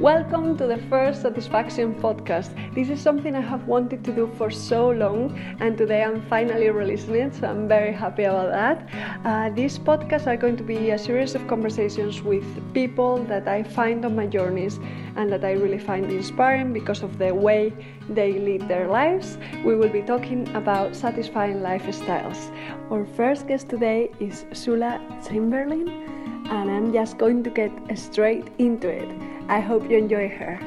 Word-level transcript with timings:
Welcome 0.00 0.58
to 0.58 0.66
the 0.66 0.78
first 0.90 1.22
Satisfaction 1.22 1.94
podcast. 1.94 2.50
This 2.74 2.90
is 2.90 3.00
something 3.00 3.36
I 3.36 3.40
have 3.40 3.68
wanted 3.68 4.02
to 4.04 4.12
do 4.12 4.28
for 4.36 4.50
so 4.50 4.90
long, 4.90 5.38
and 5.60 5.78
today 5.78 6.02
I'm 6.02 6.20
finally 6.22 6.68
releasing 6.70 7.14
it, 7.14 7.32
so 7.36 7.46
I'm 7.46 7.68
very 7.68 7.92
happy 7.92 8.24
about 8.24 8.50
that. 8.50 8.88
Uh, 9.24 9.54
these 9.54 9.78
podcasts 9.78 10.26
are 10.26 10.36
going 10.36 10.56
to 10.56 10.64
be 10.64 10.90
a 10.90 10.98
series 10.98 11.36
of 11.36 11.46
conversations 11.46 12.22
with 12.22 12.44
people 12.74 13.22
that 13.26 13.46
I 13.46 13.62
find 13.62 14.04
on 14.04 14.16
my 14.16 14.26
journeys 14.26 14.80
and 15.14 15.30
that 15.30 15.44
I 15.44 15.52
really 15.52 15.78
find 15.78 16.10
inspiring 16.10 16.72
because 16.72 17.04
of 17.04 17.16
the 17.16 17.32
way 17.32 17.72
they 18.08 18.32
lead 18.32 18.66
their 18.66 18.88
lives. 18.88 19.38
We 19.64 19.76
will 19.76 19.90
be 19.90 20.02
talking 20.02 20.48
about 20.56 20.96
satisfying 20.96 21.58
lifestyles. 21.58 22.50
Our 22.90 23.06
first 23.06 23.46
guest 23.46 23.68
today 23.68 24.10
is 24.18 24.44
Sula 24.52 25.00
Chamberlain, 25.24 25.88
and 26.50 26.68
I'm 26.68 26.92
just 26.92 27.16
going 27.16 27.44
to 27.44 27.50
get 27.50 27.70
straight 27.96 28.48
into 28.58 28.88
it. 28.88 29.33
I 29.48 29.60
hope 29.60 29.90
you 29.90 29.98
enjoy 29.98 30.28
her. 30.28 30.58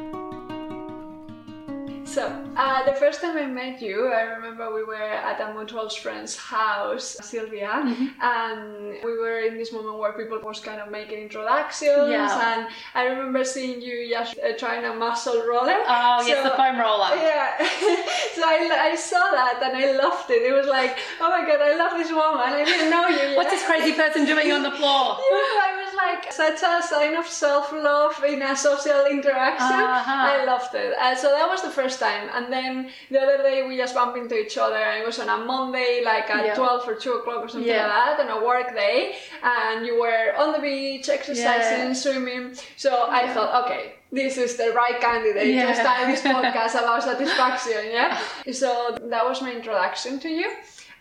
So, 2.05 2.25
uh, 2.55 2.85
the 2.85 2.93
first 2.93 3.21
time 3.21 3.37
I 3.37 3.45
met 3.45 3.81
you, 3.81 4.07
I 4.07 4.21
remember 4.21 4.73
we 4.73 4.83
were 4.83 4.95
at 4.95 5.41
a 5.41 5.53
mutual 5.53 5.89
friend's 5.89 6.37
house, 6.37 7.17
Sylvia, 7.21 7.67
mm-hmm. 7.67 8.07
and 8.21 8.97
we 9.03 9.17
were 9.19 9.39
in 9.39 9.57
this 9.57 9.73
moment 9.73 9.99
where 9.99 10.13
people 10.13 10.39
was 10.41 10.59
kind 10.59 10.79
of 10.79 10.89
making 10.89 11.19
introductions, 11.19 12.09
yeah. 12.09 12.57
and 12.57 12.67
I 12.95 13.05
remember 13.05 13.43
seeing 13.43 13.81
you 13.81 14.09
just 14.09 14.37
uh, 14.39 14.57
trying 14.57 14.85
a 14.85 14.93
muscle 14.95 15.45
roller. 15.45 15.77
Oh, 15.85 16.19
so, 16.21 16.27
yes, 16.27 16.43
the 16.43 16.55
foam 16.55 16.79
roller. 16.79 17.13
Yeah. 17.13 17.57
so 18.35 18.41
I, 18.41 18.89
I 18.89 18.95
saw 18.95 19.29
that 19.31 19.61
and 19.61 19.75
I 19.75 19.91
loved 19.91 20.31
it. 20.31 20.41
It 20.49 20.53
was 20.53 20.67
like, 20.67 20.97
oh 21.19 21.29
my 21.29 21.45
god, 21.45 21.61
I 21.61 21.75
love 21.75 21.97
this 21.97 22.09
woman. 22.09 22.39
I 22.39 22.63
didn't 22.63 22.89
know 22.89 23.07
you 23.09 23.35
yet. 23.35 23.37
What's 23.37 23.51
this 23.51 23.65
crazy 23.65 23.93
person 23.93 24.25
doing 24.25 24.51
on 24.53 24.63
the 24.63 24.71
floor? 24.71 25.17
yeah, 25.31 25.86
like 25.97 26.31
such 26.31 26.61
a 26.63 26.81
sign 26.81 27.15
of 27.15 27.27
self-love 27.27 28.23
in 28.23 28.41
a 28.41 28.55
social 28.55 29.05
interaction. 29.05 29.79
Uh-huh. 29.97 30.31
I 30.33 30.45
loved 30.45 30.73
it. 30.75 30.93
Uh, 30.97 31.15
so 31.15 31.31
that 31.31 31.47
was 31.49 31.61
the 31.61 31.69
first 31.69 31.99
time, 31.99 32.29
and 32.33 32.51
then 32.51 32.89
the 33.09 33.19
other 33.19 33.37
day 33.43 33.65
we 33.67 33.77
just 33.77 33.95
bumped 33.95 34.17
into 34.17 34.37
each 34.39 34.57
other, 34.57 34.77
and 34.77 35.01
it 35.01 35.05
was 35.05 35.19
on 35.19 35.29
a 35.29 35.45
Monday, 35.45 36.01
like 36.05 36.29
at 36.29 36.45
yeah. 36.45 36.55
twelve 36.55 36.87
or 36.87 36.95
two 36.95 37.13
o'clock 37.13 37.43
or 37.45 37.49
something 37.49 37.67
yeah. 37.67 37.87
like 37.87 38.17
that, 38.17 38.29
on 38.29 38.41
a 38.41 38.45
work 38.45 38.73
day, 38.73 39.15
and 39.43 39.85
you 39.85 39.99
were 39.99 40.33
on 40.37 40.53
the 40.53 40.59
beach 40.59 41.09
exercising, 41.09 41.87
yeah. 41.87 41.93
swimming. 41.93 42.55
So 42.75 43.07
I 43.09 43.33
thought, 43.33 43.65
okay, 43.65 43.93
this 44.11 44.37
is 44.37 44.55
the 44.55 44.71
right 44.75 44.99
candidate 45.01 45.53
yeah. 45.53 45.67
to 45.67 45.75
start 45.75 46.07
this 46.07 46.21
podcast 46.35 46.75
about 46.75 47.03
satisfaction. 47.03 47.91
Yeah. 47.91 48.19
So 48.51 48.97
that 49.01 49.25
was 49.25 49.41
my 49.41 49.53
introduction 49.53 50.19
to 50.19 50.29
you 50.29 50.51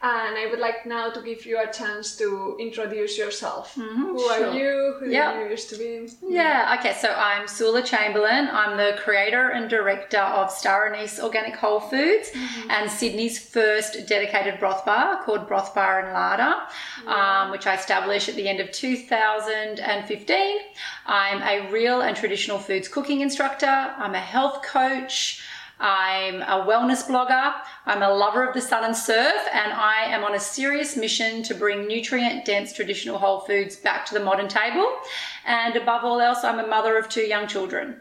and 0.03 0.37
I 0.37 0.47
would 0.51 0.59
like 0.59 0.85
now 0.85 1.11
to 1.11 1.23
give 1.23 1.47
you 1.47 1.59
a 1.59 1.73
chance 1.73 2.17
to 2.17 2.57
introduce 2.61 3.17
yourself. 3.17 3.75
Mm-hmm, 3.75 4.03
Who 4.03 4.19
sure. 4.19 4.47
are 4.47 4.55
you? 4.55 4.97
Who 5.01 5.11
yep. 5.11 5.37
you 5.37 5.51
used 5.51 5.71
to 5.71 5.77
be? 5.77 6.07
Yeah, 6.29 6.77
okay, 6.79 6.93
so 6.93 7.13
I'm 7.13 7.49
Sula 7.49 7.83
Chamberlain. 7.83 8.49
I'm 8.53 8.77
the 8.77 8.99
creator 8.99 9.51
and 9.51 9.71
director 9.71 10.19
of 10.19 10.51
Star 10.51 10.93
Anise 10.93 11.19
Organic 11.19 11.57
Whole 11.57 11.81
Foods 11.81 12.31
mm-hmm. 12.31 12.71
and 12.71 12.91
Sydney's 12.91 13.39
first 13.39 14.07
dedicated 14.07 14.61
broth 14.61 14.85
bar 14.85 15.23
called 15.25 15.49
Broth 15.49 15.75
Bar 15.75 16.05
and 16.05 16.13
Larder, 16.13 16.57
yeah. 17.05 17.43
um, 17.45 17.51
which 17.51 17.67
I 17.67 17.75
established 17.75 18.29
at 18.29 18.37
the 18.37 18.49
end 18.49 18.61
of 18.61 18.71
2015. 18.73 20.57
I'm 21.07 21.43
a 21.43 21.71
real 21.73 22.03
and 22.03 22.17
traditional 22.17 22.59
foods 22.59 22.89
cooking 22.89 23.23
instructor, 23.23 23.67
I'm 23.67 24.15
a 24.15 24.21
health 24.21 24.63
coach. 24.63 25.43
I'm 25.79 26.43
a 26.43 26.65
wellness 26.67 27.07
blogger. 27.07 27.55
I'm 27.85 28.03
a 28.03 28.13
lover 28.13 28.47
of 28.47 28.55
the 28.55 28.61
sun 28.61 28.85
and 28.85 28.97
surf, 28.97 29.37
and 29.53 29.73
I 29.73 30.05
am 30.07 30.25
on 30.25 30.35
a 30.35 30.41
serious 30.41 30.97
mission 30.97 31.43
to 31.45 31.55
bring 31.55 31.87
nutrient 31.87 32.45
dense 32.45 32.73
traditional 32.73 33.19
whole 33.19 33.41
foods 33.41 33.77
back 33.77 34.07
to 34.07 34.15
the 34.15 34.21
modern 34.21 34.49
table. 34.49 34.91
And 35.45 35.77
above 35.77 36.05
all 36.05 36.21
else, 36.21 36.45
I'm 36.45 36.59
a 36.59 36.67
mother 36.67 36.97
of 36.97 37.09
two 37.09 37.23
young 37.23 37.47
children. 37.47 38.01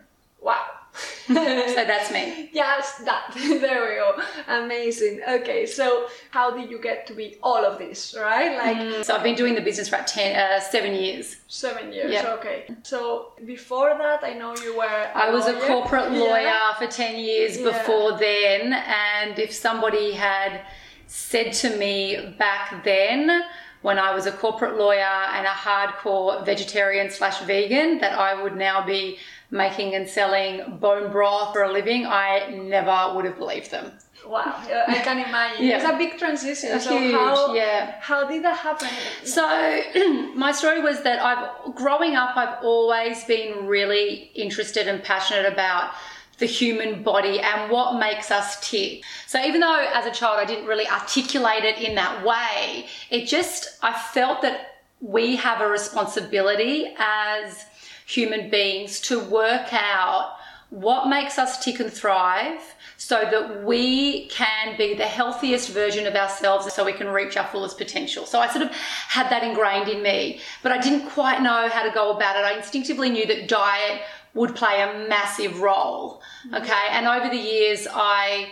So 1.27 1.33
that's 1.75 2.11
me. 2.11 2.49
Yes, 2.53 3.01
that. 3.05 3.33
there 3.35 3.89
we 3.89 3.95
go. 3.95 4.21
Amazing. 4.47 5.21
Okay, 5.27 5.65
so 5.65 6.07
how 6.31 6.51
did 6.51 6.69
you 6.69 6.79
get 6.79 7.07
to 7.07 7.13
be 7.13 7.37
all 7.41 7.65
of 7.65 7.77
this, 7.77 8.15
right? 8.17 8.57
Like, 8.57 8.77
mm, 8.77 9.03
so 9.03 9.15
I've 9.15 9.23
been 9.23 9.35
doing 9.35 9.55
the 9.55 9.61
business 9.61 9.89
for 9.89 10.03
ten, 10.05 10.35
uh, 10.35 10.59
seven 10.59 10.93
years. 10.93 11.37
Seven 11.47 11.91
years. 11.91 12.11
Yep. 12.11 12.25
Okay. 12.39 12.65
So 12.83 13.33
before 13.45 13.95
that, 13.97 14.23
I 14.23 14.33
know 14.33 14.55
you 14.57 14.77
were. 14.77 15.09
I 15.15 15.29
was 15.31 15.45
lawyer. 15.45 15.57
a 15.57 15.67
corporate 15.67 16.11
lawyer 16.11 16.41
yeah. 16.41 16.73
for 16.75 16.87
ten 16.87 17.19
years 17.19 17.57
yeah. 17.57 17.71
before 17.71 18.17
then, 18.17 18.73
and 18.73 19.39
if 19.39 19.51
somebody 19.53 20.11
had 20.11 20.61
said 21.07 21.53
to 21.53 21.75
me 21.77 22.35
back 22.37 22.83
then 22.83 23.43
when 23.85 23.99
I 23.99 24.15
was 24.15 24.25
a 24.25 24.31
corporate 24.31 24.77
lawyer 24.77 24.97
and 25.35 25.45
a 25.45 25.49
hardcore 25.51 26.43
vegetarian 26.43 27.11
slash 27.11 27.39
vegan 27.41 27.99
that 27.99 28.17
I 28.17 28.41
would 28.41 28.55
now 28.55 28.83
be 28.83 29.19
making 29.55 29.95
and 29.95 30.07
selling 30.07 30.77
bone 30.77 31.11
broth 31.11 31.53
for 31.53 31.63
a 31.63 31.71
living, 31.71 32.05
I 32.05 32.49
never 32.49 33.13
would 33.15 33.25
have 33.25 33.37
believed 33.37 33.71
them. 33.71 33.91
Wow, 34.27 34.59
I 34.87 34.99
can 35.03 35.19
imagine. 35.19 35.65
yeah. 35.65 35.75
It's 35.77 35.85
a 35.85 35.97
big 35.97 36.17
transition. 36.17 36.71
A 36.71 36.79
so 36.79 36.97
huge, 36.97 37.13
how, 37.13 37.53
yeah. 37.53 37.95
how 38.01 38.27
did 38.27 38.43
that 38.43 38.57
happen? 38.57 38.89
So 39.23 39.43
my 40.35 40.51
story 40.51 40.81
was 40.81 41.03
that 41.03 41.21
I've 41.21 41.75
growing 41.75 42.15
up 42.15 42.35
I've 42.35 42.63
always 42.63 43.23
been 43.25 43.67
really 43.67 44.31
interested 44.33 44.87
and 44.87 45.03
passionate 45.03 45.51
about 45.51 45.93
the 46.39 46.47
human 46.47 47.03
body 47.03 47.39
and 47.39 47.71
what 47.71 47.99
makes 47.99 48.31
us 48.31 48.59
tick. 48.67 49.03
So 49.27 49.39
even 49.39 49.61
though 49.61 49.87
as 49.93 50.05
a 50.05 50.11
child 50.11 50.39
I 50.39 50.45
didn't 50.45 50.65
really 50.65 50.87
articulate 50.87 51.63
it 51.63 51.77
in 51.77 51.95
that 51.95 52.25
way, 52.25 52.87
it 53.11 53.27
just 53.27 53.77
I 53.83 53.93
felt 53.93 54.41
that 54.41 54.81
we 55.01 55.35
have 55.35 55.61
a 55.61 55.67
responsibility 55.67 56.95
as 56.97 57.65
human 58.05 58.49
beings 58.49 58.99
to 59.01 59.19
work 59.19 59.73
out 59.73 60.35
what 60.69 61.07
makes 61.07 61.37
us 61.37 61.63
tick 61.63 61.79
and 61.79 61.91
thrive 61.91 62.61
so 62.97 63.21
that 63.21 63.63
we 63.63 64.27
can 64.27 64.75
be 64.77 64.93
the 64.93 65.05
healthiest 65.05 65.69
version 65.69 66.07
of 66.07 66.15
ourselves 66.15 66.71
so 66.73 66.83
we 66.83 66.93
can 66.93 67.07
reach 67.07 67.37
our 67.37 67.47
fullest 67.47 67.77
potential. 67.77 68.25
So 68.25 68.39
I 68.39 68.47
sort 68.47 68.65
of 68.65 68.71
had 68.71 69.29
that 69.29 69.43
ingrained 69.43 69.89
in 69.89 70.01
me, 70.01 70.41
but 70.63 70.71
I 70.71 70.79
didn't 70.79 71.09
quite 71.09 71.41
know 71.41 71.69
how 71.69 71.83
to 71.83 71.91
go 71.91 72.11
about 72.11 72.35
it. 72.35 72.45
I 72.45 72.57
instinctively 72.57 73.09
knew 73.09 73.25
that 73.27 73.47
diet 73.47 74.01
would 74.33 74.55
play 74.55 74.81
a 74.81 75.07
massive 75.07 75.61
role. 75.61 76.21
Mm-hmm. 76.47 76.55
Okay. 76.55 76.87
And 76.89 77.07
over 77.07 77.29
the 77.29 77.41
years, 77.41 77.87
I 77.89 78.49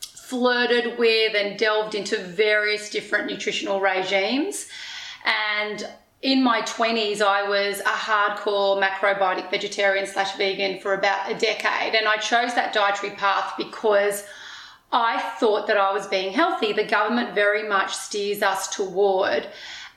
flirted 0.00 0.98
with 0.98 1.34
and 1.36 1.58
delved 1.58 1.94
into 1.94 2.18
various 2.18 2.90
different 2.90 3.30
nutritional 3.30 3.80
regimes. 3.80 4.68
And 5.24 5.86
in 6.22 6.42
my 6.42 6.62
20s, 6.62 7.20
I 7.20 7.48
was 7.48 7.80
a 7.80 7.84
hardcore 7.84 8.80
macrobiotic 8.80 9.50
vegetarian 9.50 10.06
slash 10.06 10.36
vegan 10.36 10.78
for 10.78 10.94
about 10.94 11.30
a 11.30 11.34
decade. 11.34 11.96
And 11.96 12.06
I 12.06 12.16
chose 12.16 12.54
that 12.54 12.72
dietary 12.72 13.12
path 13.14 13.54
because 13.58 14.24
I 14.92 15.20
thought 15.40 15.66
that 15.66 15.76
I 15.76 15.92
was 15.92 16.06
being 16.06 16.32
healthy. 16.32 16.72
The 16.72 16.84
government 16.84 17.34
very 17.34 17.68
much 17.68 17.92
steers 17.94 18.40
us 18.40 18.68
toward 18.68 19.48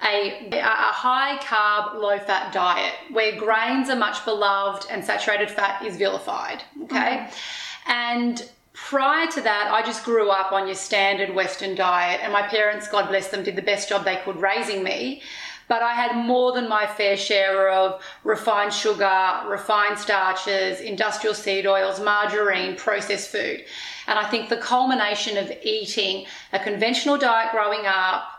a, 0.03 0.49
a 0.51 0.63
high 0.63 1.37
carb, 1.43 2.01
low 2.01 2.17
fat 2.17 2.51
diet 2.51 2.93
where 3.11 3.37
grains 3.37 3.89
are 3.91 3.95
much 3.95 4.25
beloved 4.25 4.87
and 4.89 5.05
saturated 5.05 5.51
fat 5.51 5.85
is 5.85 5.95
vilified. 5.95 6.63
Okay. 6.85 6.97
Mm-hmm. 6.97 7.91
And 7.91 8.49
prior 8.73 9.27
to 9.27 9.41
that, 9.41 9.71
I 9.71 9.85
just 9.85 10.03
grew 10.03 10.31
up 10.31 10.51
on 10.51 10.65
your 10.65 10.75
standard 10.75 11.33
Western 11.35 11.75
diet, 11.75 12.19
and 12.23 12.33
my 12.33 12.41
parents, 12.41 12.87
God 12.87 13.09
bless 13.09 13.29
them, 13.29 13.43
did 13.43 13.55
the 13.55 13.61
best 13.61 13.89
job 13.89 14.05
they 14.05 14.17
could 14.17 14.37
raising 14.37 14.83
me 14.83 15.21
but 15.67 15.81
I 15.81 15.93
had 15.93 16.25
more 16.25 16.51
than 16.51 16.69
my 16.69 16.85
fair 16.85 17.17
share 17.17 17.69
of 17.69 18.01
refined 18.23 18.73
sugar, 18.73 19.43
refined 19.47 19.97
starches, 19.97 20.79
industrial 20.79 21.33
seed 21.33 21.65
oils, 21.65 21.99
margarine, 21.99 22.75
processed 22.75 23.31
food. 23.31 23.65
And 24.07 24.19
I 24.19 24.29
think 24.29 24.49
the 24.49 24.57
culmination 24.57 25.37
of 25.37 25.51
eating 25.63 26.25
a 26.53 26.59
conventional 26.59 27.17
diet 27.17 27.51
growing 27.51 27.85
up, 27.85 28.34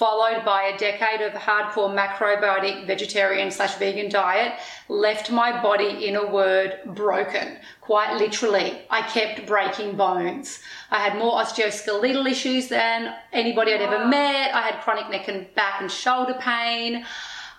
followed 0.00 0.42
by 0.46 0.62
a 0.62 0.78
decade 0.78 1.20
of 1.20 1.34
hardcore 1.34 1.94
macrobiotic 1.94 2.86
vegetarian 2.86 3.50
slash 3.50 3.74
vegan 3.74 4.10
diet, 4.10 4.54
left 4.88 5.30
my 5.30 5.60
body, 5.60 6.06
in 6.06 6.16
a 6.16 6.26
word, 6.26 6.78
broken. 6.94 7.58
Quite 7.82 8.16
literally, 8.16 8.80
I 8.88 9.02
kept 9.02 9.46
breaking 9.46 9.98
bones. 9.98 10.60
I 10.90 11.00
had 11.00 11.18
more 11.18 11.34
osteoskeletal 11.42 12.26
issues 12.30 12.68
than 12.68 13.14
anybody 13.34 13.74
I'd 13.74 13.82
ever 13.82 14.06
met. 14.06 14.54
I 14.54 14.62
had 14.62 14.80
chronic 14.80 15.10
neck 15.10 15.28
and 15.28 15.54
back 15.54 15.82
and 15.82 15.90
shoulder 15.90 16.38
pain. 16.40 17.04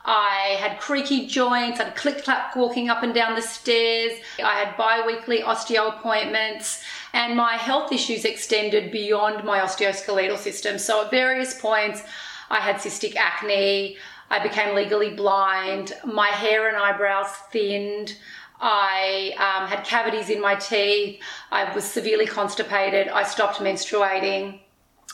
I 0.04 0.58
had 0.60 0.80
creaky 0.80 1.28
joints, 1.28 1.80
I 1.80 1.84
had 1.84 1.96
click 1.96 2.24
clap 2.24 2.56
walking 2.56 2.90
up 2.90 3.04
and 3.04 3.14
down 3.14 3.36
the 3.36 3.44
stairs. 3.44 4.14
I 4.44 4.56
had 4.56 4.76
bi 4.78 5.06
weekly 5.06 5.42
osteo 5.42 5.96
appointments, 5.96 6.84
and 7.14 7.38
my 7.38 7.54
health 7.54 7.92
issues 7.92 8.26
extended 8.26 8.92
beyond 8.92 9.44
my 9.44 9.60
osteoskeletal 9.60 10.40
system. 10.40 10.80
So 10.80 11.06
at 11.06 11.12
various 11.12 11.54
points, 11.62 12.02
I 12.52 12.60
had 12.60 12.76
cystic 12.76 13.16
acne, 13.16 13.98
I 14.30 14.40
became 14.40 14.76
legally 14.76 15.10
blind, 15.10 15.94
my 16.06 16.28
hair 16.28 16.68
and 16.68 16.78
eyebrows 16.78 17.28
thinned. 17.52 18.16
I 18.62 19.34
um, 19.38 19.68
had 19.68 19.84
cavities 19.84 20.30
in 20.30 20.40
my 20.40 20.56
teeth. 20.56 21.20
I 21.52 21.74
was 21.74 21.84
severely 21.84 22.28
constipated. 22.28 23.08
I 23.08 23.24
stopped 23.24 23.58
menstruating. 23.58 24.60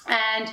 And 0.07 0.51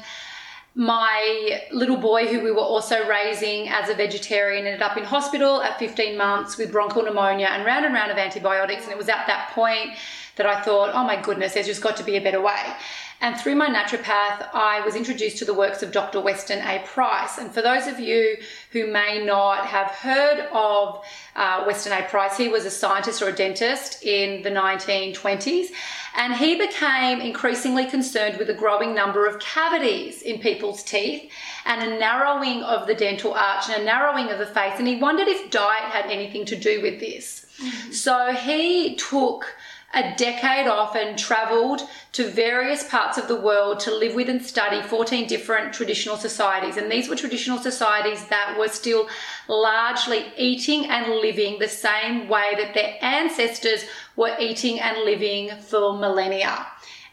my 0.76 1.62
little 1.72 1.96
boy, 1.96 2.26
who 2.26 2.42
we 2.42 2.50
were 2.50 2.58
also 2.58 3.06
raising 3.08 3.68
as 3.68 3.88
a 3.88 3.94
vegetarian, 3.94 4.66
ended 4.66 4.82
up 4.82 4.96
in 4.96 5.04
hospital 5.04 5.62
at 5.62 5.78
15 5.78 6.16
months 6.16 6.56
with 6.56 6.72
bronchial 6.72 7.04
pneumonia 7.04 7.48
and 7.48 7.64
round 7.64 7.84
and 7.84 7.94
round 7.94 8.10
of 8.10 8.18
antibiotics. 8.18 8.84
And 8.84 8.92
it 8.92 8.98
was 8.98 9.08
at 9.08 9.26
that 9.26 9.50
point 9.54 9.90
that 10.36 10.46
I 10.46 10.60
thought, 10.62 10.90
oh 10.94 11.04
my 11.04 11.20
goodness, 11.20 11.54
there's 11.54 11.66
just 11.66 11.82
got 11.82 11.96
to 11.98 12.04
be 12.04 12.16
a 12.16 12.20
better 12.20 12.40
way. 12.40 12.74
And 13.20 13.38
through 13.38 13.54
my 13.54 13.68
naturopath, 13.68 14.48
I 14.52 14.82
was 14.84 14.96
introduced 14.96 15.38
to 15.38 15.44
the 15.44 15.54
works 15.54 15.82
of 15.82 15.92
Dr. 15.92 16.20
Weston 16.20 16.58
A. 16.60 16.80
Price. 16.84 17.38
And 17.38 17.52
for 17.52 17.62
those 17.62 17.86
of 17.86 17.98
you 17.98 18.36
who 18.70 18.86
may 18.86 19.24
not 19.24 19.66
have 19.66 19.88
heard 19.88 20.40
of 20.52 21.04
uh, 21.34 21.64
Weston 21.66 21.92
A. 21.92 22.02
Price, 22.02 22.36
he 22.36 22.48
was 22.48 22.66
a 22.66 22.70
scientist 22.70 23.22
or 23.22 23.28
a 23.28 23.32
dentist 23.32 24.02
in 24.02 24.42
the 24.42 24.50
1920s. 24.50 25.68
And 26.16 26.34
he 26.34 26.56
became 26.56 27.20
increasingly 27.20 27.86
concerned 27.86 28.36
with 28.38 28.46
the 28.46 28.54
growing 28.54 28.94
number 28.94 29.26
of 29.26 29.40
cavities 29.40 30.22
in 30.22 30.38
people's 30.38 30.82
teeth 30.82 31.30
and 31.64 31.82
a 31.82 31.98
narrowing 31.98 32.62
of 32.62 32.86
the 32.86 32.94
dental 32.94 33.34
arch 33.34 33.68
and 33.68 33.82
a 33.82 33.84
narrowing 33.84 34.30
of 34.30 34.38
the 34.38 34.46
face. 34.46 34.74
And 34.78 34.86
he 34.86 34.96
wondered 34.96 35.28
if 35.28 35.50
diet 35.50 35.84
had 35.84 36.06
anything 36.10 36.44
to 36.46 36.56
do 36.56 36.82
with 36.82 37.00
this. 37.00 37.46
Mm-hmm. 37.58 37.92
So 37.92 38.32
he 38.32 38.96
took 38.96 39.46
a 39.94 40.14
decade 40.16 40.66
off 40.66 40.96
and 40.96 41.18
traveled 41.18 41.82
to 42.12 42.28
various 42.28 42.88
parts 42.88 43.18
of 43.18 43.28
the 43.28 43.40
world 43.40 43.80
to 43.80 43.94
live 43.94 44.14
with 44.14 44.28
and 44.28 44.44
study 44.44 44.82
14 44.82 45.26
different 45.26 45.72
traditional 45.72 46.16
societies. 46.16 46.76
And 46.76 46.90
these 46.90 47.08
were 47.08 47.16
traditional 47.16 47.58
societies 47.58 48.26
that 48.28 48.56
were 48.58 48.68
still 48.68 49.08
largely 49.48 50.26
eating 50.36 50.86
and 50.86 51.20
living 51.20 51.58
the 51.58 51.68
same 51.68 52.28
way 52.28 52.54
that 52.56 52.74
their 52.74 52.96
ancestors 53.00 53.84
were 54.16 54.36
eating 54.38 54.80
and 54.80 55.04
living 55.04 55.50
for 55.60 55.96
millennia. 55.96 56.66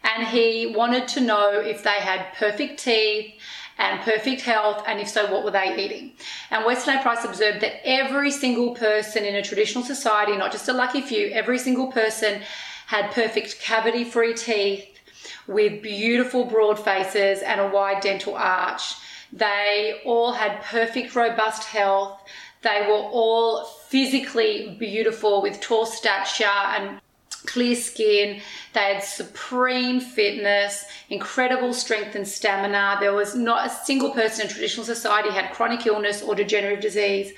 And 0.03 0.27
he 0.27 0.73
wanted 0.75 1.07
to 1.09 1.21
know 1.21 1.59
if 1.59 1.83
they 1.83 1.99
had 1.99 2.33
perfect 2.33 2.83
teeth 2.83 3.33
and 3.77 3.99
perfect 4.01 4.41
health, 4.41 4.83
and 4.85 4.99
if 4.99 5.09
so, 5.09 5.31
what 5.31 5.43
were 5.43 5.51
they 5.51 5.83
eating? 5.83 6.11
And 6.51 6.65
Weston 6.65 6.97
A. 6.97 7.01
Price 7.01 7.25
observed 7.25 7.61
that 7.61 7.85
every 7.87 8.29
single 8.29 8.75
person 8.75 9.25
in 9.25 9.35
a 9.35 9.41
traditional 9.41 9.83
society, 9.83 10.37
not 10.37 10.51
just 10.51 10.67
a 10.67 10.73
lucky 10.73 11.01
few, 11.01 11.27
every 11.29 11.57
single 11.57 11.87
person 11.87 12.41
had 12.91 13.09
perfect 13.11 13.57
cavity 13.61 14.03
free 14.03 14.33
teeth 14.33 14.85
with 15.47 15.81
beautiful 15.81 16.43
broad 16.43 16.77
faces 16.77 17.41
and 17.41 17.61
a 17.61 17.67
wide 17.69 18.01
dental 18.01 18.35
arch. 18.35 18.95
They 19.31 20.01
all 20.03 20.33
had 20.33 20.61
perfect, 20.63 21.15
robust 21.15 21.63
health. 21.63 22.21
They 22.63 22.85
were 22.89 23.05
all 23.19 23.63
physically 23.63 24.75
beautiful 24.77 25.41
with 25.41 25.61
tall 25.61 25.85
stature 25.85 26.43
and 26.43 26.99
clear 27.45 27.77
skin. 27.77 28.41
They 28.73 28.95
had 28.95 29.03
supreme 29.03 30.01
fitness, 30.01 30.83
incredible 31.09 31.73
strength 31.73 32.15
and 32.15 32.27
stamina. 32.27 32.97
There 32.99 33.13
was 33.13 33.35
not 33.35 33.67
a 33.67 33.69
single 33.69 34.11
person 34.11 34.47
in 34.47 34.51
traditional 34.51 34.85
society 34.85 35.29
had 35.29 35.53
chronic 35.53 35.87
illness 35.87 36.21
or 36.21 36.35
degenerative 36.35 36.81
disease. 36.81 37.31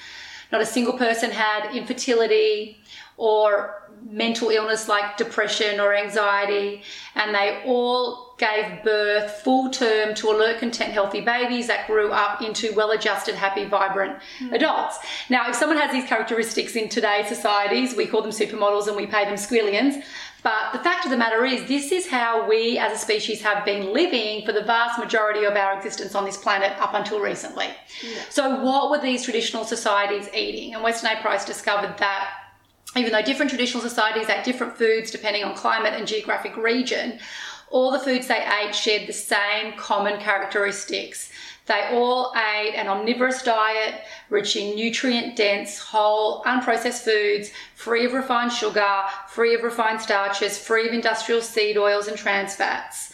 Not 0.51 0.61
a 0.61 0.65
single 0.65 0.97
person 0.97 1.29
had 1.29 1.75
infertility 1.75 2.79
or 3.17 3.82
mental 4.09 4.49
illness 4.49 4.87
like 4.87 5.17
depression 5.17 5.79
or 5.79 5.93
anxiety, 5.93 6.83
and 7.15 7.33
they 7.33 7.61
all 7.65 8.35
gave 8.37 8.83
birth 8.83 9.31
full 9.43 9.69
term 9.69 10.13
to 10.15 10.29
alert, 10.29 10.59
content, 10.59 10.91
healthy 10.91 11.21
babies 11.21 11.67
that 11.67 11.87
grew 11.87 12.11
up 12.11 12.41
into 12.41 12.73
well 12.73 12.91
adjusted, 12.91 13.35
happy, 13.35 13.65
vibrant 13.65 14.17
mm. 14.39 14.51
adults. 14.53 14.99
Now, 15.29 15.49
if 15.49 15.55
someone 15.55 15.77
has 15.77 15.91
these 15.91 16.05
characteristics 16.05 16.75
in 16.75 16.89
today's 16.89 17.27
societies, 17.27 17.95
we 17.95 18.05
call 18.07 18.21
them 18.21 18.31
supermodels 18.31 18.87
and 18.87 18.95
we 18.95 19.05
pay 19.05 19.25
them 19.25 19.35
squillions. 19.35 20.03
But 20.43 20.73
the 20.73 20.79
fact 20.79 21.05
of 21.05 21.11
the 21.11 21.15
matter 21.15 21.45
is, 21.45 21.69
this 21.69 21.93
is 21.93 22.05
how 22.05 22.47
we 22.47 22.77
as 22.77 22.91
a 22.91 22.97
species 22.97 23.41
have 23.41 23.63
been 23.63 23.93
living 23.93 24.45
for 24.45 24.51
the 24.51 24.61
vast 24.61 24.99
majority 24.99 25.45
of 25.45 25.55
our 25.55 25.77
existence 25.77 26.15
on 26.15 26.25
this 26.25 26.35
planet 26.35 26.77
up 26.81 26.93
until 26.93 27.21
recently. 27.21 27.67
Yeah. 28.03 28.19
So, 28.29 28.61
what 28.61 28.91
were 28.91 28.99
these 28.99 29.23
traditional 29.23 29.63
societies 29.63 30.27
eating? 30.33 30.73
And 30.73 30.83
Weston 30.83 31.11
A. 31.17 31.21
Price 31.21 31.45
discovered 31.45 31.97
that 31.99 32.29
even 32.95 33.11
though 33.11 33.21
different 33.21 33.49
traditional 33.49 33.81
societies 33.81 34.29
ate 34.29 34.43
different 34.43 34.77
foods 34.77 35.11
depending 35.11 35.43
on 35.43 35.55
climate 35.55 35.93
and 35.93 36.07
geographic 36.07 36.55
region, 36.57 37.19
all 37.71 37.91
the 37.91 37.99
foods 37.99 38.27
they 38.27 38.45
ate 38.61 38.75
shared 38.75 39.07
the 39.07 39.13
same 39.13 39.73
common 39.77 40.19
characteristics. 40.19 41.31
They 41.65 41.89
all 41.91 42.33
ate 42.35 42.75
an 42.75 42.87
omnivorous 42.87 43.41
diet 43.41 44.01
rich 44.29 44.55
in 44.55 44.75
nutrient 44.75 45.35
dense, 45.35 45.79
whole, 45.79 46.43
unprocessed 46.43 47.03
foods, 47.03 47.51
free 47.75 48.05
of 48.05 48.13
refined 48.13 48.51
sugar, 48.51 49.03
free 49.29 49.55
of 49.55 49.63
refined 49.63 50.01
starches, 50.01 50.57
free 50.57 50.87
of 50.87 50.93
industrial 50.93 51.41
seed 51.41 51.77
oils 51.77 52.07
and 52.07 52.17
trans 52.17 52.55
fats. 52.55 53.13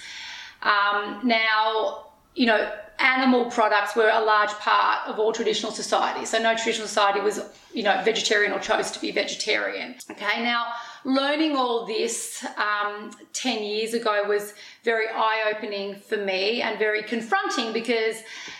Um, 0.64 1.22
now, 1.24 2.08
you 2.34 2.48
know, 2.48 2.72
animal 3.00 3.46
products 3.46 3.96
were 3.96 4.10
a 4.10 4.22
large 4.22 4.52
part 4.52 5.08
of 5.08 5.20
all 5.20 5.32
traditional 5.32 5.72
societies. 5.72 6.30
So 6.30 6.40
no 6.40 6.56
traditional 6.56 6.88
society 6.88 7.22
was, 7.22 7.42
you 7.74 7.84
know, 7.84 8.02
vegetarian 8.04 8.52
or 8.52 8.60
chose 8.60 8.92
to 8.92 9.00
be 9.00 9.12
vegetarian. 9.12 9.96
Okay, 10.12 10.44
now 10.44 10.74
learning 11.06 11.56
all 11.56 11.86
this 11.86 12.46
um, 12.58 13.12
10 13.34 13.64
years 13.64 13.94
ago 13.94 14.26
was 14.28 14.54
very 14.84 15.08
eye 15.08 15.52
opening 15.56 15.96
for 15.96 16.18
me 16.18 16.62
and 16.62 16.78
very 16.78 17.04
confronting 17.04 17.72
because, 17.72 18.18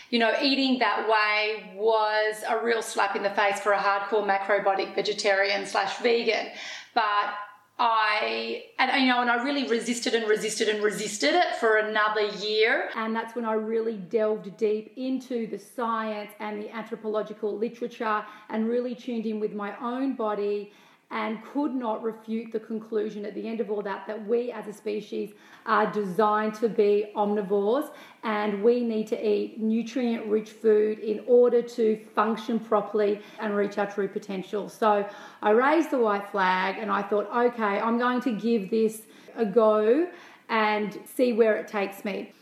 you 0.08 0.18
know, 0.18 0.32
eating 0.42 0.78
that 0.78 1.06
way 1.06 1.72
was 1.76 2.42
a 2.48 2.64
real 2.64 2.82
slap 2.82 3.14
in 3.16 3.22
the 3.22 3.30
face 3.30 3.60
for 3.60 3.72
a 3.72 3.78
hardcore 3.78 4.26
macrobiotic 4.26 4.94
vegetarian 4.94 5.66
slash 5.66 5.98
vegan. 5.98 6.48
But 6.94 7.34
I 7.82 8.64
and 8.78 9.02
you 9.02 9.08
know 9.08 9.22
and 9.22 9.30
I 9.30 9.42
really 9.42 9.66
resisted 9.66 10.14
and 10.14 10.28
resisted 10.28 10.68
and 10.68 10.84
resisted 10.84 11.34
it 11.34 11.56
for 11.56 11.78
another 11.78 12.26
year. 12.26 12.90
And 12.94 13.16
that's 13.16 13.34
when 13.34 13.46
I 13.46 13.54
really 13.54 13.96
delved 13.96 14.54
deep 14.58 14.92
into 14.96 15.46
the 15.46 15.58
science 15.58 16.30
and 16.40 16.60
the 16.60 16.70
anthropological 16.76 17.56
literature 17.56 18.22
and 18.50 18.68
really 18.68 18.94
tuned 18.94 19.24
in 19.24 19.40
with 19.40 19.54
my 19.54 19.74
own 19.80 20.14
body 20.14 20.72
and 21.10 21.44
could 21.52 21.74
not 21.74 22.02
refute 22.02 22.52
the 22.52 22.60
conclusion 22.60 23.24
at 23.24 23.34
the 23.34 23.48
end 23.48 23.60
of 23.60 23.70
all 23.70 23.82
that 23.82 24.06
that 24.06 24.26
we 24.28 24.52
as 24.52 24.68
a 24.68 24.72
species 24.72 25.32
are 25.66 25.90
designed 25.92 26.54
to 26.54 26.68
be 26.68 27.10
omnivores 27.16 27.90
and 28.22 28.62
we 28.62 28.80
need 28.80 29.06
to 29.08 29.28
eat 29.28 29.60
nutrient 29.60 30.24
rich 30.26 30.50
food 30.50 30.98
in 31.00 31.20
order 31.26 31.60
to 31.60 32.00
function 32.14 32.60
properly 32.60 33.20
and 33.40 33.56
reach 33.56 33.76
our 33.76 33.90
true 33.90 34.08
potential. 34.08 34.68
So 34.68 35.08
I 35.42 35.50
raised 35.50 35.90
the 35.90 35.98
white 35.98 36.30
flag 36.30 36.76
and 36.78 36.90
I 36.90 37.02
thought, 37.02 37.28
okay, 37.34 37.80
I'm 37.80 37.98
going 37.98 38.20
to 38.22 38.32
give 38.32 38.70
this 38.70 39.02
a 39.36 39.44
go 39.44 40.08
and 40.48 40.98
see 41.04 41.32
where 41.32 41.56
it 41.56 41.66
takes 41.66 42.04
me. 42.04 42.32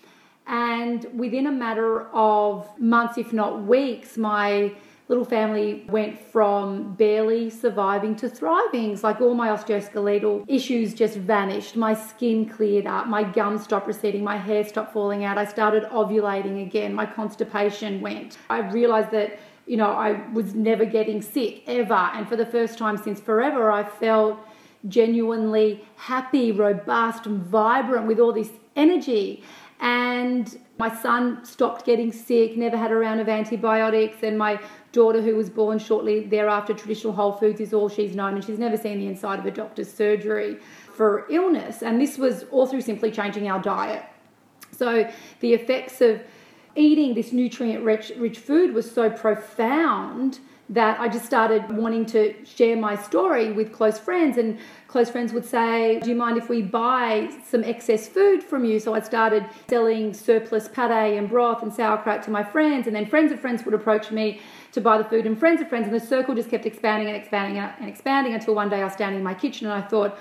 And 0.47 1.07
within 1.15 1.47
a 1.47 1.53
matter 1.53 2.09
of 2.09 2.67
months, 2.79 3.19
if 3.19 3.33
not 3.33 3.65
weeks, 3.65 4.17
my 4.17 4.75
little 5.09 5.25
family 5.25 5.87
went 5.89 6.19
from 6.19 6.95
barely 6.95 7.49
surviving 7.49 8.15
to 8.17 8.29
thriving. 8.29 8.93
It's 8.93 9.03
like 9.03 9.21
all 9.21 9.35
my 9.35 9.49
osteoskeletal 9.49 10.45
issues 10.47 10.93
just 10.93 11.17
vanished. 11.17 11.77
My 11.77 11.95
skin 11.95 12.47
cleared 12.47 12.87
up, 12.87 13.07
my 13.07 13.25
gums 13.25 13.65
stopped 13.65 13.87
receding, 13.87 14.23
my 14.23 14.37
hair 14.37 14.65
stopped 14.65 14.93
falling 14.93 15.25
out. 15.25 15.39
I 15.39 15.47
started 15.47 15.85
ovulating 15.85 16.63
again, 16.67 16.93
my 16.93 17.07
constipation 17.07 18.03
went. 18.03 18.37
I 18.51 18.59
realized 18.71 19.11
that, 19.13 19.39
you 19.67 19.79
know, 19.79 19.91
I 19.91 20.29
was 20.33 20.55
never 20.55 20.85
getting 20.85 21.23
sick 21.23 21.63
ever. 21.67 21.95
And 21.95 22.29
for 22.29 22.37
the 22.37 22.47
first 22.47 22.79
time 22.79 22.99
since 22.99 23.19
forever, 23.19 23.73
I 23.73 23.85
felt 23.85 24.39
genuinely 24.87 25.85
happy, 25.97 26.53
robust, 26.53 27.27
and 27.27 27.43
vibrant 27.43 28.07
with 28.07 28.21
all 28.21 28.33
this 28.33 28.51
energy. 28.77 29.43
And 29.81 30.59
my 30.79 30.95
son 30.95 31.45
stopped 31.45 31.85
getting 31.85 32.13
sick, 32.13 32.57
never 32.57 32.77
had 32.77 32.93
a 32.93 32.97
round 32.97 33.21
of 33.21 33.29
antibiotics, 33.29 34.23
and 34.23 34.39
my 34.39 34.61
daughter, 34.93 35.21
who 35.21 35.35
was 35.35 35.51
born 35.51 35.79
shortly 35.79 36.21
thereafter, 36.21 36.73
traditional 36.73 37.13
Whole 37.13 37.33
Foods 37.33 37.61
is 37.61 37.75
all 37.75 37.89
she's 37.89 38.15
known, 38.15 38.35
and 38.35 38.45
she's 38.45 38.59
never 38.59 38.77
seen 38.77 38.99
the 38.99 39.07
inside 39.07 39.39
of 39.39 39.47
a 39.47 39.51
doctor's 39.51 39.93
surgery 39.93 40.59
for 40.93 41.27
illness. 41.31 41.83
And 41.83 42.01
this 42.01 42.17
was 42.17 42.45
all 42.51 42.67
through 42.67 42.83
simply 42.83 43.11
changing 43.11 43.49
our 43.51 43.61
diet. 43.61 44.05
So 44.71 45.11
the 45.41 45.55
effects 45.55 46.01
of 46.01 46.23
eating 46.77 47.15
this 47.15 47.33
nutrient 47.33 47.85
rich, 47.85 48.13
rich 48.17 48.39
food 48.39 48.73
was 48.73 48.91
so 48.91 49.11
profound 49.11 50.39
that 50.71 51.01
I 51.01 51.09
just 51.09 51.25
started 51.25 51.71
wanting 51.71 52.05
to 52.07 52.35
share 52.45 52.77
my 52.77 52.95
story 52.95 53.53
with 53.53 53.73
close 53.73 53.99
friends. 53.99 54.37
And 54.37 54.59
close 54.87 55.09
friends 55.09 55.33
would 55.33 55.45
say, 55.45 55.99
Do 56.01 56.11
you 56.11 56.17
mind 56.17 56.37
if 56.37 56.49
we 56.49 56.61
buy 56.61 57.31
some 57.47 57.65
excess 57.65 58.07
food 58.07 58.43
from 58.43 58.65
you? 58.65 58.79
So 58.79 58.95
I 58.95 59.01
started 59.01 59.47
selling 59.69 60.13
surplus 60.13 60.69
pate 60.69 61.17
and 61.17 61.29
broth 61.29 61.63
and 61.63 61.73
sauerkraut 61.73 62.23
to 62.25 62.31
my 62.31 62.45
friends. 62.45 62.87
And 62.87 62.95
then 62.95 63.07
friends 63.07 63.33
of 63.33 63.41
friends 63.41 63.65
would 63.65 63.75
approach 63.75 64.11
me 64.11 64.41
to 64.73 64.81
buy 64.81 64.99
the 64.99 65.05
food, 65.05 65.27
and 65.27 65.39
friends 65.39 65.63
of 65.63 65.69
friends. 65.69 65.87
And 65.87 65.95
the 65.95 66.05
circle 66.05 66.35
just 66.35 66.51
kept 66.51 66.67
expanding 66.67 67.09
and 67.09 67.17
expanding 67.17 67.59
and 67.59 67.89
expanding 67.89 68.35
until 68.35 68.55
one 68.55 68.69
day 68.69 68.81
I 68.83 68.85
was 68.85 68.93
standing 68.93 69.19
in 69.19 69.25
my 69.25 69.35
kitchen 69.35 69.69
and 69.69 69.83
I 69.83 69.87
thought, 69.87 70.19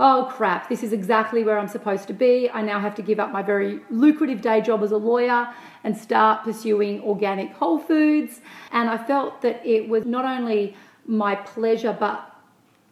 oh 0.00 0.30
crap, 0.30 0.68
this 0.68 0.82
is 0.82 0.92
exactly 0.92 1.42
where 1.42 1.58
I'm 1.58 1.68
supposed 1.68 2.06
to 2.08 2.12
be. 2.12 2.48
I 2.50 2.62
now 2.62 2.78
have 2.80 2.94
to 2.96 3.02
give 3.02 3.18
up 3.18 3.32
my 3.32 3.42
very 3.42 3.80
lucrative 3.90 4.40
day 4.40 4.60
job 4.60 4.82
as 4.82 4.92
a 4.92 4.96
lawyer 4.96 5.52
and 5.84 5.96
start 5.96 6.44
pursuing 6.44 7.02
organic 7.02 7.52
whole 7.52 7.78
foods. 7.78 8.40
And 8.72 8.88
I 8.88 8.98
felt 8.98 9.42
that 9.42 9.64
it 9.66 9.88
was 9.88 10.04
not 10.04 10.24
only 10.24 10.76
my 11.06 11.34
pleasure, 11.34 11.96
but 11.98 12.32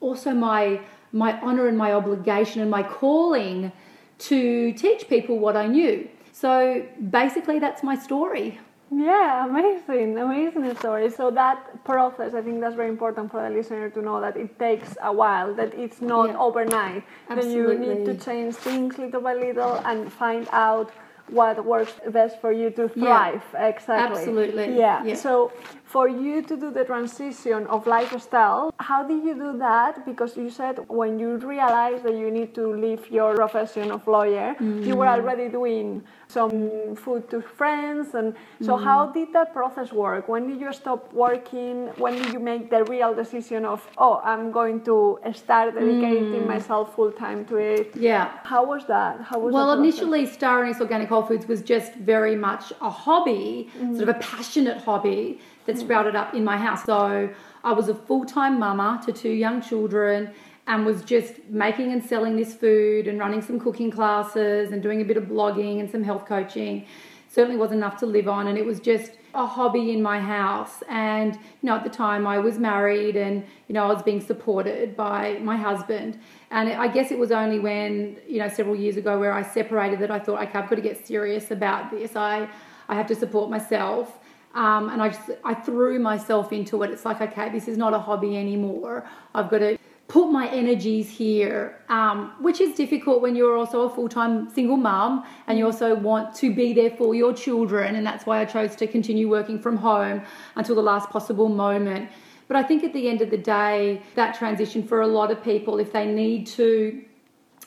also 0.01 0.33
my 0.33 0.81
my 1.13 1.41
honor 1.41 1.67
and 1.69 1.79
my 1.79 1.93
obligation 1.93 2.61
and 2.61 2.71
my 2.71 2.83
calling 2.83 3.73
to 4.19 4.73
teach 4.73 5.09
people 5.09 5.39
what 5.39 5.57
I 5.57 5.67
knew. 5.67 6.09
So 6.33 6.85
basically, 7.11 7.59
that's 7.59 7.83
my 7.83 7.97
story. 7.97 8.59
Yeah, 8.91 9.47
amazing, 9.47 10.19
amazing 10.19 10.56
story. 10.75 11.11
So 11.11 11.31
that 11.31 11.85
process, 11.85 12.35
I 12.35 12.43
think 12.43 12.61
that's 12.61 12.75
very 12.75 12.89
important 12.89 13.31
for 13.31 13.43
the 13.43 13.55
listener 13.55 13.91
to 13.91 14.03
know 14.03 14.21
that 14.21 14.37
it 14.37 14.59
takes 14.59 14.97
a 15.03 15.13
while, 15.13 15.55
that 15.55 15.75
it's 15.75 16.01
not 16.01 16.31
yeah. 16.31 16.39
overnight. 16.39 17.05
Absolutely. 17.29 17.77
That 17.77 17.87
you 17.87 17.95
need 17.95 18.05
to 18.07 18.25
change 18.25 18.55
things 18.55 18.99
little 18.99 19.21
by 19.21 19.35
little 19.35 19.75
and 19.85 20.13
find 20.13 20.49
out 20.53 20.91
what 21.29 21.65
works 21.65 21.93
best 22.11 22.41
for 22.41 22.53
you 22.53 22.71
to 22.71 22.89
thrive. 22.89 23.43
Yeah. 23.53 23.67
Exactly. 23.67 24.19
Absolutely. 24.19 24.77
Yeah. 24.77 25.05
yeah. 25.05 25.15
So 25.15 25.53
for 25.85 26.09
you 26.09 26.43
to 26.43 26.57
do 26.57 26.71
the 26.71 26.85
transition 26.85 27.67
of 27.67 27.87
lifestyle, 27.87 28.73
how 28.79 29.03
did 29.03 29.25
you 29.25 29.35
do 29.35 29.59
that? 29.59 30.05
Because 30.07 30.37
you 30.37 30.51
said 30.51 30.79
when 30.89 31.19
you 31.19 31.37
realized 31.37 32.05
that 32.05 32.15
you 32.15 32.31
need 32.31 32.55
to 32.55 32.69
leave 32.69 33.11
your 33.11 33.35
profession 33.35 33.91
of 33.91 34.07
lawyer, 34.07 34.55
mm. 34.61 34.87
you 34.87 34.97
were 34.97 35.09
already 35.09 35.49
doing 35.49 36.03
some 36.29 36.97
food 36.97 37.29
to 37.31 37.41
friends 37.41 38.15
and 38.15 38.35
so 38.61 38.77
mm. 38.77 38.83
how 38.83 39.07
did 39.07 39.33
that 39.33 39.53
process 39.53 39.93
work? 39.93 40.29
When 40.29 40.49
did 40.49 40.61
you 40.61 40.73
stop 40.73 41.13
working? 41.13 41.89
When 41.99 42.15
did 42.15 42.33
you 42.33 42.41
make 42.41 42.71
the 42.71 42.85
real 42.85 43.15
decision 43.15 43.65
of 43.65 43.87
oh 43.99 44.21
i'm 44.25 44.51
going 44.51 44.83
to 44.83 45.19
start 45.35 45.75
dedicating 45.75 46.43
mm. 46.43 46.47
myself 46.47 46.95
full 46.95 47.13
time 47.13 47.45
to 47.47 47.57
it 47.57 47.95
yeah. 47.95 48.39
How 48.45 48.65
was 48.65 48.87
that? 48.87 49.21
How 49.21 49.39
was 49.39 49.53
well 49.53 49.73
initially 49.73 50.27
star 50.27 50.65
anise 50.65 50.81
organic 50.81 51.09
whole 51.09 51.27
foods 51.31 51.47
was 51.47 51.63
just 51.63 51.95
very 51.95 52.37
much 52.37 52.73
a 52.81 52.91
hobby 52.91 53.71
mm. 53.79 53.97
sort 53.97 54.09
of 54.09 54.17
a 54.17 54.19
passionate 54.19 54.79
hobby 54.79 55.41
that 55.67 55.79
sprouted 55.79 56.15
up 56.15 56.35
in 56.35 56.45
my 56.45 56.57
house. 56.57 56.85
So 56.85 57.31
i 57.65 57.73
was 57.73 57.89
a 57.89 57.95
full-time 57.95 58.59
mama 58.59 59.01
to 59.05 59.13
two 59.13 59.35
young 59.45 59.61
children 59.61 60.33
and 60.67 60.85
was 60.85 61.03
just 61.03 61.45
making 61.49 61.93
and 61.93 62.05
selling 62.05 62.37
this 62.37 62.55
food 62.55 63.07
and 63.07 63.19
running 63.19 63.41
some 63.41 63.61
cooking 63.61 63.91
classes 63.91 64.73
and 64.73 64.83
doing 64.83 65.01
a 65.01 65.05
bit 65.05 65.17
of 65.17 65.25
blogging 65.25 65.79
and 65.81 65.91
some 65.91 66.03
health 66.03 66.27
coaching. 66.27 66.87
Certainly 67.29 67.57
wasn't 67.57 67.79
enough 67.79 67.99
to 67.99 68.07
live 68.07 68.29
on, 68.29 68.47
and 68.47 68.57
it 68.57 68.65
was 68.65 68.81
just 68.81 69.13
a 69.35 69.47
hobby 69.47 69.93
in 69.93 70.03
my 70.03 70.19
house. 70.19 70.83
And 70.89 71.35
you 71.35 71.69
know, 71.69 71.77
at 71.77 71.85
the 71.85 71.91
time 71.91 72.27
I 72.27 72.39
was 72.39 72.59
married, 72.59 73.17
and 73.17 73.45
you 73.69 73.75
know, 73.75 73.85
I 73.85 73.93
was 73.93 74.03
being 74.03 74.21
supported 74.21 74.97
by 74.97 75.39
my 75.43 75.57
husband. 75.57 76.19
And 76.51 76.71
I 76.71 76.89
guess 76.89 77.11
it 77.11 77.19
was 77.19 77.31
only 77.31 77.59
when 77.59 78.19
you 78.27 78.39
know 78.39 78.49
several 78.49 78.75
years 78.75 78.97
ago 78.97 79.21
where 79.21 79.33
I 79.33 79.43
separated 79.43 79.99
that 80.01 80.11
I 80.11 80.19
thought, 80.19 80.43
okay, 80.43 80.59
I've 80.59 80.69
got 80.69 80.77
to 80.77 80.81
get 80.81 81.07
serious 81.07 81.51
about 81.51 81.91
this. 81.91 82.17
I 82.17 82.49
I 82.89 82.95
have 82.95 83.07
to 83.09 83.15
support 83.15 83.51
myself. 83.51 84.19
Um, 84.55 84.89
and 84.89 85.03
I 85.03 85.11
just 85.11 85.31
I 85.45 85.53
threw 85.53 85.99
myself 85.99 86.53
into 86.53 86.83
it. 86.83 86.91
It's 86.91 87.05
like, 87.05 87.21
okay, 87.21 87.51
this 87.51 87.69
is 87.69 87.77
not 87.77 87.93
a 87.93 87.99
hobby 87.99 88.39
anymore. 88.39 89.07
I've 89.35 89.51
got 89.51 89.59
to 89.59 89.77
put 90.09 90.31
my 90.31 90.49
energies 90.49 91.11
here, 91.11 91.81
um, 91.89 92.33
which 92.41 92.61
is 92.61 92.77
difficult 92.77 93.21
when 93.21 93.35
you're 93.35 93.57
also 93.57 93.83
a 93.83 93.91
full 93.91 94.09
time 94.09 94.49
single 94.51 94.77
mum 94.77 95.25
and 95.47 95.59
you 95.59 95.65
also 95.65 95.95
want 95.95 96.35
to 96.37 96.55
be 96.55 96.73
there 96.73 96.91
for 96.91 97.15
your 97.15 97.33
children. 97.33 97.97
And 97.97 98.07
that's 98.07 98.25
why 98.25 98.41
I 98.41 98.45
chose 98.45 98.77
to 98.77 98.87
continue 98.87 99.29
working 99.29 99.59
from 99.59 99.77
home 99.77 100.23
until 100.55 100.77
the 100.77 100.83
last 100.83 101.11
possible 101.11 101.49
moment. 101.49 102.11
But 102.49 102.57
I 102.57 102.63
think 102.63 102.85
at 102.85 102.93
the 102.93 103.09
end 103.09 103.21
of 103.21 103.31
the 103.31 103.39
day, 103.39 104.03
that 104.15 104.37
transition 104.37 104.87
for 104.87 105.01
a 105.01 105.07
lot 105.09 105.33
of 105.33 105.43
people, 105.43 105.79
if 105.79 105.93
they 105.93 106.07
need 106.07 106.47
to 106.49 107.03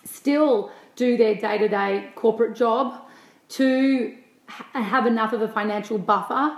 still 0.05 0.71
do 0.95 1.17
their 1.17 1.35
day 1.35 1.57
to 1.57 1.67
day 1.67 2.11
corporate 2.15 2.55
job, 2.55 3.05
to 3.49 4.15
have 4.47 5.05
enough 5.05 5.33
of 5.33 5.41
a 5.41 5.47
financial 5.47 5.97
buffer 5.97 6.57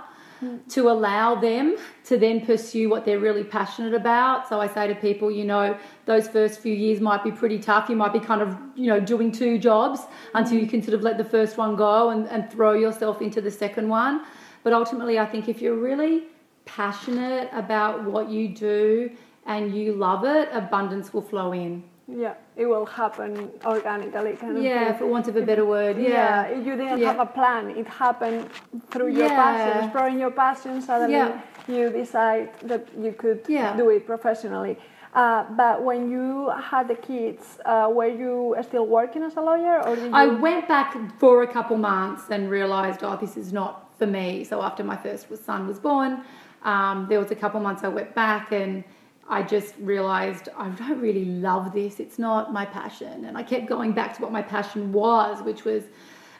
to 0.68 0.90
allow 0.90 1.34
them 1.34 1.76
to 2.04 2.18
then 2.18 2.44
pursue 2.44 2.88
what 2.88 3.04
they're 3.04 3.18
really 3.18 3.44
passionate 3.44 3.94
about. 3.94 4.48
So 4.48 4.60
I 4.60 4.66
say 4.66 4.88
to 4.88 4.94
people, 4.94 5.30
you 5.30 5.44
know, 5.44 5.76
those 6.06 6.28
first 6.28 6.60
few 6.60 6.74
years 6.74 7.00
might 7.00 7.22
be 7.22 7.30
pretty 7.30 7.58
tough. 7.58 7.88
You 7.88 7.96
might 7.96 8.12
be 8.12 8.20
kind 8.20 8.42
of, 8.42 8.56
you 8.74 8.88
know, 8.88 9.00
doing 9.00 9.30
two 9.30 9.58
jobs 9.58 10.00
until 10.34 10.58
you 10.58 10.66
can 10.66 10.82
sort 10.82 10.94
of 10.94 11.02
let 11.02 11.18
the 11.18 11.24
first 11.24 11.58
one 11.58 11.76
go 11.76 12.10
and, 12.10 12.28
and 12.28 12.50
throw 12.50 12.72
yourself 12.72 13.22
into 13.22 13.40
the 13.40 13.50
second 13.50 13.88
one. 13.88 14.24
But 14.64 14.72
ultimately, 14.72 15.18
I 15.18 15.26
think 15.26 15.48
if 15.48 15.60
you're 15.60 15.76
really 15.76 16.24
passionate 16.64 17.48
about 17.52 18.04
what 18.04 18.28
you 18.28 18.48
do 18.48 19.10
and 19.46 19.74
you 19.74 19.92
love 19.94 20.24
it, 20.24 20.48
abundance 20.52 21.12
will 21.12 21.22
flow 21.22 21.52
in. 21.52 21.84
Yeah, 22.08 22.34
it 22.56 22.66
will 22.66 22.86
happen 22.86 23.50
organically. 23.64 24.32
Kind 24.34 24.58
of 24.58 24.64
yeah, 24.64 24.90
thing. 24.90 24.98
for 24.98 25.06
want 25.06 25.28
of 25.28 25.36
a 25.36 25.42
better 25.42 25.64
word. 25.64 25.96
Yeah, 25.98 26.48
yeah 26.48 26.58
you 26.58 26.76
didn't 26.76 26.98
yeah. 26.98 27.12
have 27.12 27.20
a 27.20 27.26
plan. 27.26 27.70
It 27.70 27.86
happened 27.86 28.50
through 28.90 29.12
your 29.12 29.28
yeah. 29.28 29.36
passion, 29.36 29.84
exploring 29.84 30.18
your 30.18 30.30
passion. 30.30 30.82
Suddenly, 30.82 31.40
you 31.68 31.90
decide 31.90 32.50
that 32.62 32.88
you 32.98 33.12
could 33.12 33.44
do 33.44 33.90
it 33.90 34.06
professionally. 34.06 34.76
Uh, 35.14 35.44
but 35.56 35.82
when 35.82 36.10
you 36.10 36.50
had 36.50 36.88
the 36.88 36.94
kids, 36.94 37.58
uh, 37.66 37.88
were 37.92 38.06
you 38.06 38.56
still 38.62 38.86
working 38.86 39.22
as 39.22 39.36
a 39.36 39.40
lawyer, 39.40 39.86
or 39.86 39.96
I 40.14 40.26
went 40.26 40.66
back 40.68 40.96
for 41.18 41.42
a 41.42 41.46
couple 41.46 41.76
months 41.76 42.30
and 42.30 42.50
realised, 42.50 43.00
oh, 43.02 43.16
this 43.20 43.36
is 43.36 43.52
not 43.52 43.90
for 43.98 44.06
me. 44.06 44.42
So 44.42 44.62
after 44.62 44.82
my 44.82 44.96
first 44.96 45.26
son 45.44 45.66
was 45.66 45.78
born, 45.78 46.24
um, 46.62 47.06
there 47.10 47.20
was 47.20 47.30
a 47.30 47.34
couple 47.34 47.60
months 47.60 47.84
I 47.84 47.88
went 47.88 48.14
back 48.14 48.52
and 48.52 48.84
I 49.28 49.42
just 49.42 49.74
realized 49.78 50.48
I 50.56 50.68
don't 50.68 51.00
really 51.00 51.24
love 51.24 51.72
this. 51.72 52.00
It's 52.00 52.18
not 52.18 52.52
my 52.52 52.66
passion. 52.66 53.24
And 53.24 53.36
I 53.36 53.42
kept 53.42 53.66
going 53.66 53.92
back 53.92 54.14
to 54.16 54.22
what 54.22 54.32
my 54.32 54.42
passion 54.42 54.92
was, 54.92 55.42
which 55.42 55.64
was 55.64 55.84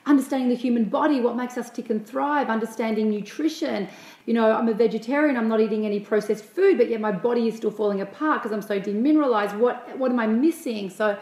understanding 0.05 0.49
the 0.49 0.57
human 0.57 0.85
body, 0.85 1.21
what 1.21 1.37
makes 1.37 1.57
us 1.57 1.71
tick 1.71 1.91
and 1.91 2.05
thrive, 2.05 2.49
understanding 2.49 3.09
nutrition. 3.09 3.89
You 4.27 4.35
know, 4.35 4.53
I'm 4.53 4.69
a 4.69 4.75
vegetarian, 4.75 5.37
I'm 5.37 5.49
not 5.49 5.61
eating 5.61 5.87
any 5.87 6.01
processed 6.01 6.45
food, 6.45 6.77
but 6.77 6.89
yet 6.89 7.01
my 7.01 7.13
body 7.13 7.47
is 7.47 7.57
still 7.57 7.71
falling 7.71 8.01
apart 8.01 8.43
because 8.43 8.53
I'm 8.53 8.63
so 8.63 8.81
demineralized. 8.81 9.57
What 9.57 9.97
what 9.97 10.11
am 10.11 10.19
I 10.19 10.27
missing? 10.27 10.91
So 10.91 11.17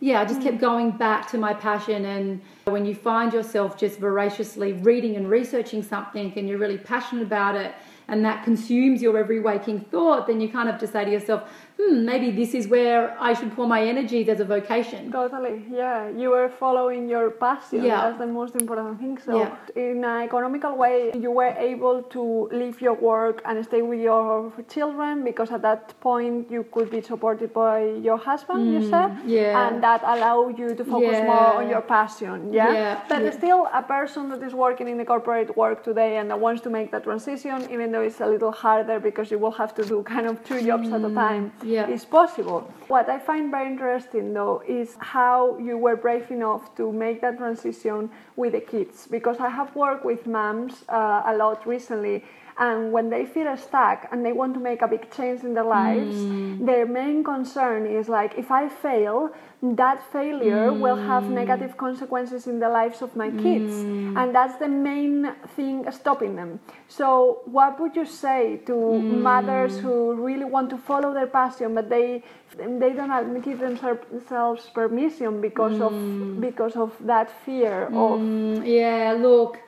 yeah, 0.00 0.20
I 0.20 0.24
just 0.24 0.42
kept 0.42 0.58
mm. 0.58 0.60
going 0.60 0.90
back 0.92 1.28
to 1.30 1.38
my 1.38 1.52
passion. 1.54 2.04
And 2.04 2.40
when 2.64 2.84
you 2.84 2.94
find 2.94 3.32
yourself 3.32 3.76
just 3.76 3.98
voraciously 3.98 4.72
reading 4.74 5.16
and 5.16 5.28
researching 5.28 5.82
something 5.82 6.32
and 6.36 6.48
you're 6.48 6.58
really 6.58 6.78
passionate 6.78 7.22
about 7.22 7.56
it, 7.56 7.74
and 8.08 8.24
that 8.24 8.42
consumes 8.44 9.02
your 9.02 9.18
every 9.18 9.38
waking 9.38 9.80
thought, 9.80 10.26
then 10.26 10.40
you 10.40 10.48
kind 10.48 10.68
of 10.68 10.80
just 10.80 10.92
say 10.92 11.04
to 11.04 11.10
yourself, 11.10 11.48
hmm, 11.78 12.04
maybe 12.04 12.30
this 12.30 12.54
is 12.54 12.66
where 12.68 13.16
I 13.20 13.32
should 13.34 13.52
pour 13.54 13.66
my 13.66 13.82
energy 13.82 14.28
as 14.28 14.40
a 14.40 14.44
vocation. 14.44 15.12
Totally, 15.12 15.64
yeah. 15.70 16.08
You 16.08 16.30
were 16.30 16.48
following 16.48 17.08
your 17.08 17.30
passion. 17.30 17.84
Yeah. 17.84 18.02
That's 18.02 18.18
the 18.18 18.26
most 18.26 18.54
important 18.56 18.98
thing. 18.98 19.18
So, 19.24 19.38
yeah. 19.38 19.56
in 19.76 20.04
an 20.04 20.22
economical 20.22 20.76
way, 20.76 21.12
you 21.14 21.30
were 21.30 21.54
able 21.70 22.02
to 22.14 22.48
leave 22.52 22.80
your 22.80 22.94
work 22.94 23.42
and 23.44 23.64
stay 23.64 23.82
with 23.82 24.00
your 24.00 24.52
children 24.68 25.24
because 25.24 25.50
at 25.52 25.62
that 25.62 25.98
point 26.00 26.50
you 26.50 26.64
could 26.72 26.90
be 26.90 27.00
supported 27.00 27.52
by 27.52 27.84
your 28.06 28.18
husband, 28.18 28.60
mm, 28.60 28.72
you 28.74 28.90
said? 28.90 29.10
Yeah. 29.24 29.68
And 29.68 29.82
that 29.82 30.02
allowed 30.02 30.58
you 30.58 30.74
to 30.74 30.84
focus 30.84 31.18
yeah. 31.18 31.26
more 31.26 31.54
on 31.60 31.68
your 31.68 31.82
passion, 31.82 32.52
yeah? 32.52 32.72
yeah. 32.72 33.02
But 33.08 33.32
still, 33.34 33.68
a 33.72 33.82
person 33.82 34.28
that 34.30 34.42
is 34.42 34.54
working 34.54 34.88
in 34.88 34.96
the 34.98 35.04
corporate 35.04 35.56
work 35.56 35.84
today 35.84 36.16
and 36.18 36.30
that 36.30 36.40
wants 36.40 36.60
to 36.62 36.70
make 36.70 36.90
that 36.90 37.04
transition, 37.04 37.68
even 37.70 37.92
though 37.92 38.02
it's 38.02 38.20
a 38.20 38.26
little 38.26 38.52
harder 38.52 38.98
because 38.98 39.30
you 39.30 39.38
will 39.38 39.56
have 39.62 39.74
to 39.74 39.84
do 39.84 40.02
kind 40.02 40.26
of 40.26 40.42
two 40.44 40.60
jobs 40.64 40.88
mm, 40.88 40.94
at 40.94 41.02
a 41.02 41.08
mm, 41.08 41.14
time 41.14 41.52
yeah. 41.68 41.88
is 41.88 42.04
possible. 42.04 42.60
What 42.88 43.08
I 43.08 43.18
find 43.18 43.50
very 43.50 43.68
interesting 43.68 44.32
though 44.32 44.62
is 44.66 44.96
how 44.98 45.58
you 45.58 45.76
were 45.76 45.96
brave 45.96 46.30
enough 46.30 46.74
to 46.76 46.90
make 46.92 47.20
that 47.20 47.38
transition 47.38 48.10
with 48.36 48.52
the 48.52 48.60
kids 48.60 49.06
because 49.06 49.38
I 49.38 49.50
have 49.50 49.74
worked 49.76 50.04
with 50.04 50.26
moms 50.26 50.84
uh, 50.88 51.22
a 51.26 51.36
lot 51.36 51.66
recently 51.66 52.24
and 52.58 52.92
when 52.92 53.08
they 53.08 53.24
feel 53.24 53.56
stuck 53.56 54.08
and 54.10 54.24
they 54.24 54.32
want 54.32 54.54
to 54.54 54.60
make 54.60 54.82
a 54.82 54.88
big 54.88 55.10
change 55.10 55.44
in 55.44 55.54
their 55.54 55.64
lives 55.64 56.16
mm. 56.16 56.66
their 56.66 56.86
main 56.86 57.22
concern 57.22 57.86
is 57.86 58.08
like 58.08 58.36
if 58.36 58.50
i 58.50 58.68
fail 58.68 59.30
that 59.60 60.00
failure 60.12 60.70
mm. 60.70 60.78
will 60.78 60.96
have 60.96 61.24
hmm. 61.24 61.34
negative 61.34 61.76
consequences 61.76 62.46
in 62.46 62.60
the 62.60 62.68
lives 62.68 63.02
of 63.02 63.16
my 63.16 63.28
kids 63.28 63.72
mm. 63.72 64.16
and 64.16 64.32
that's 64.32 64.56
the 64.58 64.68
main 64.68 65.34
thing 65.56 65.84
stopping 65.90 66.36
them 66.36 66.60
so 66.86 67.40
what 67.44 67.80
would 67.80 67.96
you 67.96 68.06
say 68.06 68.60
to 68.66 68.72
hmm. 68.72 69.20
mothers 69.20 69.76
who 69.78 70.14
really 70.14 70.44
want 70.44 70.70
to 70.70 70.78
follow 70.78 71.12
their 71.12 71.26
passion 71.26 71.74
but 71.74 71.88
they 71.90 72.22
they 72.56 72.92
don't 72.92 73.40
give 73.42 73.58
themselves 73.58 74.70
permission 74.72 75.40
because 75.40 75.80
of 75.80 75.92
hmm. 75.92 76.40
because 76.40 76.76
of 76.76 76.94
that 77.00 77.28
fear 77.44 77.88
of 77.92 78.64
yeah 78.64 79.12
look 79.18 79.58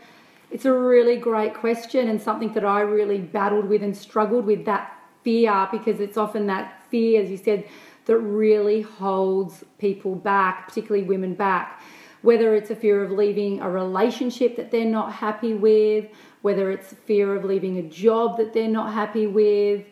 it's 0.50 0.64
a 0.64 0.73
really 0.73 1.16
great 1.16 1.54
question 1.54 2.09
and 2.09 2.20
something 2.20 2.52
that 2.54 2.64
I 2.64 2.80
really 2.80 3.18
battled 3.18 3.66
with 3.66 3.82
and 3.82 3.97
struggled 3.97 4.44
with 4.47 4.64
that 4.66 4.97
fear 5.23 5.68
because 5.70 6.00
it's 6.00 6.16
often 6.16 6.47
that 6.49 6.85
fear, 6.90 7.23
as 7.23 7.30
you 7.30 7.37
said, 7.37 7.64
that 8.11 8.19
really 8.19 8.81
holds 8.81 9.64
people 9.79 10.17
back, 10.17 10.67
particularly 10.67 11.07
women 11.07 11.33
back. 11.33 11.81
Whether 12.23 12.57
it's 12.57 12.69
a 12.69 12.75
fear 12.75 13.05
of 13.05 13.12
leaving 13.12 13.61
a 13.61 13.71
relationship 13.71 14.57
that 14.57 14.73
they're 14.73 14.85
not 14.85 15.12
happy 15.12 15.55
with, 15.55 16.09
whether 16.43 16.73
it's 16.73 16.93
fear 17.07 17.37
of 17.37 17.45
leaving 17.45 17.79
a 17.79 17.83
job 17.83 18.37
that 18.38 18.52
they're 18.52 18.67
not 18.81 18.93
happy 18.93 19.29
with. 19.29 19.85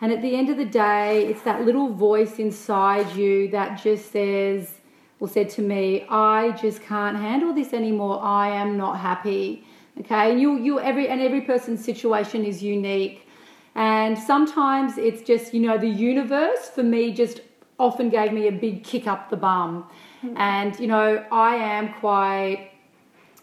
And 0.00 0.10
at 0.10 0.22
the 0.22 0.34
end 0.34 0.48
of 0.48 0.56
the 0.56 0.64
day, 0.64 1.26
it's 1.26 1.42
that 1.42 1.66
little 1.66 1.90
voice 1.90 2.38
inside 2.38 3.14
you 3.14 3.48
that 3.48 3.78
just 3.82 4.10
says, 4.10 4.80
or 5.20 5.28
said 5.28 5.50
to 5.50 5.60
me, 5.60 6.06
I 6.08 6.52
just 6.52 6.82
can't 6.82 7.18
handle 7.18 7.52
this 7.52 7.74
anymore. 7.74 8.22
I 8.22 8.48
am 8.48 8.78
not 8.78 8.98
happy. 8.98 9.66
Okay, 9.98 10.30
and 10.30 10.40
you 10.40 10.56
you 10.56 10.80
every 10.80 11.08
and 11.08 11.20
every 11.20 11.42
person's 11.42 11.84
situation 11.84 12.42
is 12.42 12.62
unique. 12.62 13.28
And 13.74 14.18
sometimes 14.18 14.96
it's 14.96 15.22
just, 15.22 15.52
you 15.52 15.60
know, 15.60 15.76
the 15.76 15.88
universe 15.88 16.70
for 16.74 16.82
me 16.82 17.12
just 17.12 17.42
often 17.80 18.10
gave 18.10 18.32
me 18.32 18.46
a 18.46 18.52
big 18.52 18.84
kick 18.84 19.06
up 19.06 19.30
the 19.30 19.36
bum. 19.36 19.88
Mm-hmm. 20.22 20.36
And, 20.36 20.78
you 20.78 20.86
know, 20.86 21.24
I 21.32 21.56
am 21.56 21.94
quite 21.94 22.70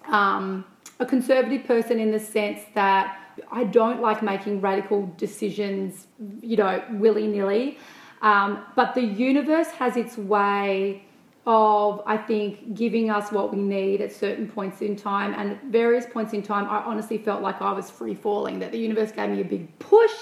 um, 0.07 0.63
a 0.99 1.05
conservative 1.05 1.65
person 1.65 1.99
in 1.99 2.11
the 2.11 2.19
sense 2.19 2.61
that 2.75 3.19
I 3.51 3.63
don't 3.65 4.01
like 4.01 4.23
making 4.23 4.61
radical 4.61 5.11
decisions, 5.17 6.07
you 6.41 6.55
know, 6.55 6.83
willy 6.91 7.27
nilly. 7.27 7.77
Um, 8.21 8.63
but 8.75 8.95
the 8.95 9.03
universe 9.03 9.69
has 9.71 9.97
its 9.97 10.17
way 10.17 11.03
of, 11.45 12.01
I 12.05 12.17
think, 12.17 12.75
giving 12.75 13.09
us 13.09 13.31
what 13.31 13.53
we 13.53 13.61
need 13.61 14.01
at 14.01 14.11
certain 14.11 14.47
points 14.49 14.81
in 14.81 14.95
time. 14.95 15.33
And 15.33 15.51
at 15.51 15.63
various 15.65 16.05
points 16.05 16.33
in 16.33 16.43
time, 16.43 16.65
I 16.69 16.77
honestly 16.83 17.17
felt 17.17 17.41
like 17.41 17.61
I 17.61 17.71
was 17.71 17.89
free 17.89 18.15
falling, 18.15 18.59
that 18.59 18.71
the 18.71 18.79
universe 18.79 19.11
gave 19.11 19.29
me 19.29 19.41
a 19.41 19.45
big 19.45 19.79
push 19.79 20.15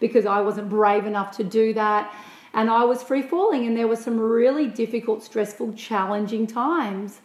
because 0.00 0.26
I 0.26 0.40
wasn't 0.40 0.68
brave 0.68 1.06
enough 1.06 1.36
to 1.36 1.44
do 1.44 1.72
that. 1.74 2.12
And 2.54 2.68
I 2.68 2.84
was 2.84 3.02
free 3.02 3.22
falling, 3.22 3.66
and 3.66 3.76
there 3.76 3.88
were 3.88 3.96
some 3.96 4.18
really 4.18 4.66
difficult, 4.66 5.22
stressful, 5.22 5.72
challenging 5.72 6.46
times. 6.46 7.20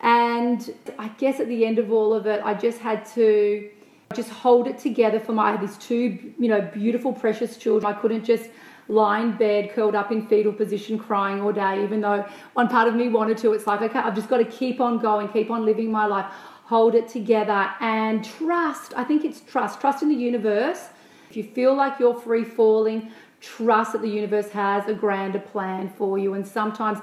And 0.00 0.74
I 0.98 1.08
guess 1.08 1.40
at 1.40 1.48
the 1.48 1.64
end 1.64 1.78
of 1.78 1.92
all 1.92 2.12
of 2.14 2.26
it, 2.26 2.40
I 2.44 2.54
just 2.54 2.78
had 2.78 3.04
to 3.14 3.70
just 4.14 4.30
hold 4.30 4.66
it 4.66 4.78
together 4.78 5.20
for 5.20 5.32
my 5.32 5.56
these 5.56 5.76
two, 5.78 6.34
you 6.38 6.48
know, 6.48 6.60
beautiful, 6.60 7.12
precious 7.12 7.56
children. 7.56 7.94
I 7.94 7.98
couldn't 7.98 8.24
just 8.24 8.50
lie 8.88 9.20
in 9.20 9.36
bed, 9.36 9.70
curled 9.72 9.94
up 9.94 10.10
in 10.10 10.26
fetal 10.26 10.52
position, 10.52 10.98
crying 10.98 11.40
all 11.40 11.52
day, 11.52 11.82
even 11.82 12.00
though 12.00 12.24
one 12.54 12.68
part 12.68 12.88
of 12.88 12.94
me 12.94 13.08
wanted 13.08 13.38
to. 13.38 13.52
It's 13.52 13.66
like, 13.66 13.80
okay, 13.82 13.98
I've 13.98 14.14
just 14.14 14.28
got 14.28 14.38
to 14.38 14.44
keep 14.44 14.80
on 14.80 14.98
going, 14.98 15.28
keep 15.28 15.50
on 15.50 15.64
living 15.64 15.90
my 15.90 16.06
life, 16.06 16.26
hold 16.64 16.94
it 16.94 17.08
together, 17.08 17.70
and 17.80 18.24
trust. 18.24 18.92
I 18.96 19.04
think 19.04 19.24
it's 19.24 19.40
trust. 19.40 19.80
Trust 19.80 20.02
in 20.02 20.08
the 20.08 20.14
universe. 20.14 20.88
If 21.30 21.36
you 21.36 21.44
feel 21.44 21.74
like 21.74 21.98
you're 21.98 22.18
free 22.18 22.44
falling, 22.44 23.10
trust 23.42 23.92
that 23.92 24.02
the 24.02 24.08
universe 24.08 24.48
has 24.50 24.86
a 24.88 24.94
grander 24.94 25.40
plan 25.40 25.92
for 25.98 26.18
you. 26.18 26.34
And 26.34 26.46
sometimes 26.46 27.00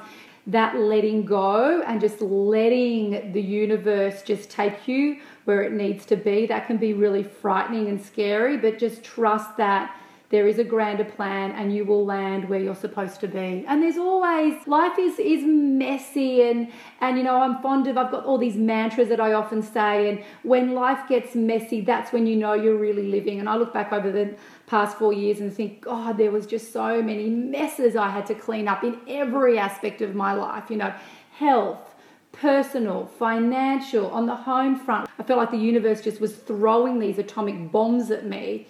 that 0.47 0.75
letting 0.77 1.25
go 1.25 1.83
and 1.85 2.01
just 2.01 2.21
letting 2.21 3.31
the 3.33 3.41
universe 3.41 4.23
just 4.23 4.49
take 4.49 4.87
you 4.87 5.19
where 5.45 5.61
it 5.61 5.73
needs 5.73 6.05
to 6.07 6.15
be, 6.15 6.47
that 6.47 6.65
can 6.65 6.77
be 6.77 6.93
really 6.93 7.23
frightening 7.23 7.87
and 7.87 8.03
scary, 8.03 8.57
but 8.57 8.79
just 8.79 9.03
trust 9.03 9.57
that 9.57 9.95
there 10.29 10.47
is 10.47 10.59
a 10.59 10.63
grander 10.63 11.03
plan 11.03 11.51
and 11.53 11.75
you 11.75 11.83
will 11.83 12.05
land 12.05 12.47
where 12.47 12.59
you're 12.59 12.75
supposed 12.75 13.19
to 13.19 13.27
be. 13.27 13.65
And 13.67 13.81
there's 13.81 13.97
always 13.97 14.55
life 14.67 14.97
is 14.99 15.17
is 15.17 15.43
messy 15.43 16.43
and 16.43 16.71
and 17.01 17.17
you 17.17 17.23
know 17.23 17.37
i'm 17.37 17.61
fond 17.61 17.87
of 17.87 17.97
i've 17.97 18.11
got 18.11 18.25
all 18.25 18.37
these 18.37 18.55
mantras 18.55 19.09
that 19.09 19.19
i 19.19 19.33
often 19.33 19.63
say 19.63 20.09
and 20.09 20.23
when 20.43 20.73
life 20.73 21.07
gets 21.07 21.33
messy 21.35 21.81
that's 21.81 22.11
when 22.11 22.27
you 22.27 22.35
know 22.35 22.53
you're 22.53 22.77
really 22.77 23.07
living. 23.07 23.39
And 23.39 23.49
i 23.49 23.55
look 23.55 23.73
back 23.73 23.91
over 23.91 24.11
the 24.11 24.35
past 24.69 24.97
four 24.97 25.11
years 25.11 25.39
and 25.39 25.53
think 25.53 25.81
god 25.81 26.17
there 26.17 26.31
was 26.31 26.45
just 26.45 26.71
so 26.71 27.01
many 27.01 27.29
messes 27.29 27.95
i 27.95 28.09
had 28.09 28.25
to 28.25 28.35
clean 28.35 28.67
up 28.67 28.83
in 28.83 28.97
every 29.07 29.57
aspect 29.57 30.01
of 30.01 30.15
my 30.15 30.33
life 30.33 30.69
you 30.69 30.77
know 30.77 30.93
health 31.31 31.89
personal, 32.31 33.05
financial, 33.05 34.07
on 34.11 34.25
the 34.25 34.35
home 34.35 34.75
front. 34.75 35.09
I 35.17 35.23
felt 35.23 35.39
like 35.39 35.51
the 35.51 35.57
universe 35.57 36.01
just 36.01 36.21
was 36.21 36.35
throwing 36.35 36.99
these 36.99 37.17
atomic 37.17 37.71
bombs 37.71 38.11
at 38.11 38.25
me. 38.25 38.67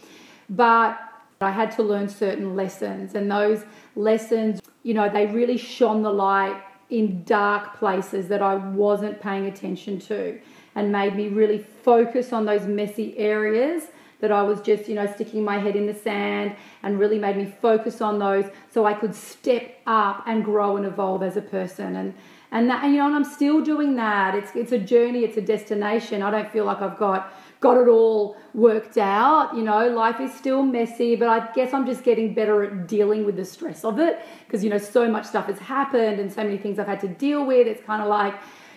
But 0.50 1.00
I 1.42 1.52
had 1.52 1.72
to 1.74 1.84
learn 1.84 2.10
certain 2.10 2.56
lessons, 2.56 3.16
and 3.16 3.30
those 3.32 3.64
lessons, 3.96 4.62
you 4.84 4.94
know, 4.94 5.10
they 5.10 5.28
really 5.28 5.58
shone 5.58 6.02
the 6.02 6.12
light 6.12 6.62
in 6.90 7.24
dark 7.24 7.78
places 7.78 8.28
that 8.30 8.42
I 8.42 8.56
wasn't 8.56 9.22
paying 9.22 9.46
attention 9.46 10.00
to 10.00 10.40
and 10.76 10.92
made 10.92 11.16
me 11.16 11.28
really 11.28 11.60
focus 11.60 12.34
on 12.34 12.46
those 12.46 12.66
messy 12.66 13.16
areas 13.18 13.84
that 14.20 14.32
I 14.32 14.42
was 14.42 14.62
just, 14.62 14.88
you 14.88 14.96
know, 14.96 15.12
sticking 15.12 15.44
my 15.44 15.58
head 15.60 15.76
in 15.76 15.86
the 15.86 15.94
sand 15.94 16.56
and 16.84 17.00
really 17.00 17.20
made 17.20 17.38
me 17.38 17.46
focus 17.62 18.02
on 18.02 18.20
those 18.20 18.46
so 18.72 18.86
I 18.86 18.94
could 18.94 19.16
step 19.16 19.78
up 19.88 20.24
and 20.28 20.44
grow 20.44 20.78
and 20.78 20.86
evolve 20.86 21.24
as 21.24 21.38
a 21.38 21.42
person. 21.42 21.96
And 21.96 22.14
and 22.52 22.68
that, 22.72 22.84
and, 22.84 22.94
you 22.94 23.00
know, 23.00 23.06
and 23.06 23.16
I'm 23.16 23.24
still 23.24 23.62
doing 23.62 23.96
that. 23.98 24.34
It's 24.34 24.56
it's 24.56 24.72
a 24.72 24.80
journey, 24.80 25.24
it's 25.24 25.38
a 25.38 25.42
destination. 25.42 26.22
I 26.22 26.32
don't 26.32 26.52
feel 26.52 26.66
like 26.66 26.82
I've 26.82 26.98
got 26.98 27.32
got 27.60 27.78
it 27.78 27.88
all 27.88 28.38
worked 28.54 28.98
out. 28.98 29.56
You 29.56 29.64
know, 29.64 29.88
life 29.90 30.20
is 30.20 30.34
still 30.34 30.64
messy, 30.64 31.16
but 31.16 31.28
I 31.28 31.52
guess 31.54 31.74
I'm 31.74 31.86
just 31.86 32.04
getting 32.04 32.34
better 32.34 32.64
at 32.64 32.88
dealing 32.88 33.26
with 33.26 33.36
the 33.36 33.46
stress 33.46 33.84
of 33.84 34.00
it 34.00 34.20
because, 34.46 34.64
you 34.64 34.70
know, 34.70 34.78
so 34.78 35.10
much 35.10 35.26
stuff 35.26 35.46
has 35.46 35.60
happened 35.60 36.20
and 36.20 36.32
so 36.32 36.44
many 36.44 36.58
things 36.58 36.80
I've 36.80 36.88
had 36.88 37.02
to 37.02 37.08
deal 37.08 37.46
with. 37.46 37.68
It's 37.68 37.84
kind 37.84 38.02
of 38.02 38.08
like 38.08 38.34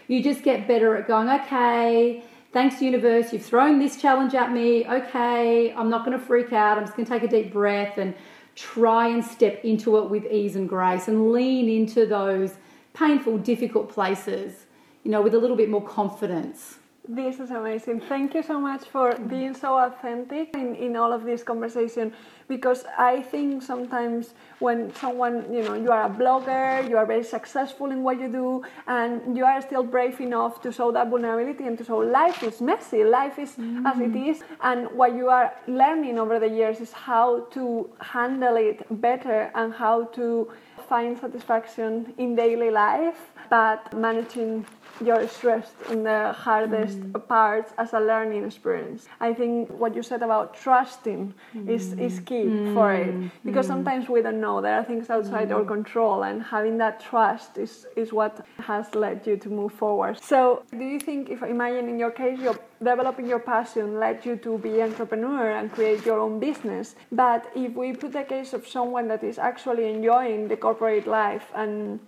you 0.09 0.23
just 0.23 0.43
get 0.43 0.69
better 0.69 0.97
at 0.97 1.07
going, 1.07 1.29
okay, 1.29 2.23
thanks, 2.53 2.81
universe, 2.83 3.33
you've 3.33 3.45
thrown 3.45 3.79
this 3.79 4.01
challenge 4.01 4.35
at 4.35 4.53
me. 4.53 4.87
Okay, 4.87 5.73
I'm 5.73 5.89
not 5.89 6.05
going 6.05 6.19
to 6.19 6.25
freak 6.25 6.53
out. 6.53 6.79
I'm 6.79 6.85
just 6.85 6.97
going 6.97 7.07
to 7.07 7.13
take 7.13 7.23
a 7.23 7.29
deep 7.29 7.53
breath 7.53 7.99
and 7.99 8.15
try 8.55 9.09
and 9.09 9.25
step 9.25 9.65
into 9.65 9.97
it 9.99 10.11
with 10.11 10.27
ease 10.27 10.57
and 10.57 10.69
grace 10.69 11.09
and 11.09 11.33
lean 11.33 11.69
into 11.69 12.07
those 12.07 12.55
painful, 12.93 13.39
difficult 13.39 13.89
places, 13.89 14.67
you 15.05 15.11
know, 15.11 15.23
with 15.23 15.35
a 15.35 15.39
little 15.39 15.57
bit 15.57 15.71
more 15.71 15.83
confidence. 15.83 16.79
This 17.09 17.41
is 17.41 17.51
amazing. 17.51 18.01
Thank 18.03 18.33
you 18.33 18.45
so 18.45 18.61
much 18.61 18.85
for 18.85 19.13
being 19.27 19.55
so 19.55 19.77
authentic 19.77 20.55
in, 20.55 20.77
in 20.77 20.95
all 20.95 21.13
of 21.13 21.25
this 21.25 21.43
conversation 21.43 22.13
because 22.47 22.85
I 22.97 23.23
think 23.23 23.65
sometimes 23.65 24.35
when 24.61 24.95
someone, 24.95 25.53
you 25.53 25.65
know, 25.65 25.75
you 25.75 25.91
are 25.91 26.07
a 26.07 26.09
blogger, 26.09 26.89
you 26.89 26.97
are 26.97 27.05
very 27.05 27.25
successful 27.25 27.91
in 27.91 28.05
what 28.05 28.21
you 28.21 28.29
do, 28.29 28.63
and 28.87 29.37
you 29.37 29.45
are 29.45 29.61
still 29.61 29.83
brave 29.83 30.21
enough 30.21 30.63
to 30.63 30.71
show 30.71 30.93
that 30.93 31.09
vulnerability 31.09 31.67
and 31.67 31.77
to 31.79 31.85
show 31.85 31.99
life 31.99 32.41
is 32.45 32.61
messy, 32.61 33.03
life 33.03 33.37
is 33.37 33.57
mm. 33.57 33.85
as 33.85 33.99
it 33.99 34.15
is, 34.15 34.45
and 34.63 34.87
what 34.93 35.13
you 35.17 35.29
are 35.29 35.53
learning 35.67 36.21
over 36.21 36.39
the 36.39 36.49
years 36.49 36.79
is 36.81 36.93
how 36.93 37.41
to 37.51 37.91
handle 38.01 38.55
it 38.55 38.87
better 39.01 39.51
and 39.57 39.73
how 39.73 40.05
to 40.19 40.49
find 40.89 41.19
satisfaction 41.19 42.15
in 42.19 42.37
daily 42.37 42.71
life, 42.71 43.33
but 43.51 43.93
managing 43.93 44.65
you're 45.01 45.27
stressed 45.29 45.75
in 45.91 46.05
the 46.05 46.33
hardest 46.33 47.01
mm. 47.01 47.29
parts 47.29 47.73
as 47.79 47.93
a 47.93 48.01
learning 48.01 48.45
experience. 48.45 49.07
I 49.21 49.33
think 49.33 49.71
what 49.71 49.95
you 49.95 50.03
said 50.03 50.23
about 50.23 50.55
trusting 50.55 51.35
mm. 51.55 51.69
is, 51.69 51.93
is 51.95 52.21
key 52.21 52.45
mm. 52.45 52.75
for 52.75 52.93
it 52.93 53.31
because 53.45 53.67
mm. 53.67 53.75
sometimes 53.75 54.09
we 54.09 54.23
don't 54.23 54.41
know. 54.41 54.61
There 54.61 54.75
are 54.75 54.85
things 54.85 55.11
outside 55.11 55.51
our 55.53 55.65
mm. 55.65 55.69
control, 55.69 56.25
and 56.25 56.43
having 56.43 56.79
that 56.79 57.01
trust 57.01 57.59
is, 57.59 57.87
is 57.97 58.13
what 58.13 58.45
has 58.59 58.95
led 58.95 59.27
you 59.27 59.37
to 59.39 59.49
move 59.49 59.73
forward. 59.73 60.23
So, 60.23 60.63
do 60.71 60.85
you 60.85 61.01
think, 61.01 61.31
if 61.31 61.43
imagine 61.43 61.89
in 61.89 61.99
your 61.99 62.11
case, 62.11 62.39
you're 62.39 62.59
developing 62.83 63.27
your 63.27 63.39
passion 63.39 63.99
led 63.99 64.25
you 64.25 64.37
to 64.37 64.59
be 64.59 64.83
entrepreneur 64.83 65.53
and 65.53 65.71
create 65.73 66.05
your 66.05 66.19
own 66.19 66.41
business, 66.41 66.97
but 67.11 67.51
if 67.55 67.75
we 67.75 67.93
put 67.93 68.13
the 68.13 68.25
case 68.25 68.53
of 68.53 68.67
someone 68.67 69.09
that 69.09 69.23
is 69.23 69.39
actually 69.39 69.89
enjoying 69.89 70.49
the 70.49 70.57
corporate 70.57 71.07
life 71.07 71.47
and 71.55 72.01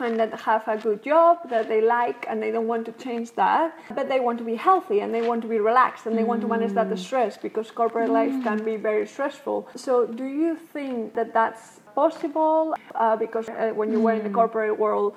and 0.00 0.18
that 0.18 0.32
have 0.40 0.66
a 0.68 0.76
good 0.76 1.02
job 1.02 1.38
that 1.48 1.68
they 1.68 1.80
like 1.80 2.26
and 2.28 2.42
they 2.42 2.50
don't 2.50 2.66
want 2.66 2.86
to 2.86 2.92
change 2.92 3.32
that 3.32 3.76
but 3.94 4.08
they 4.08 4.20
want 4.20 4.38
to 4.38 4.44
be 4.44 4.54
healthy 4.54 5.00
and 5.00 5.12
they 5.14 5.22
want 5.22 5.42
to 5.42 5.48
be 5.48 5.58
relaxed 5.58 6.06
and 6.06 6.16
they 6.16 6.24
want 6.24 6.40
to 6.40 6.48
manage 6.48 6.72
that 6.72 6.96
stress 6.98 7.36
because 7.36 7.70
corporate 7.70 8.10
life 8.10 8.32
can 8.42 8.62
be 8.64 8.76
very 8.76 9.06
stressful 9.06 9.68
so 9.74 10.06
do 10.06 10.24
you 10.24 10.56
think 10.56 11.14
that 11.14 11.32
that's 11.32 11.80
possible 11.94 12.74
uh, 12.94 13.16
because 13.16 13.48
uh, 13.48 13.70
when 13.74 13.90
you 13.90 14.00
were 14.00 14.12
in 14.12 14.22
the 14.22 14.30
corporate 14.30 14.78
world 14.78 15.14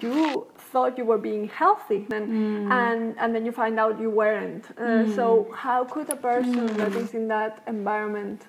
you 0.00 0.46
thought 0.56 0.98
you 0.98 1.04
were 1.04 1.18
being 1.18 1.48
healthy 1.48 2.06
and 2.10 2.28
mm. 2.28 2.70
and, 2.72 3.14
and 3.18 3.34
then 3.34 3.46
you 3.46 3.52
find 3.52 3.78
out 3.78 4.00
you 4.00 4.10
weren't 4.10 4.64
uh, 4.78 4.82
mm. 4.82 5.14
so 5.14 5.48
how 5.54 5.84
could 5.84 6.10
a 6.10 6.16
person 6.16 6.68
mm. 6.68 6.76
that 6.76 6.92
is 6.94 7.14
in 7.14 7.28
that 7.28 7.62
environment 7.66 8.42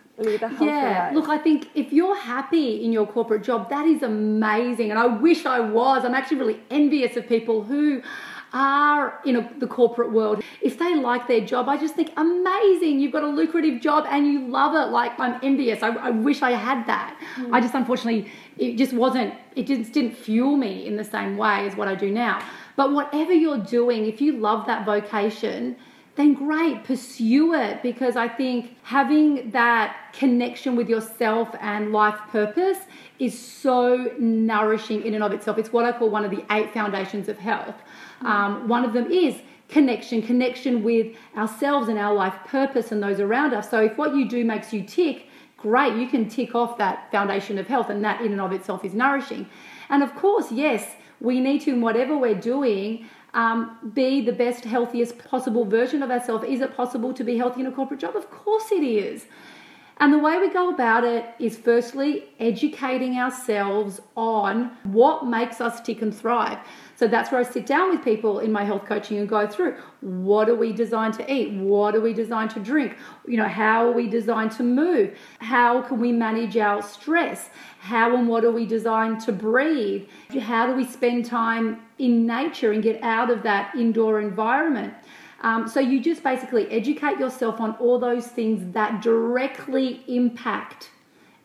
yeah 0.61 1.11
look 1.13 1.29
i 1.29 1.37
think 1.37 1.69
if 1.75 1.93
you're 1.93 2.17
happy 2.17 2.83
in 2.83 2.91
your 2.91 3.05
corporate 3.05 3.43
job 3.43 3.69
that 3.69 3.85
is 3.85 4.01
amazing 4.01 4.89
and 4.89 4.99
i 4.99 5.05
wish 5.05 5.45
i 5.45 5.59
was 5.59 6.03
i'm 6.03 6.15
actually 6.15 6.37
really 6.37 6.59
envious 6.71 7.15
of 7.15 7.27
people 7.27 7.63
who 7.63 8.01
are 8.53 9.19
in 9.25 9.35
a, 9.35 9.53
the 9.59 9.67
corporate 9.67 10.11
world, 10.11 10.43
if 10.61 10.79
they 10.79 10.95
like 10.95 11.27
their 11.27 11.41
job, 11.41 11.67
I 11.67 11.77
just 11.77 11.95
think 11.95 12.11
amazing. 12.17 12.99
You've 12.99 13.11
got 13.11 13.23
a 13.23 13.27
lucrative 13.27 13.81
job 13.81 14.05
and 14.09 14.25
you 14.25 14.47
love 14.47 14.73
it. 14.73 14.91
Like 14.91 15.19
I'm 15.19 15.39
envious. 15.43 15.83
I, 15.83 15.89
I 15.89 16.09
wish 16.11 16.41
I 16.41 16.51
had 16.51 16.87
that. 16.87 17.19
Mm. 17.35 17.53
I 17.53 17.61
just 17.61 17.73
unfortunately 17.73 18.31
it 18.57 18.77
just 18.77 18.93
wasn't. 18.93 19.33
It 19.55 19.67
just 19.67 19.91
didn't 19.91 20.15
fuel 20.15 20.55
me 20.55 20.87
in 20.87 20.95
the 20.95 21.03
same 21.03 21.37
way 21.37 21.67
as 21.67 21.75
what 21.75 21.87
I 21.87 21.95
do 21.95 22.09
now. 22.11 22.41
But 22.75 22.93
whatever 22.93 23.33
you're 23.33 23.57
doing, 23.57 24.05
if 24.05 24.21
you 24.21 24.33
love 24.37 24.65
that 24.67 24.85
vocation, 24.85 25.75
then 26.17 26.33
great, 26.33 26.83
pursue 26.83 27.53
it 27.53 27.81
because 27.83 28.15
I 28.15 28.27
think 28.27 28.75
having 28.83 29.51
that 29.51 30.13
connection 30.13 30.75
with 30.75 30.89
yourself 30.89 31.55
and 31.61 31.93
life 31.93 32.19
purpose 32.29 32.79
is 33.19 33.37
so 33.37 34.11
nourishing 34.19 35.03
in 35.03 35.13
and 35.13 35.23
of 35.23 35.31
itself. 35.31 35.57
It's 35.57 35.71
what 35.71 35.85
I 35.85 35.91
call 35.91 36.09
one 36.09 36.25
of 36.25 36.31
the 36.31 36.43
eight 36.51 36.73
foundations 36.73 37.29
of 37.29 37.37
health. 37.37 37.75
Um, 38.21 38.67
one 38.67 38.83
of 38.83 38.93
them 38.93 39.11
is 39.11 39.35
connection, 39.69 40.21
connection 40.21 40.83
with 40.83 41.15
ourselves 41.35 41.87
and 41.87 41.99
our 41.99 42.13
life 42.13 42.35
purpose 42.47 42.91
and 42.91 43.01
those 43.01 43.19
around 43.19 43.53
us. 43.53 43.69
So 43.69 43.79
if 43.79 43.97
what 43.97 44.15
you 44.15 44.27
do 44.27 44.43
makes 44.43 44.73
you 44.73 44.83
tick, 44.83 45.27
great, 45.55 45.95
you 45.95 46.07
can 46.07 46.27
tick 46.27 46.55
off 46.55 46.77
that 46.79 47.11
foundation 47.11 47.57
of 47.59 47.67
health, 47.67 47.89
and 47.89 48.03
that 48.03 48.21
in 48.21 48.31
and 48.31 48.41
of 48.41 48.51
itself 48.51 48.83
is 48.83 48.93
nourishing. 48.93 49.47
And 49.89 50.01
of 50.03 50.15
course, 50.15 50.51
yes, 50.51 50.95
we 51.19 51.39
need 51.39 51.61
to, 51.61 51.71
in 51.71 51.81
whatever 51.81 52.17
we're 52.17 52.35
doing, 52.39 53.07
um, 53.37 53.91
be 53.93 54.19
the 54.19 54.33
best, 54.33 54.65
healthiest 54.65 55.19
possible 55.19 55.63
version 55.63 56.01
of 56.01 56.09
ourselves. 56.09 56.43
Is 56.45 56.59
it 56.59 56.75
possible 56.75 57.13
to 57.13 57.23
be 57.23 57.37
healthy 57.37 57.61
in 57.61 57.67
a 57.67 57.71
corporate 57.71 57.99
job? 57.99 58.15
Of 58.15 58.31
course 58.31 58.71
it 58.71 58.83
is. 58.83 59.27
And 59.99 60.13
the 60.13 60.19
way 60.19 60.37
we 60.39 60.49
go 60.49 60.69
about 60.69 61.03
it 61.03 61.25
is 61.39 61.57
firstly 61.57 62.25
educating 62.39 63.17
ourselves 63.17 63.99
on 64.15 64.71
what 64.83 65.25
makes 65.25 65.59
us 65.59 65.81
tick 65.81 66.01
and 66.01 66.15
thrive. 66.15 66.59
So 66.95 67.07
that's 67.07 67.31
where 67.31 67.39
I 67.39 67.43
sit 67.43 67.65
down 67.65 67.91
with 67.91 68.03
people 68.03 68.39
in 68.39 68.51
my 68.51 68.63
health 68.63 68.85
coaching 68.85 69.17
and 69.17 69.29
go 69.29 69.47
through 69.47 69.75
what 70.01 70.49
are 70.49 70.55
we 70.55 70.71
designed 70.71 71.15
to 71.15 71.31
eat? 71.31 71.53
What 71.53 71.95
are 71.95 72.01
we 72.01 72.13
designed 72.13 72.51
to 72.51 72.59
drink? 72.59 72.95
You 73.27 73.37
know, 73.37 73.47
how 73.47 73.87
are 73.87 73.91
we 73.91 74.07
designed 74.07 74.51
to 74.53 74.63
move? 74.63 75.15
How 75.39 75.81
can 75.81 75.99
we 75.99 76.11
manage 76.11 76.57
our 76.57 76.81
stress? 76.81 77.49
How 77.79 78.15
and 78.15 78.27
what 78.27 78.43
are 78.45 78.51
we 78.51 78.65
designed 78.65 79.21
to 79.21 79.31
breathe? 79.31 80.07
How 80.39 80.67
do 80.67 80.73
we 80.73 80.85
spend 80.85 81.25
time 81.25 81.81
in 81.99 82.25
nature 82.25 82.71
and 82.71 82.83
get 82.83 83.01
out 83.03 83.29
of 83.29 83.43
that 83.43 83.75
indoor 83.75 84.19
environment? 84.19 84.93
Um, 85.41 85.67
so 85.67 85.79
you 85.79 86.01
just 86.01 86.23
basically 86.23 86.67
educate 86.71 87.19
yourself 87.19 87.61
on 87.61 87.71
all 87.75 87.99
those 87.99 88.27
things 88.27 88.73
that 88.73 89.01
directly 89.01 90.03
impact 90.07 90.89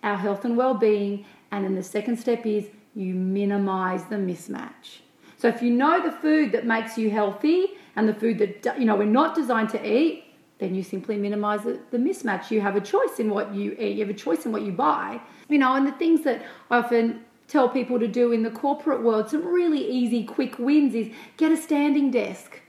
our 0.03 0.17
health 0.17 0.45
and 0.45 0.57
well-being. 0.57 1.25
And 1.51 1.65
then 1.65 1.75
the 1.75 1.83
second 1.83 2.19
step 2.19 2.47
is 2.47 2.69
you 2.95 3.15
minimize 3.15 4.05
the 4.05 4.17
mismatch. 4.17 5.01
So 5.37 5.49
if 5.49 5.61
you 5.61 5.71
know 5.71 6.03
the 6.03 6.13
food 6.13 6.53
that 6.53 6.67
makes 6.67 6.97
you 6.97 7.11
healthy 7.11 7.67
and 7.97 8.09
the 8.09 8.15
food 8.15 8.39
that 8.39 8.79
you 8.79 8.85
know 8.85 8.97
we're 8.97 9.05
not 9.05 9.35
designed 9.35 9.71
to 9.71 9.87
eat, 9.87 10.25
then 10.59 10.75
you 10.75 10.83
simply 10.83 11.17
minimize 11.17 11.65
the, 11.65 11.81
the 11.91 11.99
mismatch. 11.99 12.51
You 12.51 12.61
have 12.61 12.77
a 12.77 12.81
choice 12.81 13.19
in 13.19 13.29
what 13.31 13.53
you 13.53 13.73
eat. 13.79 13.97
You 13.97 14.07
have 14.07 14.15
a 14.15 14.19
choice 14.19 14.47
in 14.47 14.53
what 14.53 14.63
you 14.63 14.73
buy. 14.73 15.21
You 15.49 15.59
know, 15.59 15.75
and 15.75 15.87
the 15.87 15.93
things 15.93 16.23
that 16.23 16.43
often 16.71 17.25
tell 17.53 17.69
people 17.69 17.99
to 17.99 18.09
do 18.09 18.33
in 18.33 18.43
the 18.43 18.51
corporate 18.51 19.03
world, 19.03 19.29
some 19.29 19.45
really 19.47 19.87
easy, 19.87 20.25
quick 20.25 20.59
wins 20.59 20.95
is 20.95 21.11
get 21.37 21.53
a 21.53 21.57
standing 21.57 22.11
desk 22.11 22.63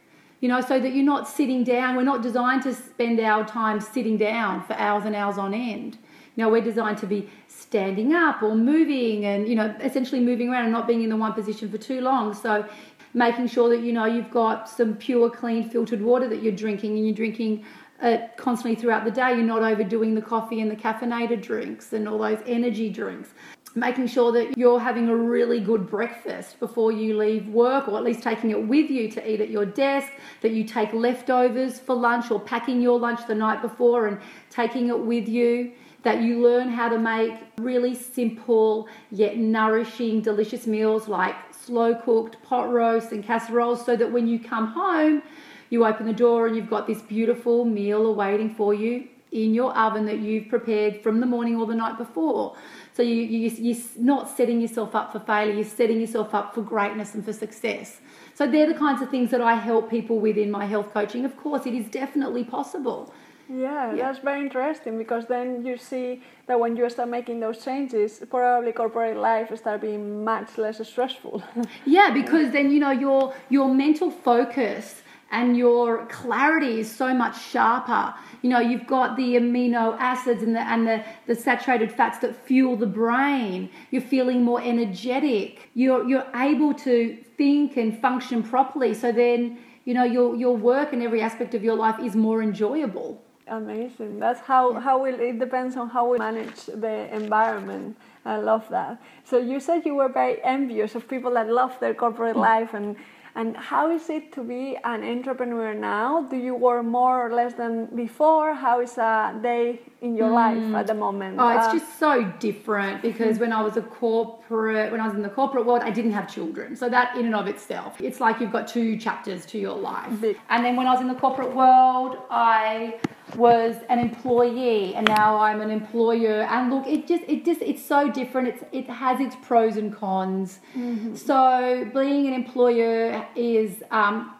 you 0.44 0.50
know, 0.50 0.60
so 0.60 0.78
that 0.78 0.94
you're 0.94 1.06
not 1.06 1.26
sitting 1.26 1.64
down. 1.64 1.96
We're 1.96 2.04
not 2.04 2.22
designed 2.22 2.64
to 2.64 2.74
spend 2.74 3.18
our 3.22 3.46
time 3.46 3.80
sitting 3.80 4.18
down 4.18 4.62
for 4.66 4.74
hours 4.74 5.06
and 5.06 5.16
hours 5.16 5.38
on 5.38 5.54
end. 5.54 5.98
You 6.36 6.44
know, 6.44 6.50
we're 6.50 6.62
designed 6.62 6.98
to 6.98 7.06
be 7.06 7.30
standing 7.48 8.14
up 8.14 8.44
or 8.44 8.54
moving 8.54 9.24
and, 9.24 9.48
you 9.48 9.56
know, 9.56 9.74
essentially 9.80 10.20
moving 10.20 10.50
around 10.50 10.66
and 10.66 10.74
not 10.74 10.86
being 10.86 11.02
in 11.02 11.10
the 11.10 11.16
one 11.16 11.32
position 11.32 11.72
for 11.72 11.78
too 11.78 12.02
long. 12.02 12.34
So 12.34 12.68
making 13.14 13.48
sure 13.48 13.70
that, 13.70 13.84
you 13.84 13.94
know, 13.94 14.04
you've 14.04 14.32
got 14.32 14.68
some 14.68 14.98
pure, 14.98 15.30
clean, 15.30 15.70
filtered 15.70 16.02
water 16.02 16.28
that 16.28 16.44
you're 16.44 16.52
drinking 16.52 16.98
and 16.98 17.06
you're 17.06 17.16
drinking 17.16 17.64
it 18.02 18.36
constantly 18.36 18.76
throughout 18.76 19.06
the 19.06 19.12
day. 19.12 19.30
You're 19.30 19.44
not 19.44 19.64
overdoing 19.64 20.14
the 20.14 20.22
coffee 20.22 20.60
and 20.60 20.70
the 20.70 20.76
caffeinated 20.76 21.42
drinks 21.42 21.94
and 21.94 22.06
all 22.06 22.18
those 22.18 22.40
energy 22.46 22.90
drinks 22.90 23.30
making 23.76 24.08
sure 24.08 24.32
that 24.32 24.58
you're 24.58 24.80
having 24.80 25.10
a 25.10 25.16
really 25.16 25.60
good 25.60 25.90
breakfast 25.90 26.60
before 26.60 26.92
you 26.92 27.18
leave 27.18 27.48
work, 27.48 27.88
or 27.88 27.98
at 27.98 28.04
least 28.04 28.22
taking 28.22 28.52
it 28.52 28.68
with 28.68 28.90
you 28.90 29.10
to 29.12 29.32
eat 29.32 29.42
at 29.42 29.50
your 29.50 29.66
desk, 29.66 30.10
that 30.42 30.52
you 30.52 30.64
take 30.64 30.94
leftovers 30.94 31.80
for 31.80 31.96
lunch, 31.96 32.30
or 32.30 32.40
packing 32.40 32.82
your 32.82 33.00
lunch 33.00 33.26
the 33.28 33.36
night 33.36 33.62
before 33.62 34.08
and 34.08 34.20
taking 34.50 34.90
it 34.90 35.00
with 35.00 35.28
you. 35.28 35.72
That 36.04 36.22
you 36.22 36.42
learn 36.42 36.68
how 36.70 36.90
to 36.90 37.00
make 37.00 37.34
really 37.58 37.96
simple 37.96 38.90
yet 39.10 39.38
nourishing, 39.38 40.22
delicious 40.22 40.68
meals 40.68 41.08
like 41.08 41.36
slow 41.52 41.96
cooked 41.96 42.44
pot 42.44 42.70
roasts 42.72 43.14
and 43.14 43.24
casseroles, 43.24 43.86
so 43.86 43.96
that 43.96 44.12
when 44.12 44.28
you 44.28 44.38
come 44.38 44.68
home, 44.68 45.24
you 45.70 45.86
open 45.86 46.06
the 46.06 46.14
door 46.14 46.46
and 46.46 46.56
you've 46.56 46.70
got 46.70 46.88
this 46.88 47.02
beautiful 47.02 47.64
meal 47.64 48.06
awaiting 48.06 48.54
for 48.54 48.74
you 48.74 49.08
in 49.32 49.54
your 49.54 49.76
oven 49.76 50.06
that 50.06 50.20
you've 50.20 50.48
prepared 50.48 51.02
from 51.02 51.20
the 51.20 51.26
morning 51.26 51.56
or 51.56 51.66
the 51.66 51.74
night 51.74 51.98
before. 51.98 52.56
So 52.94 53.02
you, 53.02 53.16
you, 53.16 53.50
you're 53.50 53.84
not 53.98 54.30
setting 54.38 54.62
yourself 54.62 54.94
up 54.94 55.12
for 55.12 55.20
failure, 55.20 55.54
you're 55.54 55.64
setting 55.64 56.00
yourself 56.00 56.34
up 56.36 56.54
for 56.54 56.62
greatness 56.62 57.16
and 57.16 57.26
for 57.26 57.34
success. 57.34 58.00
So 58.36 58.46
they're 58.46 58.72
the 58.72 58.78
kinds 58.78 59.02
of 59.02 59.10
things 59.10 59.32
that 59.32 59.42
I 59.42 59.56
help 59.56 59.90
people 59.90 60.20
with 60.20 60.38
in 60.38 60.52
my 60.52 60.66
health 60.66 60.94
coaching. 60.94 61.26
Of 61.26 61.36
course, 61.38 61.66
it 61.66 61.74
is 61.74 61.88
definitely 61.88 62.44
possible. 62.44 63.14
Yeah, 63.50 63.94
yeah, 63.94 64.12
that's 64.12 64.20
very 64.20 64.42
interesting 64.42 64.98
because 64.98 65.26
then 65.28 65.66
you 65.66 65.78
see 65.78 66.24
that 66.48 66.60
when 66.60 66.78
you 66.78 66.90
start 66.90 67.10
making 67.10 67.40
those 67.40 67.64
changes, 67.64 68.24
probably 68.30 68.72
corporate 68.72 69.18
life 69.18 69.56
start 69.58 69.82
being 69.82 70.24
much 70.24 70.58
less 70.58 70.86
stressful. 70.88 71.44
yeah, 71.86 72.12
because 72.12 72.52
then 72.52 72.72
you 72.72 72.80
know 72.80 72.92
your 72.92 73.34
your 73.50 73.74
mental 73.74 74.10
focus 74.10 75.02
and 75.34 75.58
your 75.58 76.06
clarity 76.06 76.80
is 76.80 76.90
so 76.90 77.12
much 77.14 77.36
sharper. 77.42 78.14
You 78.44 78.50
know, 78.52 78.60
you've 78.60 78.86
got 78.86 79.18
the 79.18 79.36
amino 79.36 79.98
acids 80.00 80.44
and 80.44 80.56
the 80.56 80.62
and 80.62 80.88
the, 80.88 81.04
the 81.26 81.36
saturated 81.36 81.92
fats 81.92 82.20
that 82.20 82.36
fuel 82.36 82.76
the 82.78 82.92
brain. 83.02 83.70
You're 83.92 84.08
feeling 84.16 84.44
more 84.44 84.62
energetic. 84.62 85.70
You're 85.74 86.08
you're 86.08 86.30
able 86.36 86.74
to 86.88 87.18
think 87.38 87.78
and 87.78 88.00
function 88.00 88.44
properly. 88.44 88.94
So 88.94 89.12
then, 89.12 89.58
you 89.86 89.94
know, 89.96 90.04
your 90.04 90.36
your 90.36 90.56
work 90.56 90.94
and 90.94 91.02
every 91.02 91.22
aspect 91.22 91.56
of 91.56 91.64
your 91.64 91.76
life 91.76 92.00
is 92.00 92.16
more 92.16 92.44
enjoyable. 92.44 93.20
Amazing. 93.48 94.20
That's 94.20 94.42
how 94.42 94.74
how 94.80 95.04
we, 95.04 95.10
it 95.32 95.40
depends 95.40 95.76
on 95.76 95.90
how 95.90 96.04
we 96.12 96.20
manage 96.20 96.66
the 96.68 96.96
environment. 97.14 97.98
I 98.24 98.38
love 98.38 98.66
that. 98.70 99.02
So 99.26 99.38
you 99.38 99.60
said 99.60 99.84
you 99.84 99.96
were 99.96 100.10
very 100.10 100.42
envious 100.44 100.96
of 100.96 101.10
people 101.10 101.32
that 101.34 101.50
love 101.50 101.74
their 101.80 101.96
corporate 101.96 102.38
mm. 102.38 102.50
life 102.52 102.74
and 102.74 102.96
and 103.36 103.58
how 103.58 103.90
is 103.90 104.10
it 104.10 104.32
to 104.34 104.44
be 104.44 104.78
an 104.84 105.04
entrepreneur 105.04 105.74
now? 105.74 106.22
Do 106.30 106.38
you 106.38 106.54
work 106.54 106.86
more 106.86 107.26
or 107.26 107.34
less 107.34 107.54
than 107.56 107.88
before? 107.96 108.54
How 108.54 108.80
is 108.82 108.98
a 108.98 109.38
day 109.42 109.82
in 110.02 110.16
your 110.16 110.30
mm. 110.30 110.34
life 110.34 110.76
at 110.76 110.88
the 110.88 110.94
moment? 110.94 111.38
Oh, 111.40 111.50
it's 111.50 111.68
uh, 111.68 111.74
just 111.74 111.98
so 111.98 112.24
different 112.40 113.02
because 113.02 113.40
when 113.40 113.52
I 113.52 113.64
was 113.64 113.76
a 113.76 113.82
corporate, 113.82 114.92
when 114.92 115.02
I 115.02 115.08
was 115.08 115.16
in 115.16 115.24
the 115.24 115.30
corporate 115.30 115.66
world, 115.66 115.82
I 115.82 115.90
didn't 115.90 116.12
have 116.12 116.32
children. 116.32 116.76
So 116.76 116.90
that 116.90 117.18
in 117.18 117.26
and 117.26 117.34
of 117.34 117.48
itself, 117.48 118.00
it's 118.00 118.20
like 118.20 118.40
you've 118.40 118.52
got 118.52 118.68
two 118.68 118.98
chapters 118.98 119.48
to 119.48 119.58
your 119.58 119.78
life. 119.78 120.22
Big. 120.22 120.38
And 120.50 120.64
then 120.64 120.76
when 120.76 120.86
I 120.86 120.92
was 120.92 121.02
in 121.02 121.08
the 121.08 121.16
corporate 121.16 121.56
world, 121.56 122.18
I 122.30 123.00
was 123.36 123.76
an 123.90 124.00
employee 124.00 124.96
and 124.96 125.08
now 125.08 125.38
I'm 125.38 125.62
an 125.62 125.72
employer. 125.72 126.42
And 126.44 126.74
look 126.74 126.88
it 126.88 127.08
just 127.08 127.24
it 127.28 127.46
just 127.46 127.62
it's 127.62 127.84
so 127.84 128.12
different. 128.12 128.48
It's 128.50 128.64
it 128.72 128.90
has 128.90 129.20
its 129.20 129.36
pros 129.42 129.78
and 129.78 129.96
cons. 129.96 130.60
Mm-hmm. 130.76 131.16
so 131.16 131.90
being 131.94 132.28
an 132.28 132.34
employer 132.34 133.28
is 133.36 133.84
um, 133.92 134.34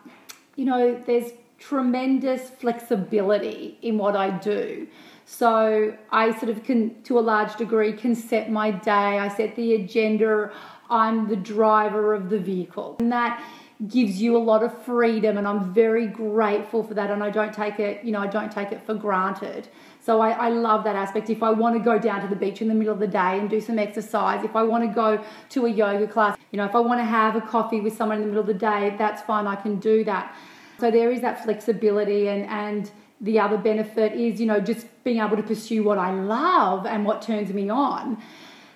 you 0.56 0.66
know 0.66 1.02
there's 1.06 1.32
tremendous 1.60 2.50
flexibility 2.50 3.78
in 3.82 3.98
what 3.98 4.16
I 4.16 4.30
do. 4.30 4.88
So 5.26 5.98
I 6.12 6.38
sort 6.38 6.50
of 6.50 6.64
can 6.64 7.02
to 7.04 7.18
a 7.18 7.22
large 7.22 7.56
degree 7.56 7.94
can 7.94 8.16
set 8.16 8.52
my 8.52 8.72
day. 8.72 8.92
I 9.20 9.30
set 9.30 9.56
the 9.56 9.76
agenda. 9.76 10.52
I'm 10.90 11.28
the 11.28 11.38
driver 11.38 12.14
of 12.14 12.30
the 12.30 12.38
vehicle. 12.38 12.98
And 13.00 13.12
that 13.12 13.44
gives 13.88 14.22
you 14.22 14.38
a 14.38 14.40
lot 14.40 14.64
of 14.64 14.84
freedom 14.84 15.38
and 15.38 15.48
I'm 15.48 15.74
very 15.74 16.08
grateful 16.08 16.84
for 16.84 16.94
that 16.94 17.12
and 17.12 17.24
I 17.24 17.30
don't 17.30 17.54
take 17.54 17.80
it, 17.80 18.04
you 18.04 18.12
know, 18.12 18.20
I 18.20 18.28
don't 18.28 18.52
take 18.52 18.72
it 18.72 18.86
for 18.86 18.94
granted. 18.94 19.68
So 20.00 20.22
I, 20.22 20.32
I, 20.32 20.50
love 20.50 20.84
that 20.84 20.96
aspect. 20.96 21.30
If 21.30 21.44
I 21.44 21.52
want 21.52 21.76
to 21.76 21.80
go 21.84 21.98
down 21.98 22.22
to 22.22 22.28
the 22.28 22.36
beach 22.36 22.62
in 22.62 22.68
the 22.68 22.74
middle 22.74 22.94
of 22.94 23.00
the 23.00 23.08
day 23.08 23.40
and 23.40 23.50
do 23.50 23.60
some 23.60 23.80
exercise, 23.80 24.44
if 24.44 24.56
I 24.56 24.64
want 24.64 24.84
to 24.84 24.94
go 24.94 25.24
to 25.50 25.66
a 25.66 25.70
yoga 25.70 26.08
class, 26.08 26.38
you 26.52 26.58
know, 26.58 26.66
if 26.66 26.76
I 26.76 26.80
want 26.80 27.00
to 27.00 27.06
have 27.06 27.36
a 27.36 27.42
coffee 27.42 27.82
with 27.82 27.96
someone 27.96 28.18
in 28.18 28.24
the 28.24 28.28
middle 28.28 28.42
of 28.42 28.48
the 28.48 28.54
day, 28.54 28.96
that's 28.98 29.22
fine, 29.24 29.48
I 29.48 29.56
can 29.56 29.80
do 29.80 30.04
that. 30.06 30.36
So 30.80 30.92
there 30.92 31.12
is 31.12 31.22
that 31.22 31.44
flexibility 31.44 32.28
and 32.28 32.46
and 32.46 32.92
the 33.22 33.40
other 33.40 33.58
benefit 33.58 34.12
is, 34.14 34.42
you 34.42 34.46
know, 34.46 34.60
just 34.60 34.86
being 35.06 35.20
able 35.20 35.38
to 35.38 35.44
pursue 35.44 35.84
what 35.84 35.98
I 35.98 36.12
love 36.12 36.86
and 36.86 37.06
what 37.06 37.22
turns 37.22 37.54
me 37.54 37.70
on. 37.70 38.22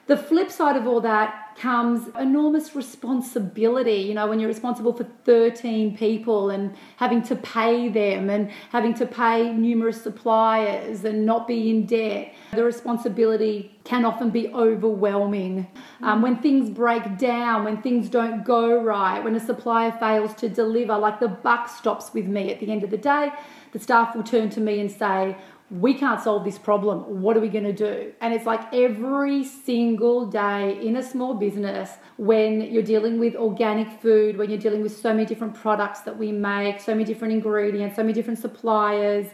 The 0.08 0.16
flip 0.16 0.50
side 0.50 0.78
of 0.78 0.88
all 0.88 1.02
that 1.02 1.47
comes 1.58 2.08
enormous 2.20 2.76
responsibility. 2.76 4.02
You 4.02 4.14
know, 4.14 4.28
when 4.28 4.40
you're 4.40 4.48
responsible 4.48 4.94
for 4.94 5.06
13 5.26 5.98
people 5.98 6.52
and 6.52 6.76
having 6.98 7.24
to 7.24 7.36
pay 7.36 7.90
them 7.90 8.30
and 8.30 8.52
having 8.70 8.94
to 8.96 9.06
pay 9.06 9.52
numerous 9.52 10.02
suppliers 10.02 11.04
and 11.04 11.26
not 11.26 11.48
be 11.48 11.70
in 11.70 11.86
debt, 11.86 12.34
the 12.54 12.64
responsibility 12.64 13.78
can 13.84 14.06
often 14.06 14.30
be 14.30 14.50
overwhelming. 14.50 15.68
Um, 16.02 16.22
when 16.22 16.38
things 16.38 16.70
break 16.70 17.18
down, 17.18 17.64
when 17.64 17.82
things 17.82 18.10
don't 18.10 18.44
go 18.44 18.82
right, 18.82 19.24
when 19.24 19.36
a 19.36 19.40
supplier 19.40 19.92
fails 19.94 20.36
to 20.36 20.50
deliver, 20.50 20.98
like 20.98 21.20
the 21.20 21.28
buck 21.28 21.70
stops 21.70 22.14
with 22.14 22.26
me 22.26 22.52
at 22.52 22.60
the 22.60 22.72
end 22.72 22.84
of 22.84 22.92
the 22.92 22.98
day, 22.98 23.32
the 23.72 23.80
staff 23.80 24.16
will 24.16 24.24
turn 24.24 24.50
to 24.52 24.60
me 24.60 24.80
and 24.80 24.92
say, 24.92 25.36
we 25.70 25.94
can't 25.94 26.22
solve 26.22 26.46
this 26.46 26.58
problem. 26.58 27.22
What 27.22 27.36
are 27.36 27.42
we 27.42 27.50
going 27.50 27.66
to 27.66 27.74
do? 27.74 28.14
And 28.22 28.34
it's 28.34 28.46
like 28.46 28.74
every 28.74 29.44
single 29.44 30.26
day 30.26 30.80
in 30.82 30.96
a 30.96 31.04
small 31.04 31.34
business 31.34 31.92
when 32.18 32.62
you're 32.62 32.84
dealing 32.84 33.20
with 33.20 33.36
organic 33.36 33.90
food, 34.02 34.38
when 34.38 34.50
you're 34.50 34.60
dealing 34.60 34.82
with 34.82 34.96
so 34.96 35.14
many 35.14 35.26
different 35.26 35.56
products 35.56 36.02
that 36.02 36.18
we 36.18 36.32
make, 36.32 36.80
so 36.80 36.94
many 36.94 37.04
different 37.04 37.34
ingredients, 37.34 37.98
so 37.98 38.04
many 38.04 38.14
different 38.14 38.40
suppliers. 38.40 39.28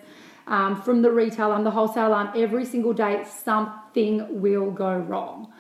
Um, 0.46 0.82
from 0.82 1.04
the 1.04 1.12
retail 1.12 1.54
and 1.54 1.66
the 1.66 1.72
wholesale 1.72 2.14
arm, 2.14 2.32
every 2.36 2.66
single 2.66 2.94
day 2.94 3.24
something 3.24 4.42
will 4.42 4.72
go 4.72 4.98
wrong. 4.98 5.54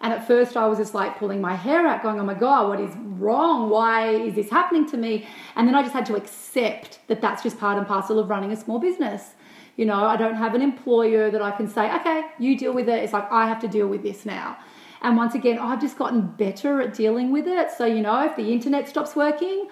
And 0.00 0.14
at 0.14 0.26
first, 0.26 0.56
I 0.56 0.66
was 0.66 0.78
just 0.78 0.94
like 0.94 1.18
pulling 1.18 1.42
my 1.42 1.54
hair 1.54 1.86
out, 1.86 2.02
going, 2.02 2.18
Oh 2.18 2.24
my 2.24 2.34
God, 2.34 2.68
what 2.68 2.80
is 2.80 2.94
wrong? 2.96 3.68
Why 3.68 4.14
is 4.14 4.34
this 4.34 4.48
happening 4.48 4.88
to 4.90 4.96
me? 4.96 5.26
And 5.56 5.68
then 5.68 5.74
I 5.74 5.82
just 5.82 5.92
had 5.92 6.06
to 6.06 6.14
accept 6.14 7.00
that 7.08 7.20
that's 7.20 7.42
just 7.42 7.58
part 7.58 7.76
and 7.76 7.86
parcel 7.86 8.18
of 8.18 8.30
running 8.30 8.50
a 8.50 8.56
small 8.56 8.78
business. 8.78 9.34
You 9.80 9.86
know, 9.86 10.04
I 10.04 10.16
don't 10.22 10.34
have 10.34 10.54
an 10.54 10.60
employer 10.60 11.30
that 11.30 11.40
I 11.40 11.52
can 11.52 11.66
say, 11.66 11.90
okay, 12.00 12.18
you 12.38 12.50
deal 12.62 12.74
with 12.74 12.86
it. 12.86 13.02
It's 13.02 13.14
like 13.14 13.32
I 13.32 13.46
have 13.48 13.60
to 13.60 13.68
deal 13.76 13.88
with 13.88 14.02
this 14.02 14.26
now. 14.26 14.58
And 15.00 15.16
once 15.16 15.34
again, 15.34 15.58
I've 15.58 15.80
just 15.80 15.96
gotten 15.96 16.20
better 16.42 16.82
at 16.82 16.92
dealing 16.92 17.32
with 17.32 17.46
it. 17.46 17.70
So, 17.78 17.86
you 17.86 18.02
know, 18.02 18.22
if 18.26 18.36
the 18.36 18.52
internet 18.52 18.90
stops 18.90 19.16
working, 19.16 19.68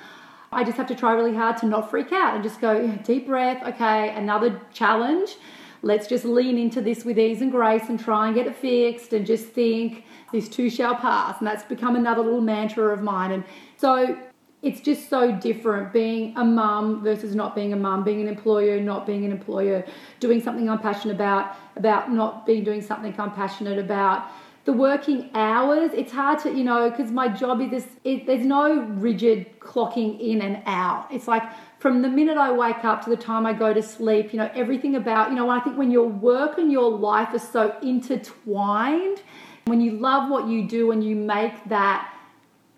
I 0.51 0.65
just 0.65 0.79
have 0.79 0.87
to 0.87 0.95
try 0.95 1.13
really 1.13 1.35
hard 1.35 1.59
to 1.59 1.67
not 1.67 1.91
freak 1.91 2.11
out 2.11 2.35
and 2.35 2.43
just 2.43 2.59
go, 2.59 2.89
deep 3.05 3.27
breath, 3.27 3.63
okay, 3.75 4.15
another 4.17 4.59
challenge. 4.73 5.37
let's 5.83 6.07
just 6.07 6.25
lean 6.25 6.59
into 6.59 6.81
this 6.81 7.05
with 7.05 7.19
ease 7.19 7.41
and 7.41 7.53
grace 7.53 7.89
and 7.89 8.01
try 8.01 8.27
and 8.27 8.35
get 8.35 8.47
it 8.47 8.57
fixed 8.57 9.13
and 9.13 9.27
just 9.27 9.47
think 9.49 10.05
this 10.33 10.49
too 10.49 10.69
shall 10.71 10.95
pass. 10.95 11.39
And 11.39 11.47
that's 11.47 11.65
become 11.65 11.97
another 11.97 12.23
little 12.23 12.41
mantra 12.41 12.93
of 12.93 13.03
mine. 13.03 13.31
And 13.31 13.45
so 13.77 14.19
it's 14.61 14.81
just 14.81 15.09
so 15.09 15.33
different 15.33 15.93
being 15.93 16.37
a 16.37 16.45
mum 16.45 17.03
versus 17.03 17.35
not 17.35 17.55
being 17.55 17.73
a 17.73 17.77
mum, 17.77 18.03
being 18.03 18.21
an 18.21 18.29
employer, 18.29 18.81
not 18.81 19.07
being 19.07 19.25
an 19.25 19.31
employer, 19.31 19.85
doing 20.19 20.41
something 20.41 20.69
I'm 20.69 20.81
passionate 20.81 21.15
about, 21.15 21.57
about 21.77 22.13
not 22.13 22.45
being 22.45 22.65
doing 22.65 22.83
something 22.83 23.15
I'm 23.19 23.33
passionate 23.33 23.79
about. 23.79 24.29
The 24.65 24.73
working 24.73 25.31
hours, 25.33 25.93
it's 25.95 26.13
hard 26.13 26.41
to, 26.41 26.53
you 26.53 26.65
know, 26.65 26.91
because 26.91 27.11
my 27.11 27.29
job 27.29 27.63
is 27.63 27.71
this, 27.71 27.87
it, 28.05 28.27
there's 28.27 28.45
no 28.45 28.83
rigid 28.83 29.61
clocking 29.61 30.21
in 30.21 30.43
and 30.43 30.61
out. 30.67 31.07
It's 31.11 31.29
like 31.29 31.45
from 31.79 32.03
the 32.03 32.09
minute 32.09 32.37
I 32.37 32.51
wake 32.51 32.85
up 32.85 33.05
to 33.05 33.11
the 33.11 33.17
time 33.17 33.47
I 33.47 33.53
go 33.53 33.73
to 33.73 33.83
sleep, 33.83 34.33
you 34.33 34.39
know, 34.39 34.51
everything 34.55 34.97
about, 34.97 35.31
you 35.31 35.37
know, 35.37 35.49
I 35.49 35.61
think 35.61 35.79
when 35.79 35.93
your 35.93 36.09
work 36.09 36.59
and 36.59 36.71
your 36.71 36.91
life 36.91 37.29
are 37.33 37.39
so 37.39 37.77
intertwined, 37.81 39.23
when 39.67 39.81
you 39.81 39.93
love 39.93 40.29
what 40.29 40.49
you 40.49 40.67
do 40.67 40.91
and 40.91 41.03
you 41.05 41.15
make 41.15 41.53
that 41.69 42.13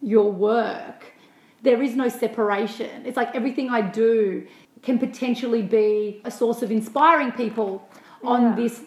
your 0.03 0.31
work, 0.31 1.10
there 1.62 1.83
is 1.83 1.94
no 1.96 2.09
separation. 2.09 3.07
It's 3.07 3.16
like 3.16 3.35
everything 3.35 3.70
I 3.70 3.83
do 3.83 4.46
can 4.83 4.99
potentially 4.99 5.62
be 5.62 6.23
a 6.25 6.31
source 6.31 6.62
of 6.62 6.70
inspiring 6.70 7.33
people 7.33 7.88
on 8.23 8.42
yeah. 8.42 8.55
this 8.57 8.83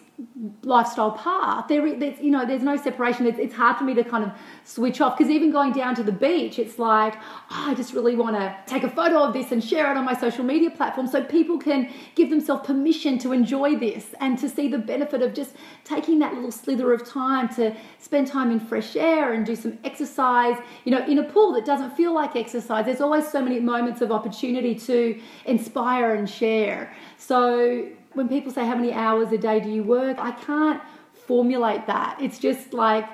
lifestyle 0.62 1.12
path. 1.12 1.68
There, 1.68 1.98
there's, 1.98 2.20
you 2.20 2.30
know, 2.30 2.46
there's 2.46 2.62
no 2.62 2.76
separation. 2.76 3.26
It's, 3.26 3.38
it's 3.38 3.54
hard 3.54 3.76
for 3.76 3.84
me 3.84 3.94
to 3.94 4.04
kind 4.04 4.24
of 4.24 4.32
switch 4.64 5.00
off 5.00 5.16
because 5.16 5.30
even 5.30 5.50
going 5.50 5.72
down 5.72 5.94
to 5.96 6.02
the 6.02 6.12
beach, 6.12 6.58
it's 6.58 6.78
like, 6.78 7.14
oh, 7.16 7.64
I 7.68 7.74
just 7.74 7.94
really 7.94 8.16
want 8.16 8.36
to 8.36 8.56
take 8.66 8.82
a 8.82 8.90
photo 8.90 9.22
of 9.22 9.32
this 9.32 9.52
and 9.52 9.62
share 9.62 9.90
it 9.90 9.96
on 9.96 10.04
my 10.04 10.14
social 10.14 10.44
media 10.44 10.70
platform 10.70 11.06
so 11.06 11.22
people 11.22 11.58
can 11.58 11.90
give 12.14 12.30
themselves 12.30 12.66
permission 12.66 13.18
to 13.18 13.32
enjoy 13.32 13.76
this 13.76 14.14
and 14.20 14.38
to 14.38 14.48
see 14.48 14.68
the 14.68 14.78
benefit 14.78 15.22
of 15.22 15.34
just 15.34 15.54
taking 15.84 16.18
that 16.18 16.34
little 16.34 16.52
slither 16.52 16.92
of 16.92 17.08
time 17.08 17.48
to 17.56 17.74
spend 17.98 18.26
time 18.26 18.50
in 18.50 18.60
fresh 18.60 18.96
air 18.96 19.32
and 19.32 19.46
do 19.46 19.56
some 19.56 19.78
exercise, 19.84 20.56
you 20.84 20.92
know, 20.92 21.04
in 21.06 21.18
a 21.18 21.24
pool 21.24 21.52
that 21.52 21.64
doesn't 21.64 21.96
feel 21.96 22.14
like 22.14 22.36
exercise. 22.36 22.84
There's 22.84 23.00
always 23.00 23.26
so 23.28 23.42
many 23.42 23.60
moments 23.60 24.00
of 24.00 24.12
opportunity 24.12 24.74
to 24.74 25.20
inspire 25.44 26.14
and 26.14 26.28
share. 26.28 26.94
So 27.18 27.88
when 28.14 28.28
people 28.28 28.52
say 28.52 28.64
how 28.64 28.74
many 28.74 28.92
hours 28.92 29.32
a 29.32 29.38
day 29.38 29.60
do 29.60 29.70
you 29.70 29.82
work, 29.82 30.18
I 30.18 30.32
can't 30.32 30.80
formulate 31.26 31.86
that. 31.86 32.18
It's 32.20 32.38
just 32.38 32.72
like 32.72 33.06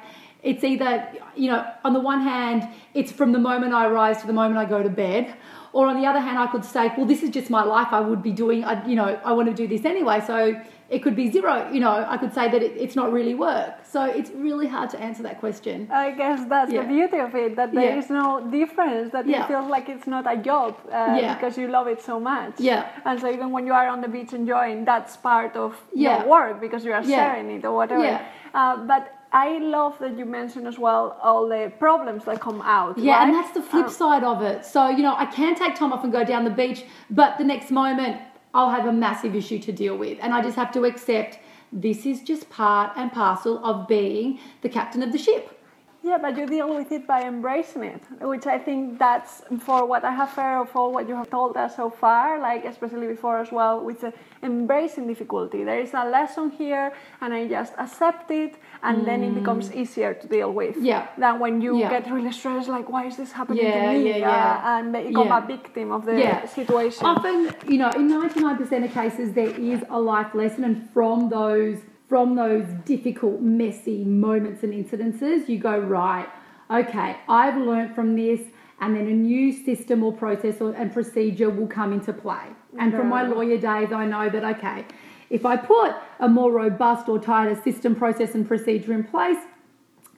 it's 0.42 0.64
either 0.64 1.06
you 1.36 1.50
know 1.50 1.66
on 1.84 1.92
the 1.92 2.00
one 2.00 2.20
hand 2.22 2.68
it's 2.94 3.12
from 3.12 3.32
the 3.32 3.38
moment 3.38 3.74
I 3.74 3.88
rise 3.88 4.20
to 4.22 4.26
the 4.26 4.32
moment 4.32 4.58
I 4.58 4.64
go 4.64 4.82
to 4.82 4.88
bed 4.88 5.34
or 5.72 5.86
on 5.86 6.00
the 6.00 6.06
other 6.06 6.20
hand 6.20 6.38
I 6.38 6.46
could 6.46 6.64
say 6.64 6.92
well 6.96 7.06
this 7.06 7.22
is 7.22 7.30
just 7.30 7.50
my 7.50 7.62
life 7.62 7.88
I 7.90 8.00
would 8.00 8.22
be 8.22 8.32
doing. 8.32 8.64
I, 8.64 8.86
you 8.86 8.96
know 8.96 9.20
I 9.24 9.32
want 9.32 9.48
to 9.48 9.54
do 9.54 9.66
this 9.68 9.84
anyway. 9.84 10.20
So 10.26 10.60
it 10.90 11.04
could 11.04 11.14
be 11.14 11.30
zero. 11.30 11.70
You 11.72 11.80
know, 11.80 12.04
I 12.14 12.16
could 12.16 12.34
say 12.34 12.50
that 12.50 12.62
it, 12.62 12.72
it's 12.76 12.96
not 12.96 13.12
really 13.12 13.34
work. 13.34 13.74
So 13.84 14.04
it's 14.04 14.30
really 14.30 14.66
hard 14.66 14.90
to 14.90 14.98
answer 14.98 15.22
that 15.22 15.38
question. 15.38 15.88
I 15.90 16.10
guess 16.10 16.40
that's 16.48 16.72
yeah. 16.72 16.82
the 16.82 16.88
beauty 16.88 17.18
of 17.18 17.34
it 17.34 17.54
that 17.56 17.72
there 17.72 17.92
yeah. 17.92 17.98
is 17.98 18.10
no 18.10 18.46
difference. 18.50 19.12
That 19.12 19.26
yeah. 19.26 19.44
it 19.44 19.48
feels 19.48 19.70
like 19.70 19.88
it's 19.88 20.08
not 20.08 20.24
a 20.30 20.36
job 20.36 20.76
uh, 20.92 21.34
because 21.34 21.56
you 21.56 21.68
love 21.68 21.86
it 21.86 22.02
so 22.02 22.18
much. 22.18 22.54
Yeah. 22.58 22.90
And 23.04 23.20
so 23.20 23.30
even 23.30 23.52
when 23.52 23.66
you 23.66 23.72
are 23.72 23.88
on 23.88 24.00
the 24.00 24.08
beach 24.08 24.32
enjoying, 24.32 24.84
that's 24.84 25.16
part 25.16 25.54
of 25.56 25.76
your 25.94 26.26
work 26.26 26.60
because 26.60 26.84
you 26.84 26.92
are 26.92 27.04
sharing 27.04 27.50
it 27.50 27.64
or 27.64 27.74
whatever. 27.74 28.02
Yeah. 28.02 28.26
Uh, 28.52 28.76
but 28.84 29.16
I 29.32 29.58
love 29.58 29.96
that 30.00 30.18
you 30.18 30.24
mentioned 30.24 30.66
as 30.66 30.76
well 30.76 31.16
all 31.22 31.48
the 31.48 31.72
problems 31.78 32.24
that 32.24 32.40
come 32.40 32.60
out. 32.62 32.98
Yeah, 32.98 33.12
right? 33.12 33.28
and 33.28 33.34
that's 33.34 33.52
the 33.52 33.62
flip 33.62 33.86
um, 33.86 33.92
side 33.92 34.24
of 34.24 34.42
it. 34.42 34.64
So, 34.64 34.88
you 34.88 35.04
know, 35.04 35.14
I 35.16 35.26
can 35.26 35.54
take 35.54 35.76
time 35.76 35.92
off 35.92 36.02
and 36.02 36.12
go 36.12 36.24
down 36.24 36.42
the 36.42 36.50
beach, 36.50 36.84
but 37.10 37.38
the 37.38 37.44
next 37.44 37.70
moment 37.70 38.20
I'll 38.52 38.70
have 38.70 38.86
a 38.86 38.92
massive 38.92 39.34
issue 39.34 39.58
to 39.60 39.72
deal 39.72 39.96
with. 39.96 40.18
And 40.20 40.34
I 40.34 40.42
just 40.42 40.56
have 40.56 40.72
to 40.72 40.84
accept 40.84 41.38
this 41.72 42.04
is 42.04 42.22
just 42.22 42.50
part 42.50 42.92
and 42.96 43.12
parcel 43.12 43.64
of 43.64 43.86
being 43.86 44.40
the 44.62 44.68
captain 44.68 45.02
of 45.02 45.12
the 45.12 45.18
ship. 45.18 45.59
Yeah, 46.02 46.16
but 46.16 46.38
you 46.38 46.46
deal 46.46 46.74
with 46.74 46.90
it 46.92 47.06
by 47.06 47.24
embracing 47.24 47.82
it, 47.82 48.02
which 48.22 48.46
I 48.46 48.58
think 48.58 48.98
that's 48.98 49.42
for 49.60 49.84
what 49.84 50.02
I 50.02 50.12
have 50.12 50.30
heard 50.30 50.62
of 50.62 50.74
all 50.74 50.92
what 50.92 51.06
you 51.06 51.14
have 51.14 51.28
told 51.28 51.58
us 51.58 51.76
so 51.76 51.90
far, 51.90 52.40
like 52.40 52.64
especially 52.64 53.06
before 53.06 53.38
as 53.38 53.52
well, 53.52 53.84
with 53.84 54.02
embracing 54.42 55.06
difficulty. 55.06 55.62
There 55.62 55.78
is 55.78 55.92
a 55.92 56.08
lesson 56.08 56.50
here, 56.50 56.94
and 57.20 57.34
I 57.34 57.46
just 57.46 57.74
accept 57.76 58.30
it, 58.30 58.54
and 58.82 59.02
mm. 59.02 59.04
then 59.04 59.22
it 59.22 59.34
becomes 59.34 59.68
mm. 59.68 59.76
easier 59.76 60.14
to 60.14 60.26
deal 60.26 60.50
with. 60.52 60.76
Yeah. 60.80 61.08
Than 61.18 61.38
when 61.38 61.60
you 61.60 61.78
yeah. 61.78 61.90
get 61.90 62.10
really 62.10 62.32
stressed, 62.32 62.70
like 62.70 62.88
why 62.88 63.06
is 63.06 63.18
this 63.18 63.32
happening 63.32 63.64
yeah, 63.64 63.92
to 63.92 63.98
me? 63.98 64.08
Yeah, 64.08 64.16
yeah. 64.16 64.62
Uh, 64.64 64.78
and 64.78 64.92
become 64.92 65.26
yeah. 65.26 65.44
a 65.44 65.46
victim 65.46 65.92
of 65.92 66.06
the 66.06 66.46
situation. 66.46 67.04
Often, 67.04 67.54
you 67.68 67.76
know, 67.76 67.90
in 67.90 68.08
ninety 68.08 68.40
nine 68.40 68.56
percent 68.56 68.86
of 68.86 68.92
cases, 68.92 69.34
there 69.34 69.50
is 69.50 69.84
a 69.90 70.00
life 70.00 70.34
lesson, 70.34 70.64
and 70.64 70.88
from 70.94 71.28
those 71.28 71.76
from 72.10 72.34
those 72.34 72.66
difficult, 72.84 73.40
messy 73.40 74.02
moments 74.02 74.64
and 74.64 74.72
incidences, 74.74 75.48
you 75.48 75.60
go, 75.60 75.78
right, 75.78 76.28
okay, 76.68 77.16
I've 77.28 77.56
learned 77.56 77.94
from 77.94 78.16
this, 78.16 78.40
and 78.80 78.96
then 78.96 79.06
a 79.06 79.12
new 79.12 79.52
system 79.52 80.02
or 80.02 80.12
process 80.12 80.60
or, 80.60 80.72
and 80.72 80.92
procedure 80.92 81.50
will 81.50 81.68
come 81.68 81.92
into 81.92 82.12
play. 82.12 82.46
And 82.78 82.92
from 82.92 83.08
my 83.08 83.22
lawyer 83.22 83.58
days, 83.58 83.92
I 83.92 84.06
know 84.06 84.28
that, 84.28 84.42
okay, 84.56 84.86
if 85.28 85.46
I 85.46 85.56
put 85.56 85.94
a 86.18 86.28
more 86.28 86.50
robust 86.50 87.08
or 87.08 87.20
tighter 87.20 87.54
system, 87.62 87.94
process, 87.94 88.34
and 88.34 88.46
procedure 88.46 88.92
in 88.92 89.04
place, 89.04 89.38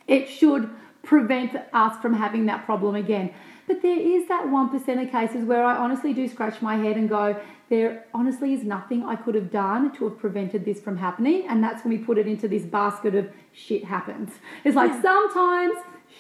it 0.07 0.31
should 0.31 0.71
prevent 1.03 1.57
us 1.75 2.01
from 2.01 2.15
having 2.15 2.47
that 2.47 2.65
problem 2.65 2.95
again. 2.95 3.35
But 3.67 3.83
there 3.83 3.99
is 3.99 4.29
that 4.29 4.47
1% 4.47 5.03
of 5.03 5.11
cases 5.11 5.45
where 5.45 5.65
I 5.65 5.77
honestly 5.77 6.13
do 6.13 6.27
scratch 6.27 6.61
my 6.61 6.77
head 6.77 6.97
and 6.97 7.09
go, 7.09 7.41
there 7.69 8.05
honestly 8.13 8.53
is 8.53 8.65
nothing 8.65 9.05
I 9.05 9.17
could 9.17 9.35
have 9.35 9.51
done 9.51 9.93
to 9.97 10.09
have 10.09 10.19
prevented 10.19 10.65
this 10.65 10.81
from 10.81 10.97
happening. 10.97 11.47
And 11.49 11.63
that's 11.63 11.85
when 11.85 11.97
we 11.97 12.05
put 12.05 12.19
it 12.19 12.27
into 12.27 12.49
this 12.49 12.65
basket 12.65 13.15
of 13.15 13.31
shit 13.53 13.85
happens. 13.85 14.33
It's 14.65 14.77
like 14.77 14.91
yeah. 14.91 15.03
sometimes 15.03 15.77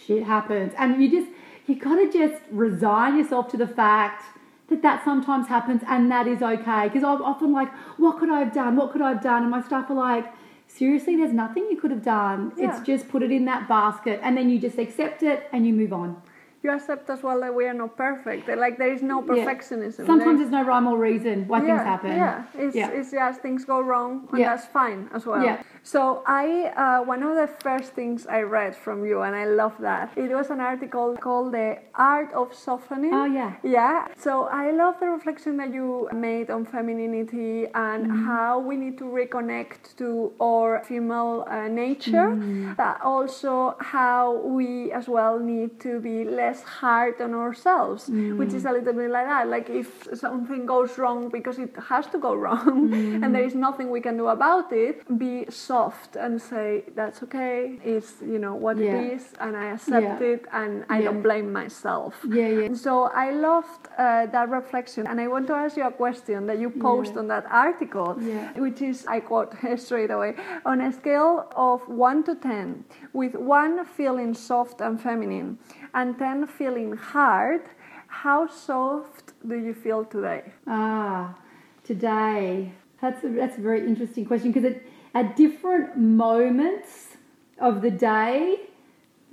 shit 0.07 0.23
happens. 0.23 0.73
And 0.79 1.03
you 1.03 1.11
just, 1.11 1.31
you 1.67 1.75
got 1.75 1.97
to 1.97 2.11
just 2.11 2.43
resign 2.51 3.19
yourself 3.19 3.49
to 3.49 3.57
the 3.57 3.67
fact 3.67 4.25
that 4.69 4.83
that 4.83 5.05
sometimes 5.05 5.49
happens 5.49 5.83
and 5.87 6.11
that 6.11 6.27
is 6.27 6.43
okay. 6.43 6.85
Because 6.85 7.05
I'm 7.05 7.23
often 7.23 7.53
like, 7.53 7.73
what 7.99 8.19
could 8.19 8.31
I 8.31 8.39
have 8.39 8.55
done? 8.55 8.77
What 8.77 8.93
could 8.93 9.03
I 9.03 9.11
have 9.11 9.23
done? 9.23 9.43
And 9.43 9.51
my 9.51 9.63
staff 9.63 9.91
are 9.91 9.95
like, 9.95 10.33
seriously, 10.69 11.17
there's 11.17 11.33
nothing 11.35 11.67
you 11.71 11.77
could 11.77 11.91
have 11.91 12.05
done. 12.05 12.53
Yeah. 12.57 12.71
It's 12.71 12.87
just 12.87 13.09
put 13.09 13.23
it 13.23 13.33
in 13.33 13.45
that 13.47 13.69
basket 13.69 14.21
and 14.23 14.37
then 14.37 14.49
you 14.49 14.59
just 14.59 14.79
accept 14.79 15.23
it 15.25 15.49
and 15.53 15.67
you 15.67 15.73
move 15.73 15.93
on 15.93 16.23
you 16.62 16.70
accept 16.70 17.11
as 17.11 17.22
well 17.22 17.40
that 17.40 17.55
we 17.55 17.64
are 17.66 17.75
not 17.75 17.96
perfect. 17.96 18.48
Like 18.48 18.79
there 18.79 18.92
is 18.92 19.03
no 19.03 19.20
perfectionism. 19.20 20.01
Yeah. 20.01 20.07
Sometimes 20.07 20.38
there's, 20.38 20.51
no 20.51 20.62
rhyme 20.62 20.87
or 20.87 20.96
reason 20.96 21.48
why 21.48 21.59
yeah, 21.59 21.66
things 21.66 21.83
happen. 21.83 22.11
Yeah, 22.11 22.44
it's, 22.55 22.77
yeah. 22.77 22.90
it's 22.90 23.11
just 23.11 23.40
things 23.40 23.64
go 23.64 23.81
wrong, 23.81 24.29
and 24.33 24.42
that's 24.42 24.66
fine 24.66 25.09
as 25.12 25.27
well. 25.27 25.42
Yeah. 25.42 25.62
So 25.83 26.22
I, 26.27 26.72
uh, 26.77 27.05
one 27.05 27.25
of 27.25 27.35
the 27.35 27.48
first 27.48 27.92
things 27.94 28.27
I 28.27 28.42
read 28.42 28.77
from 28.77 29.05
you, 29.05 29.22
and 29.22 29.35
I 29.35 29.46
love 29.46 29.75
that. 29.81 30.12
It 30.16 30.31
was 30.31 30.51
an 30.51 30.61
article 30.61 31.16
called 31.16 31.53
"The 31.53 31.79
Art 31.96 32.33
of 32.33 32.55
Softening." 32.55 33.12
Oh 33.12 33.25
yeah. 33.25 33.55
Yeah. 33.64 34.07
So 34.16 34.44
I 34.44 34.70
love 34.70 35.01
the 35.01 35.07
reflection 35.07 35.57
that 35.57 35.72
you 35.75 36.09
made 36.12 36.48
on 36.51 36.64
femininity 36.64 37.66
and 37.75 38.07
mm. 38.07 38.27
how 38.27 38.61
we 38.61 38.77
need 38.77 38.98
to 38.98 39.05
reconnect 39.05 39.96
to 39.96 40.33
our 40.40 40.85
female 40.85 41.44
uh, 41.51 41.66
nature. 41.66 42.31
Mm. 42.31 42.77
But 42.77 43.01
also 43.03 43.75
how 43.81 44.37
we 44.44 44.92
as 44.92 45.09
well 45.09 45.40
need 45.40 45.81
to 45.81 45.98
be 45.98 46.25
less 46.25 46.52
less 46.53 46.62
hard 46.62 47.21
on 47.21 47.33
ourselves, 47.35 48.09
mm. 48.09 48.37
which 48.37 48.53
is 48.59 48.65
a 48.65 48.73
little 48.77 48.93
bit 48.93 49.11
like 49.11 49.27
that. 49.27 49.49
Like 49.49 49.69
if 49.71 49.88
something 50.15 50.67
goes 50.67 50.99
wrong 50.99 51.29
because 51.29 51.59
it 51.59 51.75
has 51.91 52.07
to 52.15 52.19
go 52.19 52.33
wrong 52.45 52.91
mm. 52.91 53.23
and 53.23 53.35
there 53.35 53.47
is 53.51 53.55
nothing 53.55 53.87
we 53.91 54.01
can 54.01 54.17
do 54.17 54.29
about 54.29 54.73
it, 54.73 54.97
be 55.19 55.35
soft 55.49 56.17
and 56.17 56.41
say, 56.41 56.85
that's 56.95 57.23
okay, 57.25 57.79
it's, 57.85 58.12
you 58.35 58.38
know, 58.45 58.55
what 58.55 58.77
yeah. 58.77 59.01
it 59.01 59.15
is 59.15 59.25
and 59.41 59.57
I 59.57 59.67
accept 59.77 60.21
yeah. 60.21 60.33
it 60.33 60.43
and 60.53 60.85
I 60.88 60.99
yeah. 60.99 61.07
don't 61.07 61.23
blame 61.23 61.53
myself. 61.53 62.15
Yeah, 62.29 62.49
yeah. 62.49 62.75
So 62.75 62.93
I 63.27 63.31
loved 63.31 63.88
uh, 63.99 64.27
that 64.27 64.49
reflection 64.51 65.07
and 65.07 65.21
I 65.21 65.29
want 65.29 65.47
to 65.49 65.55
ask 65.55 65.77
you 65.77 65.87
a 65.87 65.97
question 66.05 66.47
that 66.49 66.59
you 66.59 66.71
post 66.71 67.17
on 67.17 67.27
that 67.29 67.47
article, 67.51 68.15
which 68.57 68.81
is, 68.83 69.07
I 69.07 69.21
quote 69.21 69.51
straight 69.77 70.11
away, 70.11 70.35
on 70.65 70.81
a 70.81 70.93
scale 70.93 71.35
of 71.57 71.81
1 71.88 72.25
to 72.25 72.35
10, 72.35 72.85
with 73.12 73.35
1 73.35 73.85
feeling 73.97 74.35
soft 74.35 74.81
and 74.81 75.01
feminine 75.01 75.59
and 75.95 76.19
10 76.19 76.47
feeling 76.47 76.97
hard, 76.97 77.63
how 78.07 78.47
soft 78.47 79.33
do 79.47 79.57
you 79.57 79.75
feel 79.75 80.05
today? 80.05 80.53
Ah, 80.67 81.39
today. 81.85 82.73
That's 83.01 83.25
a, 83.25 83.29
that's 83.29 83.59
a 83.59 83.61
very 83.61 83.87
interesting 83.87 84.25
question 84.25 84.53
because 84.53 84.77
at 85.15 85.37
different 85.37 85.97
moments 85.97 87.17
of 87.59 87.83
the 87.83 87.91
day, 87.91 88.57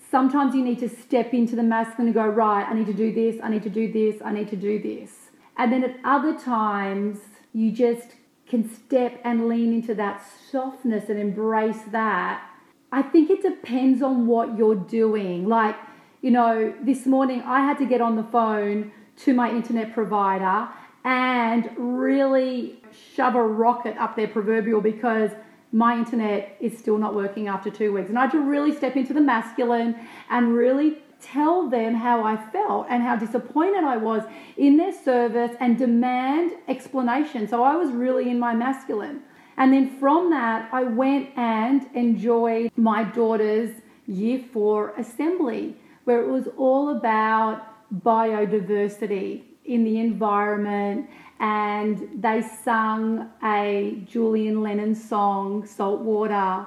sometimes 0.10 0.56
you 0.56 0.64
need 0.64 0.80
to 0.80 0.90
step 0.90 1.34
into 1.34 1.56
the 1.56 1.64
masculine 1.64 2.08
and 2.08 2.14
go, 2.16 2.28
right, 2.28 2.66
I 2.68 2.74
need 2.74 2.88
to 2.88 2.94
do 2.94 3.14
this, 3.14 3.40
I 3.44 3.50
need 3.50 3.64
to 3.64 3.70
do 3.70 3.92
this, 3.92 4.22
I 4.24 4.32
need 4.32 4.50
to 4.50 4.56
do 4.56 4.82
this. 4.82 5.12
And 5.58 5.72
then 5.72 5.84
at 5.84 5.98
other 6.04 6.38
times, 6.38 7.20
you 7.54 7.72
just 7.72 8.10
can 8.48 8.70
step 8.74 9.20
and 9.24 9.48
lean 9.48 9.74
into 9.74 9.94
that 9.96 10.26
softness 10.52 11.10
and 11.10 11.20
embrace 11.20 11.82
that. 11.92 12.44
I 12.92 13.04
think 13.04 13.30
it 13.30 13.44
depends 13.44 14.02
on 14.02 14.26
what 14.26 14.58
you're 14.58 14.76
doing. 14.76 15.48
Like, 15.48 15.76
you 16.22 16.32
know, 16.32 16.74
this 16.82 17.06
morning 17.06 17.42
I 17.44 17.62
had 17.62 17.78
to 17.78 17.86
get 17.86 18.02
on 18.02 18.16
the 18.16 18.24
phone 18.24 18.92
to 19.24 19.34
my 19.34 19.50
internet 19.50 19.94
provider 19.94 20.68
and 21.04 21.70
really 21.78 22.82
shove 23.16 23.36
a 23.36 23.42
rocket 23.42 23.96
up 23.98 24.16
their 24.16 24.28
proverbial 24.28 24.82
because 24.82 25.32
my 25.72 25.98
internet 25.98 26.58
is 26.60 26.78
still 26.78 26.98
not 26.98 27.16
working 27.16 27.48
after 27.48 27.70
two 27.70 27.94
weeks. 27.94 28.10
And 28.10 28.18
I 28.18 28.24
had 28.24 28.32
to 28.32 28.42
really 28.42 28.76
step 28.76 28.96
into 28.96 29.14
the 29.14 29.22
masculine 29.22 29.96
and 30.30 30.54
really 30.54 30.98
tell 31.22 31.70
them 31.70 31.94
how 31.94 32.24
I 32.24 32.38
felt 32.52 32.88
and 32.90 33.04
how 33.04 33.16
disappointed 33.16 33.84
I 33.84 33.98
was 33.98 34.24
in 34.58 34.78
their 34.78 34.94
service 34.94 35.56
and 35.60 35.78
demand 35.78 36.54
explanation. 36.68 37.48
So 37.48 37.64
I 37.64 37.76
was 37.76 37.92
really 37.92 38.30
in 38.30 38.40
my 38.40 38.56
masculine. 38.56 39.22
And 39.58 39.74
then 39.74 39.98
from 40.00 40.30
that, 40.32 40.70
I 40.72 40.84
went 40.84 41.30
and 41.38 41.86
enjoyed 41.94 42.72
my 42.78 43.04
daughter's 43.04 43.72
year 44.08 44.42
four 44.52 44.94
assembly, 44.98 45.76
where 46.10 46.24
it 46.24 46.28
was 46.28 46.48
all 46.58 46.90
about 46.98 47.62
biodiversity 48.04 49.44
in 49.66 49.84
the 49.84 50.00
environment. 50.00 51.08
And 51.40 52.10
they 52.20 52.42
sung 52.42 53.30
a 53.44 54.02
Julian 54.08 54.64
Lennon 54.64 54.96
song, 54.96 55.68
Saltwater 55.68 56.66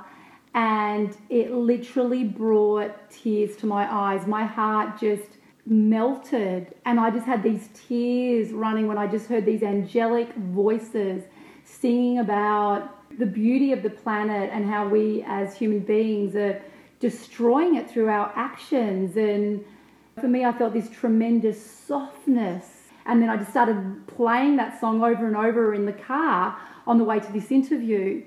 and 0.54 1.16
it 1.28 1.50
literally 1.50 2.22
brought 2.22 3.10
tears 3.10 3.56
to 3.56 3.66
my 3.66 3.92
eyes. 3.92 4.28
My 4.28 4.44
heart 4.44 5.00
just 5.00 5.38
melted, 5.66 6.74
and 6.84 7.00
I 7.00 7.10
just 7.10 7.26
had 7.26 7.42
these 7.42 7.68
tears 7.88 8.52
running 8.52 8.86
when 8.86 8.98
I 8.98 9.08
just 9.08 9.26
heard 9.26 9.44
these 9.44 9.64
angelic 9.64 10.32
voices 10.36 11.24
singing 11.64 12.18
about 12.18 13.18
the 13.18 13.26
beauty 13.26 13.72
of 13.72 13.82
the 13.82 13.90
planet 13.90 14.50
and 14.52 14.64
how 14.64 14.86
we 14.88 15.24
as 15.26 15.56
human 15.56 15.80
beings 15.80 16.36
are 16.36 16.62
destroying 17.02 17.74
it 17.74 17.90
through 17.90 18.08
our 18.08 18.32
actions. 18.36 19.16
And 19.16 19.64
for 20.20 20.28
me, 20.28 20.44
I 20.44 20.52
felt 20.52 20.72
this 20.72 20.88
tremendous 20.88 21.60
softness. 21.60 22.64
And 23.04 23.20
then 23.20 23.28
I 23.28 23.36
just 23.36 23.50
started 23.50 24.06
playing 24.06 24.56
that 24.56 24.80
song 24.80 25.02
over 25.02 25.26
and 25.26 25.36
over 25.36 25.74
in 25.74 25.84
the 25.84 25.92
car 25.92 26.56
on 26.86 26.98
the 26.98 27.04
way 27.04 27.18
to 27.18 27.32
this 27.32 27.50
interview. 27.50 28.22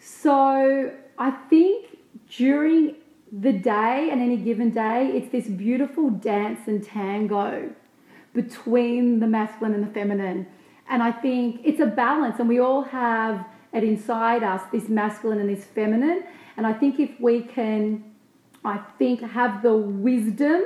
So 0.00 0.92
I 1.16 1.30
think 1.30 1.96
during 2.28 2.96
the 3.30 3.52
day 3.52 4.08
and 4.10 4.20
any 4.20 4.36
given 4.36 4.70
day, 4.70 5.12
it's 5.14 5.30
this 5.30 5.46
beautiful 5.46 6.10
dance 6.10 6.66
and 6.66 6.82
tango 6.82 7.70
between 8.34 9.20
the 9.20 9.26
masculine 9.26 9.74
and 9.74 9.86
the 9.86 9.92
feminine. 9.92 10.46
And 10.90 11.02
I 11.02 11.12
think 11.12 11.60
it's 11.64 11.80
a 11.80 11.86
balance, 11.86 12.40
and 12.40 12.48
we 12.48 12.58
all 12.58 12.82
have 12.82 13.46
it 13.72 13.84
inside 13.84 14.42
us 14.42 14.62
this 14.72 14.88
masculine 14.88 15.38
and 15.38 15.48
this 15.48 15.64
feminine. 15.64 16.24
And 16.56 16.66
I 16.66 16.72
think 16.72 16.98
if 16.98 17.20
we 17.20 17.42
can, 17.42 18.07
I 18.68 18.78
think, 18.98 19.20
have 19.20 19.62
the 19.62 19.76
wisdom 19.76 20.64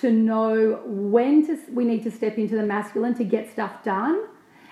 to 0.00 0.10
know 0.10 0.80
when 0.86 1.46
to, 1.46 1.58
we 1.70 1.84
need 1.84 2.02
to 2.04 2.10
step 2.10 2.38
into 2.38 2.56
the 2.56 2.62
masculine 2.62 3.14
to 3.14 3.24
get 3.24 3.50
stuff 3.50 3.84
done, 3.84 4.24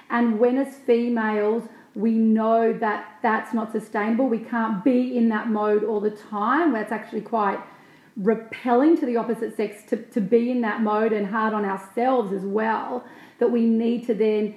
and 0.08 0.38
when 0.38 0.56
as 0.58 0.76
females 0.76 1.64
we 1.94 2.12
know 2.12 2.72
that 2.72 3.18
that's 3.22 3.52
not 3.52 3.72
sustainable. 3.72 4.28
We 4.28 4.38
can't 4.38 4.84
be 4.84 5.16
in 5.16 5.28
that 5.30 5.48
mode 5.48 5.84
all 5.84 6.00
the 6.00 6.10
time. 6.10 6.72
That's 6.72 6.92
actually 6.92 7.22
quite 7.22 7.60
repelling 8.16 8.96
to 8.98 9.06
the 9.06 9.16
opposite 9.16 9.56
sex 9.56 9.82
to, 9.88 9.96
to 9.96 10.20
be 10.20 10.50
in 10.50 10.60
that 10.60 10.82
mode 10.82 11.12
and 11.12 11.26
hard 11.26 11.52
on 11.52 11.64
ourselves 11.64 12.32
as 12.32 12.42
well. 12.42 13.04
That 13.38 13.50
we 13.50 13.66
need 13.66 14.06
to 14.06 14.14
then, 14.14 14.54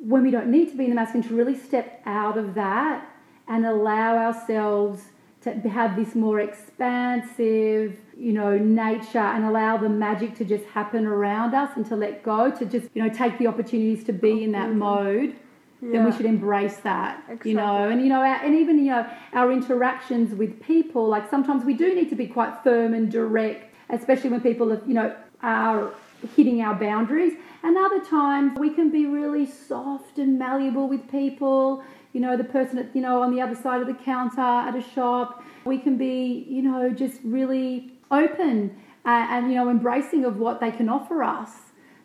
when 0.00 0.22
we 0.22 0.30
don't 0.30 0.48
need 0.48 0.70
to 0.70 0.76
be 0.76 0.84
in 0.84 0.90
the 0.90 0.96
masculine, 0.96 1.26
to 1.28 1.34
really 1.34 1.56
step 1.56 2.02
out 2.04 2.36
of 2.36 2.54
that 2.54 3.08
and 3.48 3.64
allow 3.64 4.16
ourselves 4.16 5.04
to 5.44 5.68
have 5.68 5.96
this 5.96 6.14
more 6.14 6.40
expansive, 6.40 7.96
you 8.16 8.32
know, 8.32 8.58
nature 8.58 9.18
and 9.18 9.44
allow 9.44 9.76
the 9.76 9.88
magic 9.88 10.34
to 10.36 10.44
just 10.44 10.64
happen 10.66 11.06
around 11.06 11.54
us 11.54 11.70
and 11.76 11.86
to 11.86 11.96
let 11.96 12.22
go, 12.22 12.50
to 12.50 12.64
just, 12.64 12.88
you 12.94 13.02
know, 13.02 13.12
take 13.12 13.38
the 13.38 13.46
opportunities 13.46 14.04
to 14.04 14.12
be 14.12 14.42
in 14.42 14.52
that 14.52 14.68
mm-hmm. 14.68 14.78
mode 14.78 15.36
yeah. 15.84 15.92
then 15.92 16.04
we 16.04 16.16
should 16.16 16.26
embrace 16.26 16.76
that 16.78 17.18
exactly. 17.24 17.50
you 17.50 17.56
know 17.56 17.88
and 17.88 18.00
you 18.00 18.08
know 18.08 18.20
our, 18.20 18.36
and 18.44 18.54
even 18.54 18.78
you 18.78 18.90
know 18.90 19.06
our 19.32 19.52
interactions 19.52 20.34
with 20.34 20.60
people 20.62 21.08
like 21.08 21.28
sometimes 21.28 21.64
we 21.64 21.74
do 21.74 21.94
need 21.94 22.08
to 22.08 22.16
be 22.16 22.26
quite 22.26 22.62
firm 22.62 22.94
and 22.94 23.10
direct 23.10 23.74
especially 23.90 24.30
when 24.30 24.40
people 24.40 24.72
are, 24.72 24.82
you 24.86 24.94
know 24.94 25.14
are 25.42 25.92
hitting 26.36 26.62
our 26.62 26.74
boundaries 26.74 27.34
and 27.62 27.76
other 27.76 28.02
times 28.04 28.58
we 28.58 28.70
can 28.70 28.90
be 28.90 29.06
really 29.06 29.46
soft 29.46 30.18
and 30.18 30.38
malleable 30.38 30.88
with 30.88 31.10
people 31.10 31.82
you 32.14 32.20
know 32.20 32.36
the 32.38 32.44
person 32.44 32.78
at, 32.78 32.96
you 32.96 33.02
know 33.02 33.22
on 33.22 33.34
the 33.34 33.42
other 33.42 33.54
side 33.54 33.82
of 33.82 33.86
the 33.86 33.94
counter 33.94 34.40
at 34.40 34.74
a 34.74 34.80
shop 34.94 35.44
we 35.66 35.76
can 35.76 35.98
be 35.98 36.46
you 36.48 36.62
know 36.62 36.88
just 36.88 37.20
really 37.22 37.92
open 38.10 38.74
and, 39.04 39.30
and 39.30 39.52
you 39.52 39.56
know 39.56 39.68
embracing 39.68 40.24
of 40.24 40.38
what 40.38 40.60
they 40.60 40.70
can 40.70 40.88
offer 40.88 41.22
us 41.22 41.50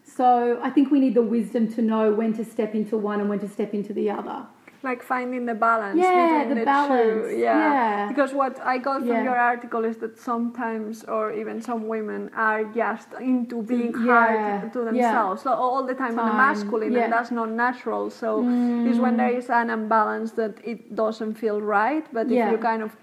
so 0.03 0.59
I 0.63 0.69
think 0.69 0.91
we 0.91 0.99
need 0.99 1.13
the 1.13 1.21
wisdom 1.21 1.71
to 1.73 1.81
know 1.81 2.11
when 2.11 2.33
to 2.33 2.43
step 2.43 2.73
into 2.73 2.97
one 2.97 3.19
and 3.19 3.29
when 3.29 3.39
to 3.39 3.47
step 3.47 3.73
into 3.73 3.93
the 3.93 4.09
other. 4.09 4.45
Like 4.81 5.03
finding 5.03 5.45
the 5.45 5.53
balance. 5.53 5.99
Yeah, 5.99 6.45
the, 6.47 6.55
the, 6.55 6.63
balance. 6.63 7.27
Two. 7.27 7.37
Yeah. 7.37 7.57
yeah. 7.57 8.07
Because 8.07 8.33
what 8.33 8.59
I 8.61 8.77
got 8.77 8.99
from 8.99 9.09
yeah. 9.09 9.23
your 9.23 9.37
article 9.37 9.83
is 9.83 9.97
that 9.97 10.17
sometimes, 10.17 11.03
or 11.03 11.33
even 11.33 11.61
some 11.61 11.87
women, 11.87 12.31
are 12.33 12.63
just 12.63 13.09
into 13.19 13.61
being 13.61 13.93
hard 13.93 14.71
to 14.71 14.79
themselves. 14.85 15.43
So 15.43 15.51
all 15.51 15.85
the 15.85 15.93
time, 15.93 16.15
time. 16.15 16.19
on 16.19 16.27
the 16.29 16.33
masculine, 16.33 16.95
and 16.95 17.11
that's 17.11 17.31
not 17.31 17.49
natural. 17.49 18.09
So 18.09 18.41
mm. 18.41 18.89
it's 18.89 18.99
when 18.99 19.17
there 19.17 19.35
is 19.35 19.49
an 19.49 19.69
imbalance 19.69 20.31
that 20.33 20.55
it 20.63 20.95
doesn't 20.95 21.35
feel 21.35 21.59
right. 21.59 22.05
But 22.13 22.27
if 22.31 22.51
you 22.51 22.57
kind 22.57 22.81
of 22.81 22.95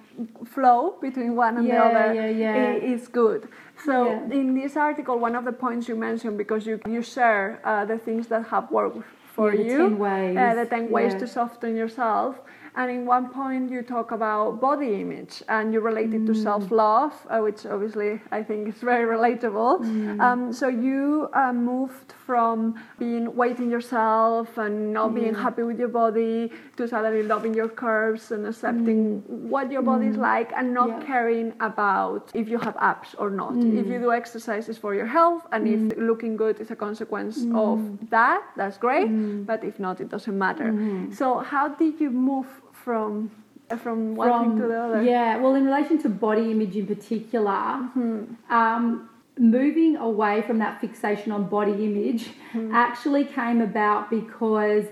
flow 0.47 0.97
between 1.01 1.37
one 1.37 1.59
and 1.59 1.69
the 1.69 1.77
other, 1.77 2.13
it, 2.13 2.83
it's 2.83 3.09
good. 3.09 3.49
So 3.85 4.13
in 4.31 4.55
this 4.55 4.77
article, 4.77 5.19
one 5.19 5.37
of 5.37 5.45
the 5.45 5.53
points 5.53 5.89
you 5.89 5.97
mentioned 5.97 6.39
because 6.39 6.67
you 6.67 6.81
you 6.89 7.03
share 7.03 7.61
uh, 7.65 7.85
the 7.85 7.99
things 7.99 8.29
that 8.29 8.47
have 8.47 8.71
worked 8.71 9.05
for 9.37 9.55
yeah, 9.55 9.63
the 9.63 9.69
you, 9.71 9.79
10 9.79 9.99
ways. 9.99 10.37
Uh, 10.37 10.55
the 10.55 10.67
ten 10.75 10.91
ways 10.91 11.15
to 11.15 11.27
soften 11.29 11.77
yourself. 11.77 12.33
And 12.79 12.91
in 12.91 13.07
one 13.07 13.27
point, 13.31 13.71
you 13.71 13.83
talk 13.83 14.11
about 14.11 14.61
body 14.61 15.01
image 15.01 15.43
and 15.49 15.73
you 15.73 15.81
relate 15.81 16.13
it 16.13 16.23
mm. 16.23 16.27
to 16.27 16.35
self 16.35 16.71
love, 16.71 17.15
uh, 17.31 17.41
which 17.47 17.65
obviously 17.65 18.21
I 18.31 18.43
think 18.43 18.69
is 18.69 18.81
very 18.93 19.07
relatable. 19.17 19.73
Mm. 19.81 20.21
Um, 20.21 20.53
so 20.53 20.69
you 20.69 21.29
uh, 21.33 21.53
moved 21.53 22.09
from 22.27 22.75
being 22.99 23.35
weighting 23.37 23.71
yourself 23.71 24.59
and 24.59 24.93
not 24.93 25.15
being 25.15 25.33
mm. 25.33 25.43
happy 25.43 25.63
with 25.63 25.79
your 25.79 25.89
body 25.89 26.51
to 26.77 26.89
suddenly 26.89 27.23
loving 27.23 27.55
your 27.55 27.69
curves 27.69 28.33
and 28.33 28.45
accepting 28.47 29.23
mm. 29.23 29.29
what 29.53 29.71
your 29.71 29.83
body 29.83 30.09
is 30.09 30.17
mm. 30.17 30.31
like 30.33 30.51
and 30.57 30.75
not 30.75 30.89
yeah. 30.89 31.07
caring 31.07 31.53
about 31.61 32.31
if 32.35 32.49
you 32.49 32.59
have 32.59 32.77
abs 32.81 33.15
or 33.15 33.31
not. 33.31 33.55
Mm. 33.55 33.79
If 33.81 33.87
you 33.87 33.99
do 34.01 34.13
exercises 34.13 34.77
for 34.77 34.95
your 34.95 35.07
health 35.07 35.47
and 35.53 35.69
if 35.69 35.97
looking 35.97 36.37
good 36.37 36.61
is 36.61 36.71
a 36.71 36.77
consequence 36.77 37.37
of 37.55 37.79
that, 38.11 38.43
that's 38.57 38.77
great. 38.77 39.07
But 39.47 39.63
if 39.63 39.79
not, 39.79 40.01
it 40.01 40.09
doesn't 40.09 40.37
matter. 40.37 40.69
So, 41.13 41.39
how 41.39 41.69
did 41.69 42.01
you 42.01 42.11
move 42.11 42.49
from 42.73 43.31
from 43.79 44.15
one 44.15 44.29
from, 44.29 44.51
thing 44.51 44.61
to 44.61 44.69
the 44.69 44.81
other. 44.81 45.03
Yeah, 45.03 45.39
well, 45.39 45.55
in 45.55 45.65
relation 45.65 45.99
to 46.03 46.09
body 46.09 46.53
image 46.53 46.77
in 46.77 46.87
particular, 46.87 47.51
mm-hmm. 47.51 48.53
um, 48.53 49.09
moving 49.39 49.97
away 49.97 50.43
from 50.43 50.59
that 50.59 50.81
fixation 50.81 51.33
on 51.33 51.49
body 51.49 51.73
image 51.73 52.29
mm-hmm. 52.53 52.75
actually 52.75 53.25
came 53.25 53.61
about 53.61 54.11
because 54.11 54.87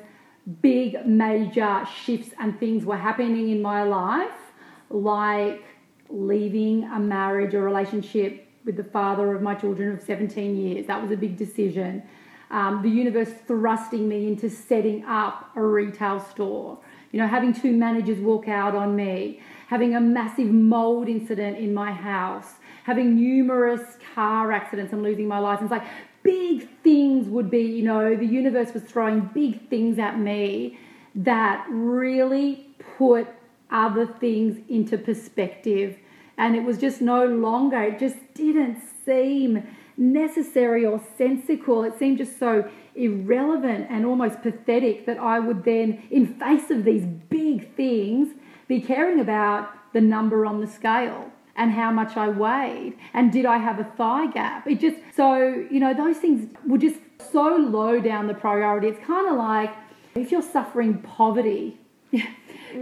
big 0.60 1.06
major 1.06 1.86
shifts 2.04 2.34
and 2.38 2.58
things 2.60 2.84
were 2.84 2.96
happening 2.96 3.50
in 3.50 3.62
my 3.62 3.82
life, 3.82 4.52
like 4.90 5.64
leaving 6.10 6.84
a 6.84 6.98
marriage 6.98 7.54
or 7.54 7.62
relationship 7.62 8.46
with 8.64 8.76
the 8.76 8.84
father 8.84 9.34
of 9.34 9.42
my 9.42 9.54
children 9.54 9.92
of 9.92 10.02
17 10.02 10.56
years. 10.56 10.86
That 10.86 11.00
was 11.00 11.10
a 11.10 11.16
big 11.16 11.36
decision. 11.36 12.02
Um, 12.50 12.82
the 12.82 12.90
universe 12.90 13.30
thrusting 13.46 14.06
me 14.08 14.28
into 14.28 14.50
setting 14.50 15.04
up 15.06 15.50
a 15.56 15.62
retail 15.62 16.20
store 16.20 16.78
you 17.14 17.20
know, 17.20 17.28
having 17.28 17.52
two 17.52 17.70
managers 17.70 18.18
walk 18.18 18.48
out 18.48 18.74
on 18.74 18.96
me, 18.96 19.40
having 19.74 19.96
a 19.96 20.00
massive 20.00 20.46
mold 20.46 21.08
incident 21.08 21.58
in 21.58 21.74
my 21.74 21.90
house, 21.90 22.50
having 22.84 23.16
numerous 23.16 23.96
car 24.14 24.52
accidents 24.52 24.92
and 24.92 25.02
losing 25.02 25.26
my 25.26 25.40
license. 25.40 25.68
Like 25.68 25.82
big 26.22 26.68
things 26.84 27.26
would 27.28 27.50
be, 27.50 27.62
you 27.62 27.82
know, 27.82 28.14
the 28.14 28.24
universe 28.24 28.72
was 28.72 28.84
throwing 28.84 29.28
big 29.34 29.68
things 29.68 29.98
at 29.98 30.16
me 30.16 30.78
that 31.16 31.66
really 31.68 32.68
put 32.96 33.26
other 33.68 34.06
things 34.06 34.62
into 34.68 34.96
perspective. 34.96 35.98
And 36.38 36.54
it 36.54 36.62
was 36.62 36.78
just 36.78 37.00
no 37.00 37.26
longer, 37.26 37.82
it 37.82 37.98
just 37.98 38.18
didn't 38.32 38.80
seem 39.04 39.66
necessary 39.96 40.86
or 40.86 41.02
sensical. 41.18 41.82
It 41.82 41.98
seemed 41.98 42.18
just 42.18 42.38
so 42.38 42.70
irrelevant 42.94 43.88
and 43.90 44.06
almost 44.06 44.40
pathetic 44.40 45.04
that 45.06 45.18
I 45.18 45.40
would 45.40 45.64
then, 45.64 46.04
in 46.12 46.38
face 46.38 46.70
of 46.70 46.84
these 46.84 47.06
big 47.28 47.74
things, 47.74 48.28
be 48.68 48.80
caring 48.80 49.20
about 49.20 49.70
the 49.92 50.00
number 50.00 50.44
on 50.46 50.60
the 50.60 50.66
scale 50.66 51.30
and 51.56 51.72
how 51.72 51.90
much 51.90 52.16
I 52.16 52.28
weighed 52.28 52.96
and 53.12 53.32
did 53.32 53.46
I 53.46 53.58
have 53.58 53.78
a 53.78 53.84
thigh 53.84 54.26
gap. 54.26 54.66
It 54.66 54.80
just, 54.80 54.96
so, 55.14 55.66
you 55.70 55.80
know, 55.80 55.94
those 55.94 56.18
things 56.18 56.48
were 56.66 56.78
just 56.78 56.98
so 57.32 57.56
low 57.56 58.00
down 58.00 58.26
the 58.26 58.34
priority. 58.34 58.88
It's 58.88 59.06
kind 59.06 59.28
of 59.28 59.36
like 59.36 59.70
if 60.14 60.30
you're 60.30 60.42
suffering 60.42 60.98
poverty, 61.02 61.78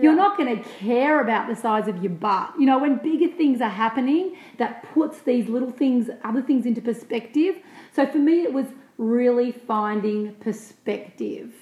you're 0.01 0.15
not 0.15 0.37
going 0.37 0.57
to 0.57 0.69
care 0.79 1.21
about 1.21 1.49
the 1.49 1.57
size 1.57 1.89
of 1.89 2.03
your 2.03 2.13
butt. 2.13 2.55
You 2.59 2.67
know, 2.67 2.79
when 2.79 2.97
bigger 2.97 3.29
things 3.35 3.61
are 3.61 3.69
happening, 3.69 4.37
that 4.59 4.85
puts 4.95 5.21
these 5.21 5.49
little 5.49 5.71
things, 5.71 6.09
other 6.25 6.43
things 6.43 6.67
into 6.67 6.81
perspective. 6.81 7.57
So 7.95 8.07
for 8.07 8.19
me, 8.19 8.43
it 8.43 8.53
was 8.53 8.67
really 8.99 9.53
finding 9.53 10.35
perspective, 10.37 11.53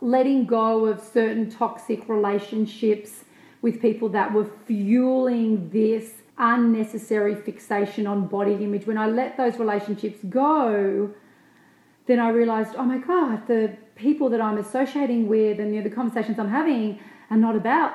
letting 0.00 0.46
go 0.46 0.86
of 0.86 1.00
certain 1.00 1.50
toxic 1.50 2.08
relationships 2.08 3.24
with 3.62 3.80
people 3.80 4.08
that 4.10 4.32
were 4.34 4.50
fueling 4.66 5.70
this 5.70 6.14
unnecessary 6.36 7.34
fixation 7.34 8.06
on 8.06 8.26
body 8.26 8.54
image. 8.54 8.86
When 8.86 8.98
I 8.98 9.06
let 9.06 9.36
those 9.36 9.58
relationships 9.58 10.18
go, 10.28 11.10
then 12.06 12.18
I 12.18 12.30
realized, 12.30 12.74
oh 12.76 12.82
my 12.82 12.98
God, 12.98 13.46
the 13.46 13.76
people 13.94 14.28
that 14.30 14.40
I'm 14.40 14.58
associating 14.58 15.28
with 15.28 15.60
and 15.60 15.74
you 15.74 15.80
know, 15.80 15.88
the 15.88 15.94
conversations 15.94 16.38
I'm 16.38 16.48
having 16.48 16.98
are 17.30 17.36
not 17.36 17.54
about 17.54 17.94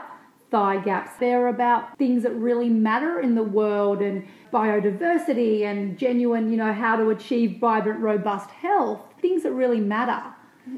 thigh 0.49 0.78
gaps. 0.78 1.11
They're 1.20 1.47
about 1.47 1.97
things 1.97 2.24
that 2.24 2.34
really 2.34 2.70
matter 2.70 3.20
in 3.20 3.36
the 3.36 3.43
world 3.43 4.01
and 4.01 4.26
biodiversity 4.53 5.63
and 5.63 5.97
genuine, 5.97 6.49
you 6.49 6.57
know, 6.57 6.72
how 6.72 6.95
to 6.95 7.09
achieve 7.09 7.59
vibrant, 7.59 7.99
robust 7.99 8.49
health, 8.51 9.01
things 9.22 9.43
that 9.43 9.51
really 9.51 9.82
matter. 9.82 10.24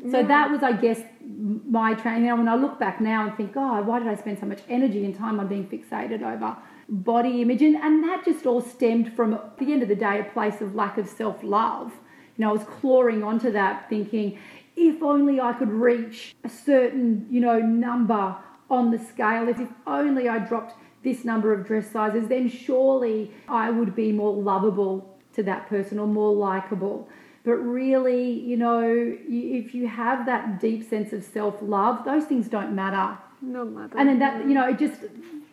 Yeah. 0.03 0.11
So 0.11 0.23
that 0.23 0.49
was, 0.49 0.63
I 0.63 0.73
guess, 0.73 1.01
my 1.29 1.93
training. 1.93 2.25
You 2.25 2.29
know, 2.31 2.35
when 2.37 2.47
I 2.47 2.55
look 2.55 2.79
back 2.79 2.99
now 2.99 3.27
and 3.27 3.35
think, 3.35 3.53
God, 3.53 3.85
why 3.85 3.99
did 3.99 4.07
I 4.07 4.15
spend 4.15 4.39
so 4.39 4.45
much 4.45 4.61
energy 4.67 5.05
and 5.05 5.15
time 5.15 5.39
on 5.39 5.47
being 5.47 5.67
fixated 5.67 6.21
over 6.21 6.57
body 6.89 7.41
image? 7.41 7.61
And, 7.61 7.75
and 7.75 8.03
that 8.03 8.25
just 8.25 8.45
all 8.45 8.61
stemmed 8.61 9.13
from, 9.15 9.33
at 9.33 9.57
the 9.57 9.71
end 9.71 9.83
of 9.83 9.89
the 9.89 9.95
day, 9.95 10.19
a 10.19 10.23
place 10.23 10.61
of 10.61 10.75
lack 10.75 10.97
of 10.97 11.07
self 11.07 11.43
love. 11.43 11.91
You 12.37 12.45
know, 12.45 12.49
I 12.49 12.53
was 12.53 12.63
clawing 12.63 13.23
onto 13.23 13.51
that, 13.51 13.89
thinking, 13.89 14.39
if 14.75 15.03
only 15.03 15.39
I 15.41 15.53
could 15.53 15.71
reach 15.71 16.35
a 16.43 16.49
certain, 16.49 17.27
you 17.29 17.41
know, 17.41 17.59
number 17.59 18.35
on 18.69 18.91
the 18.91 18.99
scale, 18.99 19.47
if 19.49 19.59
only 19.85 20.29
I 20.29 20.39
dropped 20.39 20.75
this 21.03 21.25
number 21.25 21.53
of 21.53 21.65
dress 21.65 21.91
sizes, 21.91 22.27
then 22.27 22.49
surely 22.49 23.31
I 23.47 23.69
would 23.69 23.95
be 23.95 24.11
more 24.11 24.33
lovable 24.33 25.17
to 25.33 25.43
that 25.43 25.67
person 25.67 25.99
or 25.99 26.07
more 26.07 26.33
likable. 26.33 27.09
But 27.49 27.55
really, 27.65 28.29
you 28.31 28.57
know, 28.57 28.83
if 29.27 29.73
you 29.73 29.87
have 29.87 30.27
that 30.27 30.59
deep 30.59 30.87
sense 30.87 31.13
of 31.13 31.23
self 31.23 31.55
love, 31.63 32.05
those 32.05 32.25
things 32.25 32.47
don't 32.47 32.75
matter. 32.75 33.17
No 33.41 33.65
matter. 33.65 33.97
And 33.97 34.07
then 34.07 34.19
that, 34.19 34.47
you 34.47 34.53
know, 34.53 34.69
it 34.69 34.77
just, 34.77 35.01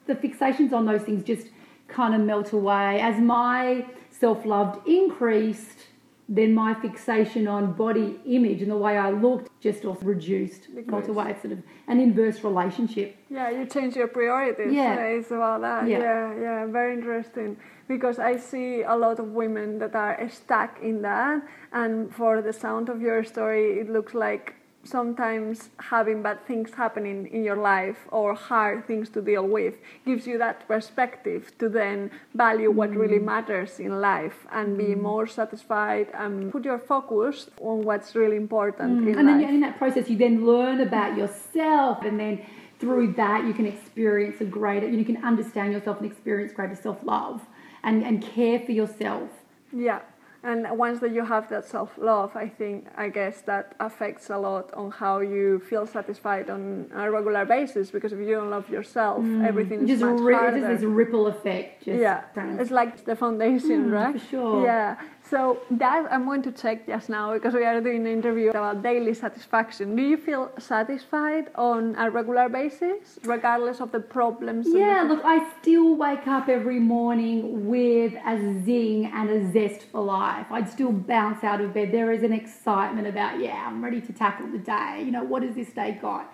the 0.07 0.15
fixations 0.15 0.75
on 0.75 0.85
those 0.85 1.01
things 1.01 1.25
just 1.25 1.47
kind 1.89 2.15
of 2.15 2.21
melt 2.21 2.53
away. 2.53 3.01
As 3.01 3.19
my 3.19 3.87
self 4.11 4.45
love 4.45 4.83
increased, 4.87 5.87
then 6.29 6.55
my 6.55 6.75
fixation 6.75 7.47
on 7.47 7.73
body 7.73 8.19
image 8.27 8.61
and 8.61 8.71
the 8.71 8.77
way 8.77 8.99
I 8.99 9.11
looked 9.11 9.49
just 9.61 9.85
also 9.85 10.05
reduced, 10.05 10.69
felt 10.91 11.09
away. 11.09 11.31
It's 11.31 11.43
sort 11.43 11.53
of 11.53 11.63
an 11.87 12.01
inverse 12.01 12.43
relationship. 12.43 13.17
Yeah, 13.31 13.51
you 13.51 13.65
change 13.67 13.95
your 13.95 14.09
priorities. 14.09 14.73
Yeah, 14.73 14.97
it's 15.05 15.31
about 15.31 15.61
that. 15.61 15.89
Yeah. 15.89 16.01
yeah, 16.01 16.41
yeah, 16.41 16.67
very 16.67 16.95
interesting. 16.95 17.57
Because 17.87 18.19
I 18.19 18.37
see 18.37 18.83
a 18.83 18.97
lot 18.97 19.21
of 19.21 19.29
women 19.29 19.79
that 19.79 19.95
are 19.95 20.29
stuck 20.29 20.81
in 20.83 21.03
that, 21.03 21.43
and 21.73 22.13
for 22.13 22.43
the 22.43 22.53
sound 22.53 22.89
of 22.89 23.01
your 23.01 23.23
story, 23.23 23.79
it 23.79 23.89
looks 23.89 24.13
like 24.13 24.55
sometimes 24.87 25.71
having 25.79 26.23
bad 26.23 26.47
things 26.47 26.73
happening 26.73 27.27
in 27.27 27.45
your 27.45 27.57
life 27.57 28.07
or 28.11 28.35
hard 28.35 28.87
things 28.87 29.09
to 29.11 29.21
deal 29.21 29.47
with 29.47 29.75
gives 30.05 30.27
you 30.27 30.39
that 30.39 30.67
perspective 30.69 31.53
to 31.59 31.69
then 31.69 32.11
value 32.35 32.71
what 32.71 32.91
mm. 32.91 32.97
really 32.97 33.19
matters 33.19 33.81
in 33.81 34.01
life 34.01 34.47
and 34.53 34.79
be 34.79 34.95
mm. 34.95 35.03
more 35.03 35.27
satisfied 35.27 36.09
and 36.15 36.53
put 36.53 36.65
your 36.65 36.79
focus 36.79 37.51
on 37.61 37.83
what's 37.83 38.15
really 38.15 38.37
important 38.37 39.01
mm. 39.01 39.19
and 39.19 39.27
life. 39.27 39.41
then 39.41 39.55
in 39.55 39.61
that 39.61 39.77
process 39.77 40.09
you 40.09 40.17
then 40.17 40.47
learn 40.47 40.81
about 40.81 41.17
yourself 41.17 42.03
and 42.03 42.19
then 42.19 42.41
through 42.79 43.13
that 43.13 43.45
you 43.45 43.55
can 43.55 43.67
experience 43.67 44.41
a 44.41 44.45
greater 44.45 44.89
you 44.89 45.05
can 45.05 45.23
understand 45.25 45.73
yourself 45.73 45.99
and 46.01 46.11
experience 46.11 46.53
greater 46.53 46.75
self-love 46.75 47.43
and, 47.83 48.03
and 48.03 48.23
care 48.23 48.61
for 48.61 48.73
yourself 48.73 49.31
yeah 49.73 50.01
and 50.43 50.67
once 50.79 51.01
that 51.01 51.13
you 51.13 51.25
have 51.25 51.49
that 51.49 51.65
self-love 51.65 52.35
i 52.37 52.49
think 52.49 52.87
i 52.97 53.09
guess 53.09 53.41
that 53.43 53.75
affects 53.81 54.31
a 54.31 54.37
lot 54.37 54.73
on 54.75 54.91
how 54.91 55.21
you 55.21 55.61
feel 55.69 55.87
satisfied 55.87 56.51
on 56.51 56.91
a 56.95 57.11
regular 57.11 57.45
basis 57.45 57.91
because 57.91 58.13
if 58.13 58.19
you 58.19 58.33
don't 58.33 58.51
love 58.51 58.69
yourself 58.69 59.23
mm. 59.23 59.47
everything 59.47 59.83
is 59.83 59.89
just 59.89 60.03
much 60.03 60.21
ri- 60.21 60.35
harder. 60.35 60.61
just 60.61 60.83
this 60.83 60.83
ripple 60.83 61.27
effect 61.27 61.87
yeah 61.87 62.25
it's 62.61 62.71
like 62.71 63.05
the 63.05 63.17
foundation 63.17 63.87
mm, 63.87 63.93
right 63.93 64.21
for 64.21 64.27
sure 64.29 64.65
yeah 64.65 64.97
so 65.31 65.59
that 65.73 66.07
I'm 66.11 66.25
going 66.25 66.43
to 66.43 66.53
check 66.53 66.87
just 66.87 67.09
now 67.09 67.35
because 67.35 67.55
we 67.55 67.65
are 67.65 67.81
doing 67.81 68.03
an 68.03 68.07
interview 68.07 68.51
about 68.51 68.83
daily 68.83 69.15
satisfaction. 69.15 69.97
Do 69.97 70.03
you 70.03 70.17
feel 70.17 70.51
satisfied 70.59 71.51
on 71.57 71.97
a 71.97 72.11
regular 72.11 72.49
basis, 72.49 73.19
regardless 73.25 73.81
of 73.81 73.91
the 73.91 74.01
problems? 74.01 74.67
Yeah, 74.69 75.03
look, 75.03 75.23
I 75.25 75.51
still 75.61 75.97
wake 75.97 76.27
up 76.27 76.49
every 76.49 76.79
morning 76.79 77.69
with 77.69 78.15
a 78.15 78.63
zing 78.65 79.07
and 79.07 79.29
a 79.31 79.53
zest 79.53 79.87
for 79.91 80.03
life. 80.03 80.47
I'd 80.51 80.69
still 80.69 80.93
bounce 80.93 81.43
out 81.43 81.61
of 81.61 81.75
bed. 81.75 81.91
There 81.93 82.13
is 82.13 82.23
an 82.23 82.33
excitement 82.33 83.07
about, 83.09 83.41
yeah, 83.41 83.67
I'm 83.67 83.83
ready 83.83 84.01
to 84.01 84.13
tackle 84.13 84.47
the 84.49 84.59
day. 84.59 85.03
You 85.05 85.11
know, 85.11 85.25
what 85.25 85.43
has 85.43 85.55
this 85.57 85.71
day 85.71 85.99
got? 86.01 86.33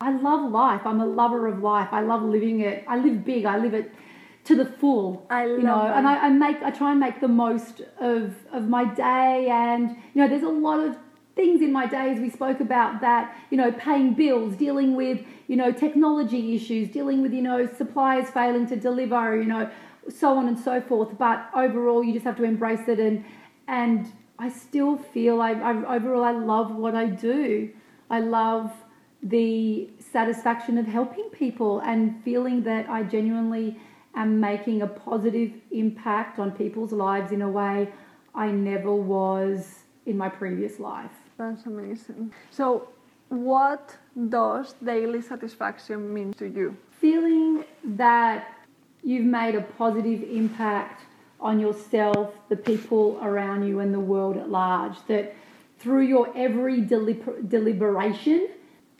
I 0.00 0.10
love 0.10 0.50
life. 0.50 0.82
I'm 0.84 1.00
a 1.00 1.06
lover 1.06 1.46
of 1.46 1.62
life. 1.62 1.88
I 1.92 2.00
love 2.00 2.22
living 2.22 2.60
it. 2.60 2.84
I 2.86 2.98
live 2.98 3.24
big. 3.24 3.46
I 3.46 3.56
live 3.56 3.74
it 3.74 3.94
to 4.44 4.54
the 4.54 4.64
full. 4.64 5.26
I 5.30 5.46
you 5.46 5.62
know, 5.62 5.82
that. 5.82 5.96
and 5.96 6.06
I, 6.06 6.26
I, 6.26 6.28
make 6.28 6.62
I 6.62 6.70
try 6.70 6.90
and 6.90 7.00
make 7.00 7.20
the 7.20 7.28
most 7.28 7.82
of 7.98 8.34
of 8.52 8.68
my 8.68 8.84
day, 8.84 9.48
and 9.50 9.90
you 9.90 10.22
know, 10.22 10.28
there's 10.28 10.42
a 10.42 10.48
lot 10.48 10.80
of 10.80 10.96
things 11.34 11.62
in 11.62 11.72
my 11.72 11.86
day 11.86 12.10
as 12.10 12.20
we 12.20 12.30
spoke 12.30 12.60
about 12.60 13.00
that 13.00 13.36
you 13.50 13.56
know 13.56 13.72
paying 13.72 14.14
bills 14.14 14.54
dealing 14.54 14.94
with 14.94 15.20
you 15.48 15.56
know 15.56 15.72
technology 15.72 16.54
issues 16.54 16.88
dealing 16.88 17.22
with 17.22 17.32
you 17.32 17.42
know 17.42 17.68
suppliers 17.76 18.30
failing 18.30 18.66
to 18.66 18.76
deliver 18.76 19.36
you 19.36 19.44
know 19.44 19.68
so 20.08 20.36
on 20.36 20.46
and 20.46 20.58
so 20.58 20.80
forth 20.80 21.16
but 21.18 21.48
overall 21.54 22.04
you 22.04 22.12
just 22.12 22.24
have 22.24 22.36
to 22.36 22.44
embrace 22.44 22.86
it 22.88 23.00
and 23.00 23.24
and 23.66 24.12
i 24.38 24.48
still 24.48 24.96
feel 24.96 25.40
I, 25.40 25.52
I 25.52 25.96
overall 25.96 26.22
i 26.22 26.30
love 26.30 26.74
what 26.74 26.94
i 26.94 27.06
do 27.06 27.70
i 28.10 28.20
love 28.20 28.72
the 29.22 29.88
satisfaction 29.98 30.78
of 30.78 30.86
helping 30.86 31.24
people 31.30 31.80
and 31.80 32.22
feeling 32.22 32.62
that 32.64 32.88
i 32.88 33.02
genuinely 33.02 33.76
am 34.14 34.40
making 34.40 34.82
a 34.82 34.86
positive 34.86 35.52
impact 35.70 36.38
on 36.38 36.52
people's 36.52 36.92
lives 36.92 37.32
in 37.32 37.42
a 37.42 37.48
way 37.48 37.92
I 38.34 38.50
never 38.50 38.94
was 38.94 39.84
in 40.06 40.16
my 40.16 40.28
previous 40.28 40.78
life. 40.78 41.10
That's 41.38 41.66
amazing. 41.66 42.32
So, 42.50 42.88
what 43.28 43.96
does 44.28 44.74
daily 44.84 45.22
satisfaction 45.22 46.12
mean 46.12 46.32
to 46.34 46.46
you? 46.46 46.76
Feeling 46.90 47.64
that 47.84 48.52
you've 49.02 49.26
made 49.26 49.54
a 49.54 49.60
positive 49.60 50.22
impact 50.22 51.02
on 51.40 51.58
yourself, 51.58 52.34
the 52.48 52.56
people 52.56 53.18
around 53.22 53.66
you, 53.66 53.80
and 53.80 53.92
the 53.92 54.00
world 54.00 54.36
at 54.36 54.48
large. 54.48 54.96
That 55.08 55.34
through 55.78 56.02
your 56.02 56.32
every 56.36 56.80
deliber- 56.80 57.48
deliberation, 57.48 58.48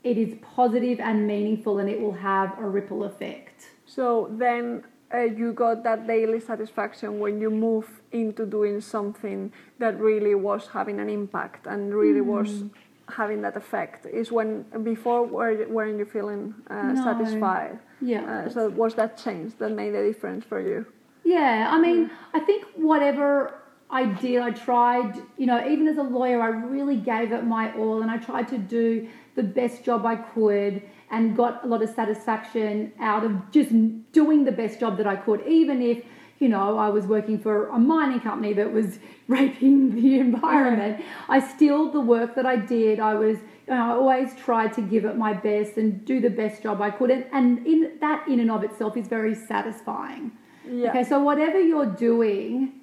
it 0.03 0.17
is 0.17 0.35
positive 0.55 0.99
and 0.99 1.25
meaningful 1.25 1.79
and 1.79 1.89
it 1.89 1.99
will 1.99 2.13
have 2.13 2.57
a 2.59 2.67
ripple 2.67 3.03
effect. 3.05 3.71
So, 3.85 4.29
then 4.31 4.83
uh, 5.15 5.21
you 5.21 5.53
got 5.53 5.83
that 5.83 6.07
daily 6.07 6.39
satisfaction 6.39 7.19
when 7.19 7.39
you 7.39 7.49
move 7.49 7.87
into 8.11 8.45
doing 8.45 8.81
something 8.81 9.51
that 9.79 9.99
really 9.99 10.35
was 10.35 10.67
having 10.67 10.99
an 10.99 11.09
impact 11.09 11.65
and 11.67 11.93
really 11.93 12.19
mm. 12.21 12.25
was 12.25 12.63
having 13.09 13.41
that 13.41 13.55
effect 13.55 14.05
is 14.05 14.31
when 14.31 14.63
before 14.83 15.25
were, 15.25 15.67
weren't 15.67 15.99
you 15.99 16.05
feeling 16.05 16.53
uh, 16.69 16.91
no. 16.91 17.03
satisfied 17.03 17.79
yeah 18.01 18.45
uh, 18.45 18.49
so 18.49 18.69
was 18.69 18.95
that 18.95 19.17
change 19.17 19.53
that 19.59 19.71
made 19.71 19.93
a 19.93 20.03
difference 20.03 20.43
for 20.43 20.59
you 20.59 20.85
yeah 21.23 21.69
i 21.71 21.79
mean 21.79 22.07
mm. 22.07 22.11
i 22.33 22.39
think 22.39 22.65
whatever 22.75 23.53
i 23.91 24.05
did 24.05 24.41
i 24.41 24.49
tried 24.49 25.13
you 25.37 25.45
know 25.45 25.59
even 25.67 25.87
as 25.87 25.97
a 25.97 26.03
lawyer 26.03 26.41
i 26.41 26.47
really 26.47 26.95
gave 26.95 27.31
it 27.31 27.43
my 27.43 27.71
all 27.77 28.01
and 28.01 28.09
i 28.09 28.17
tried 28.17 28.47
to 28.47 28.57
do 28.57 29.07
the 29.35 29.43
best 29.43 29.83
job 29.83 30.03
i 30.05 30.15
could 30.15 30.81
and 31.11 31.35
got 31.35 31.63
a 31.63 31.67
lot 31.67 31.81
of 31.81 31.89
satisfaction 31.89 32.91
out 32.99 33.23
of 33.23 33.51
just 33.51 33.71
doing 34.11 34.43
the 34.43 34.51
best 34.51 34.79
job 34.79 34.97
that 34.97 35.07
I 35.07 35.15
could, 35.15 35.45
even 35.47 35.81
if 35.81 36.03
you 36.39 36.49
know 36.49 36.77
I 36.77 36.89
was 36.89 37.05
working 37.05 37.39
for 37.39 37.69
a 37.69 37.79
mining 37.79 38.19
company 38.19 38.53
that 38.53 38.71
was 38.71 38.99
raping 39.27 39.95
the 39.95 40.19
environment. 40.19 41.03
I 41.29 41.39
still 41.39 41.91
the 41.91 42.01
work 42.01 42.35
that 42.35 42.45
I 42.45 42.55
did, 42.55 42.99
I 42.99 43.15
was 43.15 43.37
you 43.67 43.73
know, 43.73 43.83
I 43.83 43.89
always 43.91 44.35
tried 44.35 44.73
to 44.73 44.81
give 44.81 45.05
it 45.05 45.17
my 45.17 45.33
best 45.33 45.77
and 45.77 46.05
do 46.05 46.19
the 46.19 46.29
best 46.29 46.61
job 46.61 46.81
I 46.81 46.91
could, 46.91 47.11
and, 47.11 47.25
and 47.31 47.65
in 47.65 47.97
that 48.01 48.27
in 48.27 48.39
and 48.39 48.51
of 48.51 48.63
itself 48.63 48.97
is 48.97 49.07
very 49.07 49.35
satisfying. 49.35 50.31
Yeah. 50.67 50.89
Okay, 50.89 51.03
so 51.03 51.19
whatever 51.19 51.59
you're 51.59 51.85
doing, 51.85 52.73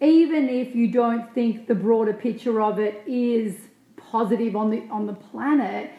even 0.00 0.48
if 0.48 0.74
you 0.74 0.88
don't 0.88 1.32
think 1.34 1.66
the 1.68 1.74
broader 1.74 2.12
picture 2.12 2.60
of 2.60 2.78
it 2.78 3.02
is 3.06 3.56
positive 3.96 4.54
on 4.56 4.70
the 4.70 4.82
on 4.90 5.06
the 5.06 5.12
planet 5.12 5.90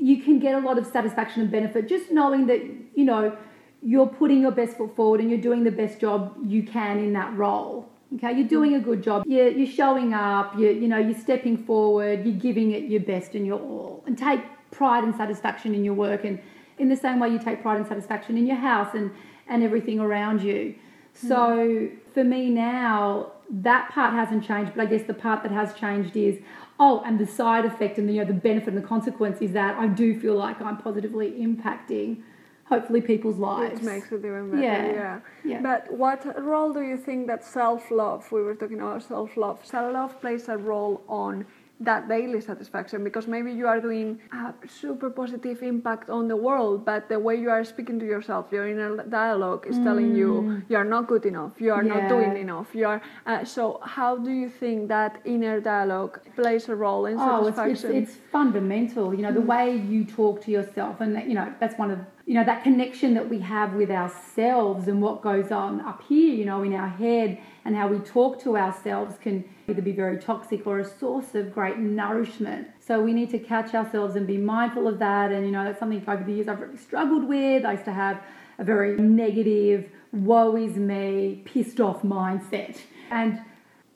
you 0.00 0.22
can 0.22 0.38
get 0.38 0.54
a 0.54 0.58
lot 0.58 0.78
of 0.78 0.86
satisfaction 0.86 1.42
and 1.42 1.50
benefit 1.50 1.86
just 1.86 2.10
knowing 2.10 2.46
that 2.46 2.60
you 2.94 3.04
know 3.04 3.36
you're 3.82 4.06
putting 4.06 4.40
your 4.40 4.50
best 4.50 4.76
foot 4.76 4.94
forward 4.96 5.20
and 5.20 5.30
you're 5.30 5.40
doing 5.40 5.64
the 5.64 5.70
best 5.70 6.00
job 6.00 6.36
you 6.44 6.62
can 6.62 6.98
in 6.98 7.12
that 7.14 7.34
role. 7.36 7.88
Okay? 8.14 8.32
You're 8.32 8.48
doing 8.48 8.74
a 8.74 8.80
good 8.80 9.02
job. 9.02 9.24
You're, 9.26 9.48
you're 9.48 9.70
showing 9.70 10.12
up. 10.12 10.58
You 10.58 10.70
you 10.70 10.88
know 10.88 10.98
you're 10.98 11.18
stepping 11.18 11.56
forward. 11.56 12.24
You're 12.24 12.34
giving 12.34 12.72
it 12.72 12.84
your 12.84 13.00
best 13.00 13.34
and 13.34 13.46
your 13.46 13.60
all. 13.60 14.02
And 14.06 14.16
take 14.16 14.40
pride 14.70 15.04
and 15.04 15.14
satisfaction 15.14 15.74
in 15.74 15.84
your 15.84 15.94
work 15.94 16.24
and 16.24 16.40
in 16.78 16.88
the 16.88 16.96
same 16.96 17.20
way 17.20 17.28
you 17.28 17.38
take 17.38 17.60
pride 17.62 17.76
and 17.76 17.86
satisfaction 17.86 18.38
in 18.38 18.46
your 18.46 18.56
house 18.56 18.94
and 18.94 19.10
and 19.46 19.62
everything 19.62 20.00
around 20.00 20.42
you. 20.42 20.74
So 21.12 21.36
mm. 21.36 21.98
for 22.14 22.24
me 22.24 22.50
now 22.50 23.32
that 23.50 23.90
part 23.90 24.14
hasn't 24.14 24.44
changed, 24.44 24.72
but 24.74 24.82
I 24.82 24.86
guess 24.86 25.02
the 25.02 25.14
part 25.14 25.42
that 25.42 25.52
has 25.52 25.74
changed 25.74 26.16
is 26.16 26.38
oh, 26.80 27.02
and 27.04 27.20
the 27.20 27.26
side 27.26 27.66
effect 27.66 27.98
and 27.98 28.08
the, 28.08 28.14
you 28.14 28.20
know, 28.20 28.26
the 28.26 28.32
benefit 28.32 28.68
and 28.68 28.82
the 28.82 28.88
consequence 28.94 29.40
is 29.40 29.52
that 29.52 29.76
I 29.78 29.86
do 29.86 30.18
feel 30.18 30.34
like 30.34 30.60
I'm 30.62 30.78
positively 30.78 31.30
impacting 31.32 32.22
hopefully 32.64 33.02
people's 33.02 33.36
lives. 33.36 33.74
Which 33.74 33.82
makes 33.82 34.10
it 34.10 34.24
even 34.24 34.50
better. 34.50 34.62
Yeah. 34.62 34.86
yeah. 34.86 35.20
Yeah. 35.44 35.60
But 35.60 35.92
what 35.92 36.20
role 36.42 36.72
do 36.72 36.80
you 36.80 36.96
think 36.96 37.26
that 37.26 37.44
self 37.44 37.90
love, 37.90 38.32
we 38.32 38.42
were 38.42 38.54
talking 38.54 38.80
about 38.80 39.02
self 39.02 39.36
love, 39.36 39.58
self 39.64 39.92
love 39.92 40.20
plays 40.20 40.48
a 40.48 40.56
role 40.56 41.02
on 41.06 41.46
that 41.80 42.08
daily 42.08 42.40
satisfaction 42.40 43.02
because 43.02 43.26
maybe 43.26 43.50
you 43.50 43.66
are 43.66 43.80
doing 43.80 44.20
a 44.32 44.52
super 44.68 45.08
positive 45.08 45.62
impact 45.62 46.10
on 46.10 46.28
the 46.28 46.36
world 46.36 46.84
but 46.84 47.08
the 47.08 47.18
way 47.18 47.34
you 47.34 47.48
are 47.48 47.64
speaking 47.64 47.98
to 47.98 48.06
yourself 48.06 48.46
your 48.52 48.68
inner 48.68 49.02
dialogue 49.08 49.66
is 49.66 49.76
mm. 49.76 49.84
telling 49.84 50.14
you 50.14 50.30
mm. 50.42 50.62
you 50.68 50.76
are 50.76 50.84
not 50.84 51.06
good 51.06 51.24
enough 51.24 51.52
you 51.58 51.72
are 51.72 51.82
yeah. 51.82 51.94
not 51.94 52.08
doing 52.08 52.36
enough 52.36 52.68
you 52.74 52.86
are 52.86 53.00
uh, 53.26 53.42
so 53.44 53.80
how 53.82 54.16
do 54.16 54.30
you 54.30 54.48
think 54.48 54.88
that 54.88 55.20
inner 55.24 55.58
dialogue 55.58 56.20
plays 56.36 56.68
a 56.68 56.74
role 56.74 57.06
in 57.06 57.16
oh, 57.18 57.50
satisfaction 57.50 57.96
it's, 57.96 58.10
it's, 58.10 58.18
it's 58.18 58.30
fundamental 58.30 59.14
you 59.14 59.22
know 59.22 59.32
the 59.32 59.40
mm. 59.40 59.46
way 59.46 59.76
you 59.76 60.04
talk 60.04 60.42
to 60.42 60.50
yourself 60.50 61.00
and 61.00 61.10
you 61.26 61.34
know 61.34 61.50
that's 61.60 61.78
one 61.78 61.90
of 61.90 61.98
you 62.30 62.36
know 62.36 62.44
that 62.44 62.62
connection 62.62 63.14
that 63.14 63.28
we 63.28 63.40
have 63.40 63.74
with 63.74 63.90
ourselves 63.90 64.86
and 64.86 65.02
what 65.02 65.20
goes 65.20 65.50
on 65.50 65.80
up 65.80 66.00
here 66.08 66.32
you 66.32 66.44
know 66.44 66.62
in 66.62 66.72
our 66.74 66.88
head 66.88 67.36
and 67.64 67.74
how 67.74 67.88
we 67.88 67.98
talk 67.98 68.40
to 68.40 68.56
ourselves 68.56 69.16
can 69.20 69.44
either 69.68 69.82
be 69.82 69.90
very 69.90 70.16
toxic 70.16 70.64
or 70.64 70.78
a 70.78 70.84
source 70.84 71.34
of 71.34 71.52
great 71.52 71.78
nourishment. 71.78 72.68
So 72.80 73.00
we 73.00 73.12
need 73.12 73.30
to 73.30 73.38
catch 73.38 73.74
ourselves 73.74 74.16
and 74.16 74.26
be 74.26 74.36
mindful 74.36 74.88
of 74.88 74.98
that. 74.98 75.30
And 75.30 75.44
you 75.44 75.52
know, 75.52 75.64
that's 75.64 75.78
something 75.78 76.02
over 76.06 76.24
the 76.24 76.32
years 76.32 76.48
I've 76.48 76.60
really 76.60 76.76
struggled 76.76 77.24
with. 77.28 77.64
I 77.64 77.72
used 77.72 77.84
to 77.84 77.92
have 77.92 78.22
a 78.58 78.64
very 78.64 78.96
negative, 78.96 79.90
woe 80.12 80.56
is 80.56 80.76
me, 80.76 81.42
pissed 81.44 81.80
off 81.80 82.02
mindset. 82.02 82.78
And 83.10 83.40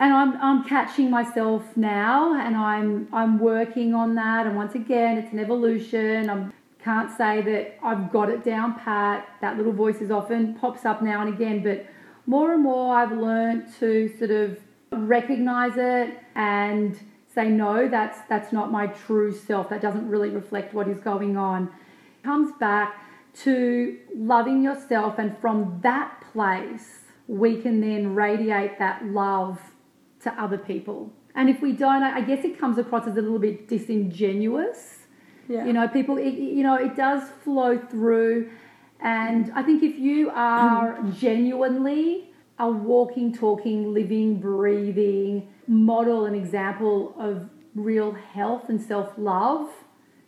and 0.00 0.12
I'm, 0.12 0.36
I'm 0.40 0.64
catching 0.64 1.08
myself 1.08 1.76
now 1.76 2.38
and 2.38 2.56
I'm 2.56 3.08
I'm 3.12 3.38
working 3.38 3.94
on 3.94 4.16
that 4.16 4.46
and 4.46 4.56
once 4.56 4.74
again 4.74 5.18
it's 5.18 5.32
an 5.32 5.38
evolution. 5.38 6.28
I 6.28 6.50
can't 6.84 7.10
say 7.16 7.40
that 7.40 7.78
I've 7.82 8.12
got 8.12 8.28
it 8.28 8.44
down 8.44 8.78
pat. 8.78 9.26
That 9.40 9.56
little 9.56 9.72
voice 9.72 10.02
is 10.02 10.10
often 10.10 10.54
pops 10.54 10.84
up 10.84 11.00
now 11.00 11.22
and 11.22 11.32
again, 11.32 11.62
but 11.62 11.86
more 12.26 12.52
and 12.52 12.62
more 12.62 12.94
I've 12.94 13.12
learned 13.12 13.72
to 13.80 14.14
sort 14.18 14.30
of 14.30 14.58
recognize 14.92 15.72
it 15.76 16.18
and 16.34 16.98
say 17.34 17.48
no 17.48 17.88
that's 17.88 18.18
that's 18.28 18.52
not 18.52 18.70
my 18.70 18.86
true 18.86 19.34
self. 19.34 19.70
That 19.70 19.80
doesn't 19.80 20.08
really 20.08 20.28
reflect 20.28 20.74
what 20.74 20.86
is 20.86 20.98
going 20.98 21.36
on. 21.38 21.64
It 21.64 22.22
comes 22.22 22.52
back 22.60 23.02
to 23.42 23.98
loving 24.14 24.62
yourself 24.62 25.18
and 25.18 25.36
from 25.38 25.80
that 25.82 26.22
place 26.32 27.00
we 27.26 27.60
can 27.62 27.80
then 27.80 28.14
radiate 28.14 28.78
that 28.78 29.04
love 29.06 29.58
to 30.20 30.30
other 30.34 30.58
people. 30.58 31.10
And 31.34 31.50
if 31.50 31.60
we 31.60 31.72
don't 31.72 32.02
i 32.02 32.20
guess 32.20 32.44
it 32.44 32.60
comes 32.60 32.78
across 32.78 33.08
as 33.08 33.16
a 33.16 33.22
little 33.22 33.40
bit 33.40 33.66
disingenuous 33.66 34.93
yeah. 35.48 35.64
you 35.64 35.72
know 35.72 35.86
people 35.88 36.16
it, 36.16 36.34
you 36.34 36.62
know 36.62 36.76
it 36.76 36.96
does 36.96 37.22
flow 37.42 37.78
through 37.78 38.50
and 39.00 39.52
i 39.54 39.62
think 39.62 39.82
if 39.82 39.98
you 39.98 40.30
are 40.30 40.98
mm. 40.98 41.18
genuinely 41.18 42.28
a 42.58 42.70
walking, 42.70 43.32
talking, 43.32 43.92
living, 43.92 44.40
breathing 44.40 45.48
model 45.66 46.26
and 46.26 46.36
example 46.36 47.14
of 47.18 47.48
real 47.74 48.12
health 48.12 48.68
and 48.68 48.80
self 48.80 49.12
love. 49.16 49.68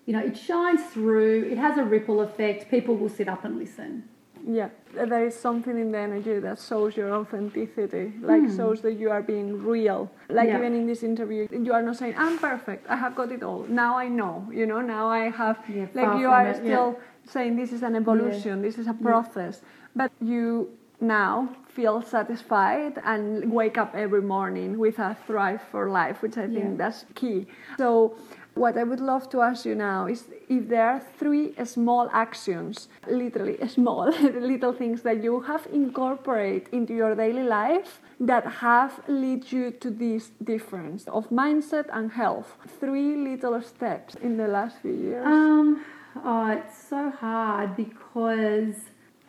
You 0.06 0.12
know, 0.12 0.20
it 0.20 0.36
shines 0.36 0.82
through, 0.92 1.48
it 1.50 1.58
has 1.58 1.78
a 1.78 1.84
ripple 1.84 2.20
effect. 2.20 2.70
People 2.70 2.96
will 2.96 3.08
sit 3.08 3.28
up 3.28 3.44
and 3.44 3.58
listen. 3.58 4.08
Yeah, 4.48 4.68
there 4.94 5.26
is 5.26 5.34
something 5.34 5.76
in 5.76 5.90
the 5.90 5.98
energy 5.98 6.38
that 6.38 6.60
shows 6.60 6.96
your 6.96 7.12
authenticity, 7.12 8.12
like 8.22 8.42
mm. 8.42 8.56
shows 8.56 8.80
that 8.82 8.92
you 8.92 9.10
are 9.10 9.20
being 9.20 9.64
real. 9.64 10.08
Like 10.28 10.48
yeah. 10.48 10.58
even 10.58 10.72
in 10.74 10.86
this 10.86 11.02
interview, 11.02 11.48
you 11.50 11.72
are 11.72 11.82
not 11.82 11.96
saying, 11.96 12.14
I'm 12.16 12.38
perfect, 12.38 12.88
I 12.88 12.96
have 12.96 13.16
got 13.16 13.32
it 13.32 13.42
all. 13.42 13.64
Now 13.68 13.98
I 13.98 14.06
know, 14.06 14.48
you 14.52 14.64
know, 14.64 14.80
now 14.80 15.08
I 15.08 15.30
have, 15.30 15.58
yeah, 15.68 15.86
like 15.94 16.20
you 16.20 16.28
are 16.28 16.46
it, 16.46 16.56
still 16.58 16.96
yeah. 16.96 17.32
saying 17.32 17.56
this 17.56 17.72
is 17.72 17.82
an 17.82 17.96
evolution, 17.96 18.62
this 18.62 18.78
is 18.78 18.86
a 18.86 18.94
process. 18.94 19.62
But 19.96 20.12
you 20.20 20.70
now 21.00 21.48
feel 21.66 22.00
satisfied 22.00 23.02
and 23.04 23.52
wake 23.52 23.76
up 23.76 23.94
every 23.94 24.22
morning 24.22 24.78
with 24.78 24.98
a 25.00 25.16
thrive 25.26 25.60
for 25.70 25.90
life, 25.90 26.22
which 26.22 26.36
I 26.38 26.46
think 26.46 26.78
that's 26.78 27.04
key. 27.14 27.46
So, 27.76 28.16
what 28.56 28.76
I 28.78 28.84
would 28.84 29.00
love 29.00 29.28
to 29.30 29.42
ask 29.42 29.66
you 29.66 29.74
now 29.74 30.06
is 30.06 30.24
if 30.48 30.68
there 30.68 30.88
are 30.88 31.02
three 31.18 31.54
small 31.64 32.08
actions, 32.12 32.88
literally 33.06 33.58
small 33.68 34.10
little 34.10 34.72
things 34.72 35.02
that 35.02 35.22
you 35.22 35.40
have 35.40 35.66
incorporated 35.72 36.68
into 36.72 36.94
your 36.94 37.14
daily 37.14 37.42
life 37.42 38.00
that 38.18 38.46
have 38.46 39.00
led 39.08 39.52
you 39.52 39.70
to 39.72 39.90
this 39.90 40.30
difference 40.42 41.04
of 41.08 41.28
mindset 41.28 41.86
and 41.92 42.12
health. 42.12 42.56
Three 42.80 43.14
little 43.16 43.60
steps 43.60 44.14
in 44.16 44.38
the 44.38 44.48
last 44.48 44.80
few 44.80 44.94
years. 44.94 45.26
Um, 45.26 45.84
oh, 46.24 46.48
it's 46.48 46.88
so 46.88 47.10
hard 47.10 47.76
because 47.76 48.76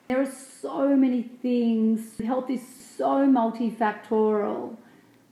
there 0.08 0.22
are 0.22 0.32
so 0.62 0.96
many 0.96 1.24
things. 1.42 2.18
Health 2.24 2.50
is 2.50 2.66
so 2.98 3.28
multifactorial 3.28 4.78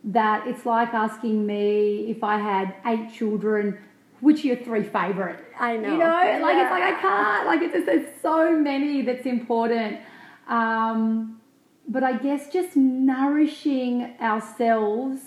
that 0.05 0.47
it's 0.47 0.65
like 0.65 0.93
asking 0.93 1.45
me 1.45 2.05
if 2.09 2.23
I 2.23 2.37
had 2.37 2.75
eight 2.85 3.11
children, 3.13 3.79
which 4.21 4.43
are 4.43 4.47
your 4.49 4.57
three 4.57 4.83
favourite? 4.83 5.39
I 5.59 5.77
know. 5.77 5.91
You 5.91 5.97
know, 5.97 6.21
yeah. 6.21 6.39
like 6.41 6.57
it's 6.57 6.71
like 6.71 6.83
I 6.83 7.01
can't. 7.01 7.47
Like 7.47 7.61
it's 7.61 7.73
just 7.73 7.85
there's 7.87 8.21
so 8.21 8.55
many 8.55 9.01
that's 9.01 9.25
important. 9.25 9.99
Um, 10.47 11.41
but 11.87 12.03
I 12.03 12.17
guess 12.17 12.51
just 12.51 12.75
nourishing 12.75 14.15
ourselves 14.21 15.21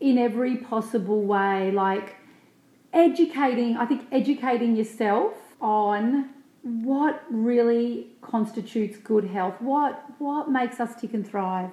in 0.00 0.18
every 0.18 0.56
possible 0.56 1.22
way, 1.22 1.70
like 1.70 2.16
educating. 2.92 3.76
I 3.76 3.86
think 3.86 4.06
educating 4.10 4.74
yourself 4.74 5.34
on 5.60 6.30
what 6.62 7.22
really 7.30 8.08
constitutes 8.20 8.96
good 8.98 9.24
health, 9.24 9.60
what 9.60 10.02
what 10.18 10.50
makes 10.50 10.80
us 10.80 11.00
tick 11.00 11.14
and 11.14 11.26
thrive 11.26 11.70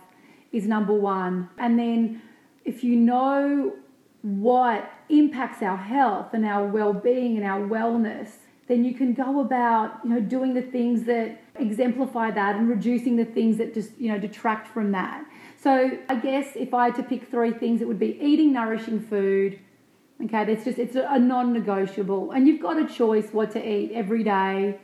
is 0.52 0.68
number 0.68 0.94
1. 0.94 1.50
And 1.58 1.78
then 1.78 2.22
if 2.66 2.84
you 2.84 2.96
know 2.96 3.74
what 4.22 4.92
impacts 5.10 5.62
our 5.62 5.78
health 5.78 6.34
and 6.34 6.46
our 6.46 6.66
well-being 6.68 7.38
and 7.38 7.46
our 7.46 7.62
wellness, 7.62 8.30
then 8.68 8.84
you 8.84 8.94
can 8.94 9.14
go 9.14 9.40
about, 9.40 10.00
you 10.04 10.10
know, 10.10 10.20
doing 10.20 10.54
the 10.54 10.62
things 10.62 11.04
that 11.04 11.42
exemplify 11.56 12.32
that 12.32 12.56
and 12.56 12.68
reducing 12.68 13.16
the 13.16 13.24
things 13.24 13.58
that 13.58 13.74
just, 13.74 13.92
you 13.98 14.12
know, 14.12 14.20
detract 14.20 14.68
from 14.68 14.92
that. 14.92 15.24
So, 15.62 15.98
I 16.10 16.16
guess 16.16 16.50
if 16.56 16.74
I 16.74 16.86
had 16.86 16.96
to 16.96 17.04
pick 17.04 17.30
three 17.30 17.52
things, 17.52 17.82
it 17.82 17.88
would 17.88 18.00
be 18.00 18.20
eating 18.22 18.54
nourishing 18.54 19.00
food, 19.00 19.60
Okay, 20.24 20.46
that's 20.46 20.66
just 20.66 20.80
it's 20.80 20.96
a 20.96 21.20
non-negotiable, 21.20 22.32
and 22.32 22.48
you've 22.48 22.62
got 22.62 22.78
a 22.78 22.88
choice 22.88 23.30
what 23.32 23.52
to 23.52 23.64
eat 23.64 23.92
every 23.94 24.24
day. 24.24 24.80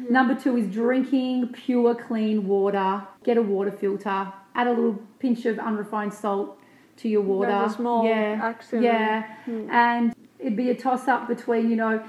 Mm. 0.00 0.10
Number 0.10 0.34
two 0.34 0.56
is 0.56 0.66
drinking 0.66 1.48
pure, 1.52 1.94
clean 1.94 2.48
water. 2.48 3.06
Get 3.22 3.36
a 3.36 3.42
water 3.42 3.70
filter. 3.70 4.32
Add 4.58 4.66
a 4.66 4.70
little 4.70 5.00
pinch 5.20 5.46
of 5.46 5.58
unrefined 5.58 6.12
salt 6.12 6.58
to 6.96 7.08
your 7.08 7.22
water. 7.22 7.50
That's 7.50 7.74
a 7.74 7.76
small 7.76 8.04
yeah, 8.04 8.40
accent. 8.42 8.82
Yeah, 8.82 9.36
mm. 9.46 9.70
and 9.70 10.14
it'd 10.38 10.56
be 10.56 10.70
a 10.70 10.74
toss-up 10.74 11.28
between 11.28 11.70
you 11.70 11.76
know 11.76 12.04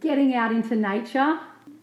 getting 0.00 0.34
out 0.34 0.52
into 0.52 0.74
nature. 0.76 1.38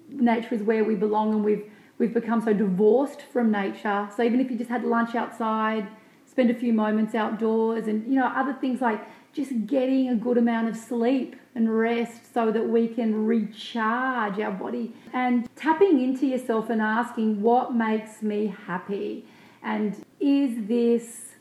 Nature 0.10 0.56
is 0.56 0.64
where 0.64 0.84
we 0.84 0.96
belong, 0.96 1.34
and 1.34 1.46
we've 1.46 1.64
we've 1.98 2.14
become 2.14 2.42
so 2.42 2.52
divorced 2.52 3.22
from 3.22 3.52
nature. 3.52 4.10
So 4.16 4.22
even 4.22 4.42
if 4.42 4.52
you 4.52 4.58
just 4.58 4.70
had 4.70 4.84
lunch 4.84 5.16
outside, 5.16 5.88
spend 6.26 6.52
a 6.52 6.56
few 6.56 6.74
moments 6.74 7.16
outdoors, 7.16 7.88
and 7.88 8.06
you 8.06 8.20
know 8.20 8.28
other 8.28 8.54
things 8.54 8.82
like 8.82 9.02
just 9.34 9.66
getting 9.66 10.10
a 10.10 10.16
good 10.16 10.38
amount 10.38 10.68
of 10.68 10.76
sleep 10.76 11.38
and 11.56 11.78
rest 11.78 12.34
so 12.34 12.52
that 12.52 12.68
we 12.68 12.88
can 12.88 13.26
recharge 13.26 14.40
our 14.40 14.52
body 14.52 14.94
and 15.14 15.50
tapping 15.56 16.02
into 16.02 16.26
yourself 16.26 16.70
and 16.70 16.82
asking 16.82 17.42
what 17.42 17.74
makes 17.74 18.22
me 18.22 18.54
happy 18.68 19.26
and 19.64 20.04
is 20.20 20.68
this 20.68 21.34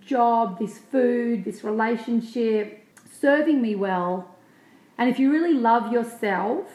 job, 0.00 0.58
this 0.58 0.78
food, 0.78 1.44
this 1.44 1.62
relationship 1.62 2.84
serving 3.20 3.62
me 3.62 3.74
well? 3.74 4.34
And 4.96 5.08
if 5.08 5.18
you 5.18 5.30
really 5.30 5.54
love 5.54 5.92
yourself 5.92 6.66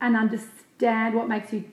and 0.00 0.16
understand 0.16 1.14
what 1.14 1.28
makes 1.28 1.52
you 1.52 1.64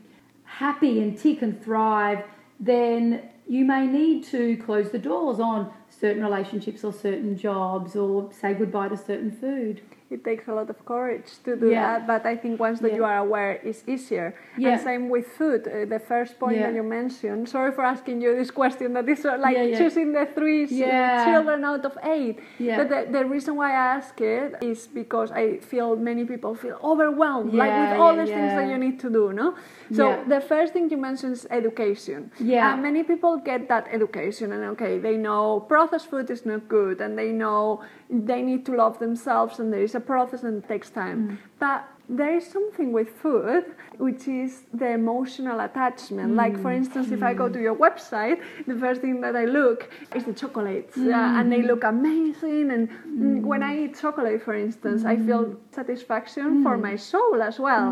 happy 0.43 1.01
and 1.01 1.17
tick 1.17 1.41
and 1.41 1.63
thrive, 1.63 2.23
then 2.59 3.29
you 3.47 3.65
may 3.65 3.87
need 3.87 4.23
to 4.25 4.57
close 4.57 4.91
the 4.91 4.99
doors 4.99 5.39
on 5.39 5.71
certain 5.89 6.21
relationships 6.21 6.83
or 6.83 6.93
certain 6.93 7.37
jobs 7.37 7.95
or 7.95 8.31
say 8.33 8.53
goodbye 8.53 8.89
to 8.89 8.97
certain 8.97 9.31
food. 9.31 9.81
It 10.09 10.23
takes 10.23 10.47
a 10.47 10.53
lot 10.53 10.69
of 10.69 10.79
courage 10.85 11.29
to 11.43 11.55
do 11.55 11.67
Yeah. 11.69 11.99
that. 11.99 12.07
But 12.07 12.25
I 12.25 12.35
think 12.37 12.59
once 12.59 12.79
that 12.79 12.91
Yeah. 12.91 12.97
you 12.99 13.05
are 13.05 13.17
aware, 13.27 13.59
it's 13.63 13.83
easier. 13.87 14.27
Yeah. 14.57 14.69
And 14.71 14.81
same 14.81 15.09
with 15.09 15.27
food. 15.39 15.67
Uh, 15.67 15.85
the 15.85 15.99
first 15.99 16.39
point 16.39 16.59
that 16.63 16.73
you 16.73 16.83
mentioned. 16.83 17.49
Sorry 17.49 17.71
for 17.71 17.83
asking 17.83 18.21
you 18.21 18.35
this 18.35 18.51
question. 18.51 18.93
That 18.93 19.07
is 19.09 19.25
uh, 19.25 19.37
like 19.39 19.57
choosing 19.77 20.13
the 20.13 20.25
three 20.37 20.65
Yeah. 20.65 21.25
children 21.25 21.63
out 21.65 21.83
of 21.85 21.97
eight. 22.03 22.39
Yeah. 22.57 22.77
But 22.77 22.87
the, 22.89 22.99
the 23.17 23.25
reason 23.25 23.55
why 23.55 23.69
I 23.71 23.97
ask 23.97 24.19
it 24.21 24.55
is 24.61 24.87
because 24.87 25.29
I 25.31 25.57
feel 25.71 25.95
many 25.95 26.23
people 26.25 26.55
feel 26.55 26.77
overwhelmed, 26.83 27.53
like 27.53 27.73
with 27.81 27.99
all 27.99 28.15
the 28.15 28.25
things 28.25 28.53
that 28.57 28.67
you 28.69 28.77
need 28.77 28.99
to 29.01 29.09
do. 29.09 29.33
No. 29.33 29.55
So 29.91 30.03
the 30.27 30.39
first 30.41 30.73
thing 30.73 30.89
you 30.89 30.97
mentioned 30.97 31.33
is 31.33 31.47
education. 31.51 32.31
Yeah. 32.39 32.73
And 32.73 32.81
many 32.81 33.03
people 33.03 33.37
get 33.37 33.67
that 33.67 33.87
education, 33.91 34.51
and 34.53 34.63
okay, 34.73 34.99
they 34.99 35.17
know 35.17 35.59
processed 35.73 36.07
food 36.09 36.29
is 36.29 36.45
not 36.45 36.67
good, 36.67 37.01
and 37.01 37.17
they 37.17 37.31
know 37.31 37.81
they 38.09 38.41
need 38.41 38.65
to 38.67 38.73
love 38.83 38.99
themselves, 38.99 39.59
and 39.59 39.71
there 39.73 39.83
is 39.83 39.95
a 39.97 40.03
process 40.13 40.41
and 40.47 40.55
it 40.63 40.67
takes 40.73 40.89
time. 41.03 41.19
Mm. 41.19 41.37
But 41.65 41.79
there 42.19 42.33
is 42.39 42.45
something 42.57 42.89
with 42.97 43.09
food 43.23 43.63
which 44.07 44.23
is 44.43 44.51
the 44.81 44.89
emotional 45.01 45.59
attachment. 45.69 46.29
Like, 46.43 46.55
Mm. 46.55 46.61
for 46.63 46.71
instance, 46.79 47.07
if 47.17 47.21
I 47.29 47.33
go 47.41 47.47
to 47.55 47.59
your 47.67 47.75
website, 47.85 48.37
the 48.71 48.75
first 48.83 48.99
thing 49.03 49.15
that 49.25 49.35
I 49.43 49.45
look 49.59 49.79
is 50.17 50.23
the 50.29 50.35
chocolates, 50.41 50.95
uh, 50.97 51.01
Mm. 51.01 51.37
and 51.37 51.45
they 51.53 51.63
look 51.71 51.83
amazing. 51.95 52.65
And 52.75 52.83
mm, 53.21 53.41
when 53.51 53.61
I 53.69 53.71
eat 53.83 53.93
chocolate, 54.03 54.39
for 54.47 54.55
instance, 54.67 55.01
I 55.13 55.15
feel 55.27 55.43
Mm. 55.45 55.55
satisfaction 55.79 56.47
for 56.63 56.75
my 56.87 56.95
soul 57.11 57.37
as 57.49 57.55
well. 57.67 57.87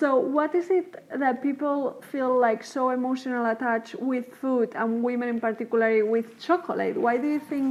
So, 0.00 0.08
what 0.36 0.50
is 0.60 0.66
it 0.78 0.88
that 1.22 1.34
people 1.48 1.78
feel 2.12 2.32
like 2.48 2.60
so 2.76 2.82
emotional 2.98 3.44
attached 3.54 3.94
with 4.12 4.26
food, 4.42 4.68
and 4.80 4.88
women 5.08 5.28
in 5.34 5.40
particular 5.48 5.90
with 6.14 6.26
chocolate? 6.46 6.96
Why 7.06 7.14
do 7.24 7.28
you 7.36 7.42
think 7.52 7.68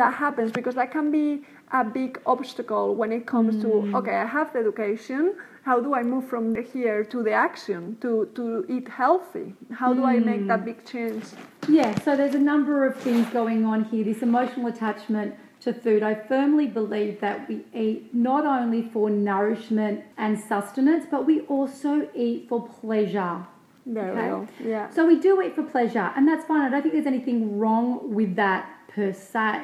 that 0.00 0.12
happens? 0.24 0.50
Because 0.58 0.74
that 0.80 0.90
can 0.96 1.06
be 1.20 1.26
a 1.72 1.84
big 1.84 2.20
obstacle 2.26 2.94
when 2.94 3.12
it 3.12 3.26
comes 3.26 3.60
to 3.62 3.68
mm. 3.68 3.94
okay, 3.94 4.16
I 4.16 4.26
have 4.26 4.52
the 4.52 4.60
education. 4.60 5.34
How 5.62 5.80
do 5.80 5.94
I 5.94 6.02
move 6.02 6.26
from 6.26 6.54
here 6.72 7.04
to 7.04 7.22
the 7.22 7.32
action 7.32 7.98
to, 8.00 8.30
to 8.36 8.64
eat 8.70 8.88
healthy? 8.88 9.54
How 9.70 9.92
do 9.92 10.04
I 10.04 10.18
make 10.18 10.46
that 10.46 10.60
mm. 10.60 10.64
big 10.64 10.86
change? 10.86 11.24
Yeah, 11.68 11.98
so 12.00 12.16
there's 12.16 12.34
a 12.34 12.38
number 12.38 12.86
of 12.86 12.96
things 12.96 13.26
going 13.28 13.66
on 13.66 13.84
here. 13.84 14.02
This 14.04 14.22
emotional 14.22 14.68
attachment 14.68 15.34
to 15.60 15.74
food. 15.74 16.02
I 16.02 16.14
firmly 16.14 16.66
believe 16.66 17.20
that 17.20 17.48
we 17.48 17.64
eat 17.74 18.14
not 18.14 18.46
only 18.46 18.82
for 18.82 19.10
nourishment 19.10 20.04
and 20.16 20.38
sustenance, 20.38 21.04
but 21.10 21.26
we 21.26 21.40
also 21.42 22.08
eat 22.14 22.48
for 22.48 22.66
pleasure. 22.66 23.46
There 23.84 24.10
Okay. 24.10 24.22
we 24.22 24.28
go. 24.28 24.48
Yeah. 24.64 24.90
So 24.90 25.06
we 25.06 25.18
do 25.18 25.42
eat 25.42 25.54
for 25.54 25.62
pleasure, 25.62 26.12
and 26.14 26.28
that's 26.28 26.44
fine. 26.44 26.62
I 26.62 26.70
don't 26.70 26.82
think 26.82 26.94
there's 26.94 27.06
anything 27.06 27.58
wrong 27.58 28.14
with 28.14 28.36
that 28.36 28.68
per 28.88 29.12
se. 29.12 29.62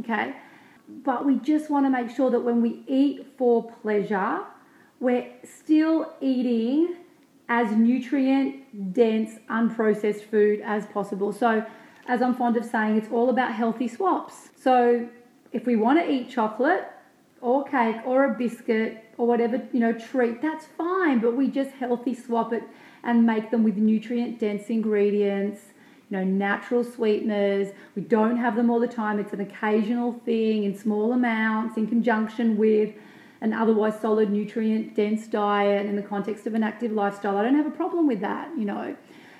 Okay. 0.00 0.34
But 0.88 1.24
we 1.24 1.36
just 1.36 1.70
want 1.70 1.86
to 1.86 1.90
make 1.90 2.10
sure 2.10 2.30
that 2.30 2.40
when 2.40 2.60
we 2.60 2.82
eat 2.86 3.26
for 3.38 3.70
pleasure, 3.82 4.40
we're 5.00 5.26
still 5.44 6.12
eating 6.20 6.96
as 7.48 7.72
nutrient 7.72 8.92
dense, 8.92 9.38
unprocessed 9.50 10.22
food 10.22 10.60
as 10.64 10.86
possible. 10.86 11.32
So, 11.32 11.64
as 12.06 12.20
I'm 12.20 12.34
fond 12.34 12.56
of 12.56 12.64
saying, 12.64 12.98
it's 12.98 13.10
all 13.10 13.30
about 13.30 13.54
healthy 13.54 13.88
swaps. 13.88 14.50
So, 14.56 15.08
if 15.52 15.66
we 15.66 15.76
want 15.76 15.98
to 16.00 16.10
eat 16.10 16.28
chocolate 16.30 16.86
or 17.40 17.64
cake 17.64 17.96
or 18.04 18.24
a 18.24 18.34
biscuit 18.34 19.04
or 19.16 19.26
whatever, 19.26 19.62
you 19.72 19.80
know, 19.80 19.92
treat, 19.92 20.42
that's 20.42 20.66
fine, 20.66 21.20
but 21.20 21.36
we 21.36 21.48
just 21.48 21.70
healthy 21.72 22.14
swap 22.14 22.52
it 22.52 22.64
and 23.02 23.24
make 23.24 23.50
them 23.50 23.62
with 23.62 23.76
nutrient 23.76 24.38
dense 24.38 24.68
ingredients, 24.68 25.60
know, 26.14 26.24
natural 26.24 26.82
sweeteners. 26.82 27.68
We 27.94 28.02
don't 28.02 28.36
have 28.36 28.56
them 28.56 28.70
all 28.70 28.80
the 28.80 28.88
time. 28.88 29.18
It's 29.18 29.32
an 29.32 29.40
occasional 29.40 30.14
thing 30.24 30.64
in 30.64 30.76
small 30.76 31.12
amounts 31.12 31.76
in 31.76 31.86
conjunction 31.86 32.56
with 32.56 32.94
an 33.40 33.52
otherwise 33.52 34.00
solid 34.00 34.30
nutrient 34.30 34.94
dense 34.94 35.26
diet 35.26 35.84
in 35.86 35.96
the 35.96 36.02
context 36.02 36.46
of 36.46 36.54
an 36.54 36.62
active 36.62 36.92
lifestyle. 36.92 37.36
I 37.36 37.42
don't 37.42 37.56
have 37.56 37.66
a 37.66 37.76
problem 37.76 38.06
with 38.06 38.20
that, 38.20 38.48
you 38.56 38.64
know. 38.64 38.96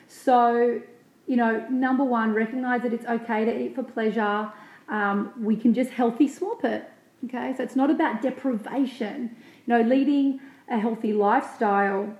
So, 0.08 0.80
you 1.26 1.36
know, 1.36 1.66
number 1.70 2.04
one, 2.04 2.34
recognize 2.34 2.82
that 2.82 2.92
it's 2.92 3.06
okay 3.06 3.44
to 3.46 3.58
eat 3.58 3.74
for 3.74 3.82
pleasure. 3.82 4.52
Um, 4.88 5.32
we 5.40 5.56
can 5.56 5.72
just 5.72 5.90
healthy 5.90 6.28
swap 6.28 6.64
it. 6.64 6.90
Okay, 7.24 7.54
so 7.56 7.62
it's 7.62 7.76
not 7.76 7.90
about 7.90 8.20
deprivation. 8.20 9.34
You 9.66 9.74
know, 9.74 9.80
leading 9.80 10.40
a 10.68 10.78
healthy 10.78 11.14
lifestyle 11.14 12.14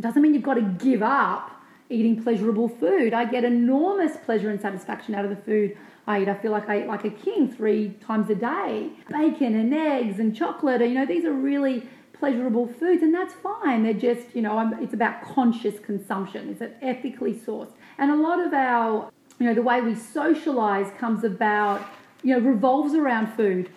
doesn't 0.00 0.20
mean 0.20 0.34
you've 0.34 0.42
got 0.42 0.54
to 0.54 0.62
give 0.62 1.02
up 1.02 1.53
eating 1.90 2.22
pleasurable 2.22 2.68
food. 2.68 3.12
I 3.12 3.24
get 3.24 3.44
enormous 3.44 4.16
pleasure 4.24 4.50
and 4.50 4.60
satisfaction 4.60 5.14
out 5.14 5.24
of 5.24 5.30
the 5.30 5.36
food 5.36 5.76
I 6.06 6.22
eat. 6.22 6.28
I 6.28 6.34
feel 6.34 6.52
like 6.52 6.68
I 6.68 6.82
eat 6.82 6.86
like 6.86 7.04
a 7.04 7.10
king 7.10 7.50
three 7.50 7.90
times 8.06 8.30
a 8.30 8.34
day. 8.34 8.90
Bacon 9.10 9.54
and 9.54 9.72
eggs 9.74 10.18
and 10.18 10.34
chocolate, 10.34 10.80
you 10.80 10.94
know, 10.94 11.06
these 11.06 11.24
are 11.24 11.32
really 11.32 11.88
pleasurable 12.12 12.66
foods, 12.66 13.02
and 13.02 13.14
that's 13.14 13.34
fine. 13.34 13.82
They're 13.82 13.92
just, 13.92 14.34
you 14.34 14.42
know, 14.42 14.56
I'm, 14.56 14.82
it's 14.82 14.94
about 14.94 15.22
conscious 15.22 15.78
consumption. 15.78 16.56
It's 16.58 16.74
ethically 16.80 17.34
sourced. 17.34 17.72
And 17.98 18.10
a 18.10 18.16
lot 18.16 18.40
of 18.40 18.52
our, 18.54 19.10
you 19.38 19.46
know, 19.46 19.54
the 19.54 19.62
way 19.62 19.80
we 19.80 19.94
socialize 19.94 20.90
comes 20.98 21.24
about, 21.24 21.86
you 22.22 22.34
know, 22.34 22.40
revolves 22.46 22.94
around 22.94 23.32
food, 23.34 23.68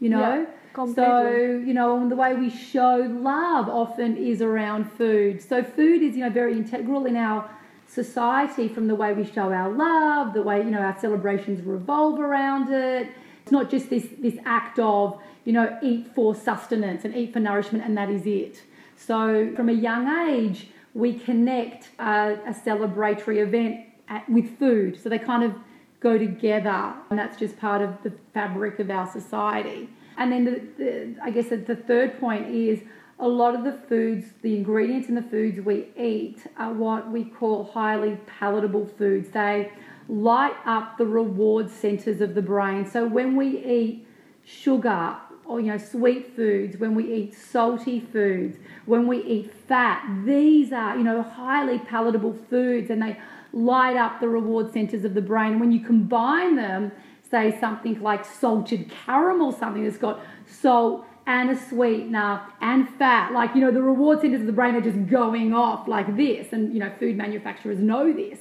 you 0.00 0.08
know. 0.08 0.40
Yeah, 0.40 0.46
completely. 0.72 1.04
so, 1.04 1.62
you 1.66 1.74
know, 1.74 2.08
the 2.08 2.16
way 2.16 2.34
we 2.34 2.50
show 2.50 3.06
love 3.08 3.68
often 3.68 4.16
is 4.16 4.42
around 4.42 4.90
food. 4.92 5.40
So 5.42 5.62
food 5.62 6.02
is, 6.02 6.16
you 6.16 6.24
know, 6.24 6.30
very 6.30 6.52
integral 6.52 7.06
in 7.06 7.16
our 7.16 7.50
society 7.86 8.68
from 8.68 8.86
the 8.86 8.94
way 8.94 9.12
we 9.12 9.24
show 9.24 9.52
our 9.52 9.70
love, 9.70 10.32
the 10.34 10.42
way, 10.42 10.58
you 10.58 10.70
know, 10.70 10.80
our 10.80 10.98
celebrations 10.98 11.64
revolve 11.64 12.20
around 12.20 12.72
it. 12.72 13.08
It's 13.42 13.52
not 13.52 13.70
just 13.70 13.90
this 13.90 14.06
this 14.18 14.36
act 14.44 14.78
of, 14.78 15.20
you 15.44 15.52
know, 15.52 15.78
eat 15.82 16.14
for 16.14 16.34
sustenance 16.34 17.04
and 17.04 17.16
eat 17.16 17.32
for 17.32 17.40
nourishment 17.40 17.84
and 17.84 17.96
that 17.96 18.10
is 18.10 18.26
it. 18.26 18.62
So 18.96 19.52
from 19.56 19.68
a 19.68 19.72
young 19.72 20.08
age, 20.28 20.68
we 20.94 21.14
connect 21.14 21.88
a, 21.98 22.38
a 22.46 22.52
celebratory 22.52 23.38
event 23.38 23.86
at, 24.08 24.28
with 24.28 24.58
food. 24.58 25.00
So 25.00 25.08
they 25.08 25.18
kind 25.18 25.42
of 25.42 25.54
go 26.00 26.18
together, 26.18 26.94
and 27.10 27.18
that's 27.18 27.38
just 27.38 27.58
part 27.58 27.82
of 27.82 28.02
the 28.02 28.12
fabric 28.32 28.78
of 28.78 28.90
our 28.90 29.10
society. 29.10 29.88
And 30.20 30.30
then 30.30 30.44
the, 30.44 30.62
the, 30.76 31.16
I 31.22 31.30
guess 31.30 31.48
the 31.48 31.74
third 31.74 32.20
point 32.20 32.54
is 32.54 32.80
a 33.18 33.26
lot 33.26 33.54
of 33.54 33.64
the 33.64 33.72
foods, 33.72 34.26
the 34.42 34.54
ingredients 34.54 35.08
in 35.08 35.14
the 35.14 35.22
foods 35.22 35.58
we 35.60 35.88
eat 35.98 36.46
are 36.58 36.74
what 36.74 37.10
we 37.10 37.24
call 37.24 37.64
highly 37.64 38.18
palatable 38.26 38.86
foods. 38.98 39.30
They 39.30 39.72
light 40.10 40.56
up 40.66 40.98
the 40.98 41.06
reward 41.06 41.70
centers 41.70 42.20
of 42.20 42.34
the 42.34 42.42
brain. 42.42 42.84
So 42.84 43.06
when 43.06 43.34
we 43.34 43.64
eat 43.64 44.06
sugar 44.44 45.16
or 45.46 45.58
you 45.58 45.68
know 45.68 45.78
sweet 45.78 46.36
foods, 46.36 46.76
when 46.76 46.94
we 46.94 47.10
eat 47.10 47.34
salty 47.34 48.00
foods, 48.00 48.58
when 48.84 49.06
we 49.06 49.24
eat 49.24 49.50
fat, 49.68 50.06
these 50.26 50.70
are 50.70 50.98
you 50.98 51.02
know 51.02 51.22
highly 51.22 51.78
palatable 51.78 52.36
foods 52.50 52.90
and 52.90 53.00
they 53.00 53.18
light 53.54 53.96
up 53.96 54.20
the 54.20 54.28
reward 54.28 54.70
centers 54.70 55.04
of 55.04 55.14
the 55.14 55.22
brain. 55.22 55.58
When 55.58 55.72
you 55.72 55.80
combine 55.80 56.56
them, 56.56 56.92
say 57.30 57.56
something 57.60 58.00
like 58.02 58.24
salted 58.24 58.90
caramel, 59.06 59.52
something 59.52 59.84
that's 59.84 59.98
got 59.98 60.20
salt 60.46 61.06
and 61.26 61.50
a 61.50 61.56
sweetener 61.68 62.40
and 62.60 62.88
fat, 62.96 63.32
like 63.32 63.54
you 63.54 63.60
know 63.60 63.70
the 63.70 63.82
reward 63.82 64.20
centers 64.20 64.40
of 64.40 64.46
the 64.46 64.52
brain 64.52 64.74
are 64.74 64.80
just 64.80 65.06
going 65.06 65.54
off 65.54 65.86
like 65.86 66.16
this, 66.16 66.52
and 66.52 66.72
you 66.72 66.80
know 66.80 66.90
food 66.98 67.16
manufacturers 67.16 67.78
know 67.78 68.12
this. 68.12 68.40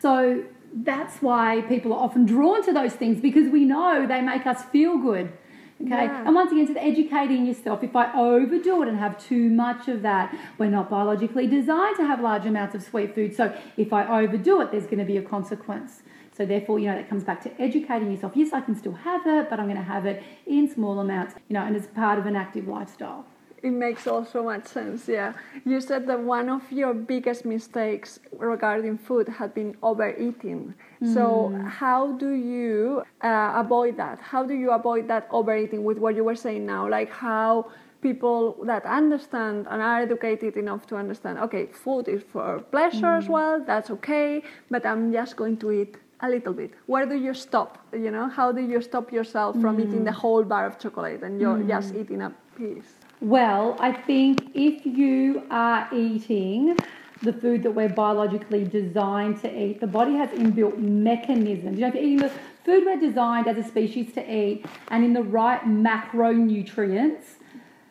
So 0.00 0.44
that's 0.74 1.22
why 1.22 1.62
people 1.62 1.92
are 1.94 2.00
often 2.00 2.26
drawn 2.26 2.62
to 2.64 2.72
those 2.72 2.92
things 2.92 3.20
because 3.20 3.50
we 3.50 3.64
know 3.64 4.06
they 4.06 4.20
make 4.20 4.46
us 4.46 4.62
feel 4.64 4.98
good. 4.98 5.32
Okay, 5.80 6.06
Yeah. 6.06 6.24
and 6.26 6.34
once 6.34 6.50
again, 6.50 6.66
to 6.74 6.84
educating 6.84 7.46
yourself. 7.46 7.84
If 7.84 7.94
I 7.94 8.12
overdo 8.12 8.82
it 8.82 8.88
and 8.88 8.98
have 8.98 9.16
too 9.16 9.48
much 9.48 9.86
of 9.86 10.02
that, 10.02 10.34
we're 10.58 10.70
not 10.70 10.90
biologically 10.90 11.46
designed 11.46 11.96
to 11.96 12.04
have 12.04 12.20
large 12.20 12.46
amounts 12.46 12.74
of 12.74 12.82
sweet 12.82 13.14
food. 13.14 13.34
So 13.34 13.54
if 13.76 13.92
I 13.92 14.22
overdo 14.22 14.60
it, 14.60 14.72
there's 14.72 14.86
going 14.86 14.98
to 14.98 15.04
be 15.04 15.16
a 15.16 15.22
consequence. 15.22 16.02
So 16.38 16.46
therefore, 16.46 16.78
you 16.78 16.86
know, 16.86 16.94
that 16.94 17.08
comes 17.08 17.24
back 17.24 17.42
to 17.42 17.60
educating 17.60 18.12
yourself. 18.12 18.32
Yes, 18.36 18.52
I 18.52 18.60
can 18.60 18.76
still 18.76 18.92
have 18.92 19.26
it, 19.26 19.50
but 19.50 19.58
I'm 19.58 19.66
going 19.66 19.76
to 19.76 19.82
have 19.82 20.06
it 20.06 20.22
in 20.46 20.72
small 20.72 21.00
amounts, 21.00 21.34
you 21.48 21.54
know, 21.54 21.64
and 21.64 21.74
as 21.74 21.88
part 21.88 22.16
of 22.20 22.26
an 22.26 22.36
active 22.36 22.68
lifestyle. 22.68 23.26
It 23.60 23.72
makes 23.72 24.06
all 24.06 24.24
so 24.24 24.44
much 24.44 24.66
sense, 24.66 25.08
yeah. 25.08 25.32
You 25.64 25.80
said 25.80 26.06
that 26.06 26.20
one 26.20 26.48
of 26.48 26.62
your 26.70 26.94
biggest 26.94 27.44
mistakes 27.44 28.20
regarding 28.30 28.98
food 28.98 29.28
had 29.28 29.52
been 29.52 29.76
overeating. 29.82 30.74
So, 31.12 31.52
how 31.66 32.12
do 32.12 32.30
you 32.30 33.02
uh, 33.20 33.52
avoid 33.56 33.96
that? 33.96 34.20
How 34.20 34.44
do 34.44 34.54
you 34.54 34.70
avoid 34.70 35.08
that 35.08 35.26
overeating 35.32 35.82
with 35.82 35.98
what 35.98 36.14
you 36.14 36.22
were 36.22 36.36
saying 36.36 36.66
now? 36.66 36.88
Like, 36.88 37.10
how 37.10 37.72
people 38.00 38.56
that 38.64 38.84
understand 38.84 39.66
and 39.70 39.82
are 39.82 40.02
educated 40.02 40.56
enough 40.56 40.86
to 40.86 40.96
understand 40.96 41.36
okay, 41.38 41.66
food 41.66 42.06
is 42.06 42.22
for 42.22 42.60
pleasure 42.70 43.14
as 43.14 43.28
well, 43.28 43.60
that's 43.64 43.90
okay, 43.90 44.42
but 44.70 44.86
I'm 44.86 45.12
just 45.12 45.34
going 45.34 45.56
to 45.58 45.72
eat 45.72 45.96
a 46.20 46.28
little 46.28 46.52
bit. 46.52 46.72
Where 46.86 47.06
do 47.06 47.14
you 47.14 47.34
stop? 47.34 47.78
You 47.92 48.10
know, 48.10 48.28
how 48.28 48.52
do 48.52 48.60
you 48.60 48.80
stop 48.82 49.12
yourself 49.12 49.60
from 49.60 49.76
mm. 49.76 49.84
eating 49.84 50.04
the 50.04 50.12
whole 50.12 50.42
bar 50.42 50.66
of 50.66 50.78
chocolate 50.78 51.22
and 51.22 51.40
you're 51.40 51.56
mm. 51.56 51.68
just 51.68 51.94
eating 51.94 52.22
a 52.22 52.32
piece? 52.56 52.92
Well, 53.20 53.76
I 53.80 53.92
think 53.92 54.50
if 54.54 54.84
you 54.84 55.42
are 55.50 55.88
eating 55.92 56.76
the 57.22 57.32
food 57.32 57.62
that 57.64 57.72
we're 57.72 57.88
biologically 57.88 58.64
designed 58.64 59.40
to 59.42 59.48
eat, 59.64 59.80
the 59.80 59.86
body 59.86 60.14
has 60.14 60.30
inbuilt 60.30 60.78
mechanisms. 60.78 61.78
You 61.78 61.82
know, 61.82 61.88
if 61.88 61.94
you're 61.94 62.04
eating 62.04 62.18
the 62.18 62.32
food 62.64 62.84
we're 62.84 63.00
designed 63.00 63.48
as 63.48 63.56
a 63.56 63.66
species 63.66 64.12
to 64.12 64.22
eat 64.32 64.66
and 64.88 65.04
in 65.04 65.12
the 65.14 65.22
right 65.22 65.62
macronutrients, 65.62 67.24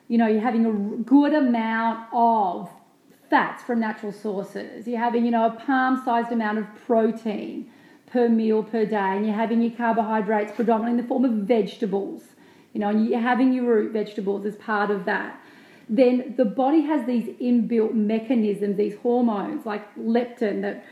You 0.09 0.17
know, 0.17 0.27
you're 0.27 0.41
having 0.41 0.65
a 0.65 0.71
good 1.03 1.33
amount 1.33 2.07
of 2.13 2.69
fats 3.29 3.63
from 3.63 3.79
natural 3.81 4.13
sources. 4.13 4.87
You're 4.87 4.99
having, 4.99 5.25
you 5.25 5.31
know, 5.31 5.45
a 5.47 5.51
palm 5.51 6.01
sized 6.05 6.31
amount 6.31 6.59
of 6.59 6.65
protein 6.85 7.69
per 8.17 8.27
meal 8.27 8.63
per 8.63 8.83
day, 8.83 9.11
and 9.15 9.27
you're 9.27 9.35
having 9.35 9.61
your 9.61 9.75
carbohydrates 9.77 10.51
predominantly 10.51 10.97
in 10.97 11.03
the 11.03 11.07
form 11.07 11.23
of 11.23 11.33
vegetables, 11.55 12.21
you 12.73 12.79
know, 12.79 12.89
and 12.89 13.07
you're 13.07 13.19
having 13.19 13.53
your 13.53 13.65
root 13.75 13.91
vegetables 13.93 14.43
as 14.43 14.55
part 14.55 14.89
of 14.89 15.05
that. 15.05 15.39
Then 15.87 16.33
the 16.35 16.45
body 16.45 16.81
has 16.81 17.05
these 17.05 17.27
inbuilt 17.49 17.93
mechanisms, 17.93 18.75
these 18.75 18.97
hormones 19.03 19.67
like 19.67 19.83
leptin 19.95 20.63
that 20.63 20.83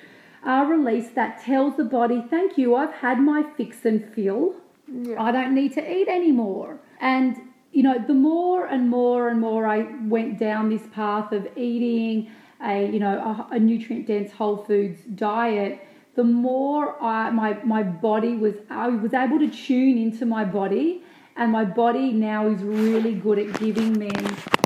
are 0.43 0.67
released 0.67 1.15
that 1.15 1.41
tells 1.43 1.77
the 1.77 1.83
body, 1.83 2.23
thank 2.29 2.59
you, 2.59 2.75
I've 2.75 2.93
had 2.93 3.19
my 3.19 3.41
fix 3.57 3.83
and 3.85 4.07
fill. 4.13 4.53
Yeah. 4.87 5.19
I 5.27 5.31
don't 5.31 5.55
need 5.55 5.73
to 5.73 5.83
eat 5.97 6.07
anymore. 6.07 6.79
And 7.01 7.37
you 7.71 7.81
know, 7.81 7.97
the 8.07 8.13
more 8.13 8.67
and 8.67 8.87
more 8.87 9.29
and 9.29 9.41
more 9.41 9.65
I 9.65 9.79
went 10.03 10.37
down 10.37 10.69
this 10.69 10.87
path 10.93 11.31
of 11.33 11.45
eating 11.57 12.29
a, 12.63 12.89
you 12.89 12.99
know, 12.99 13.15
a, 13.51 13.55
a 13.55 13.59
nutrient 13.59 14.05
dense 14.07 14.31
whole 14.31 14.57
foods 14.63 14.99
diet, 15.15 15.85
the 16.15 16.23
more 16.23 17.01
I, 17.03 17.29
my, 17.29 17.57
my 17.63 17.83
body 17.83 18.35
was, 18.35 18.55
I 18.69 18.87
was 18.87 19.13
able 19.13 19.39
to 19.39 19.49
tune 19.49 19.97
into 19.97 20.25
my 20.25 20.45
body 20.45 21.03
and 21.35 21.51
my 21.51 21.65
body 21.65 22.11
now 22.11 22.47
is 22.47 22.61
really 22.63 23.13
good 23.13 23.37
at 23.37 23.59
giving 23.59 23.99
me 23.99 24.09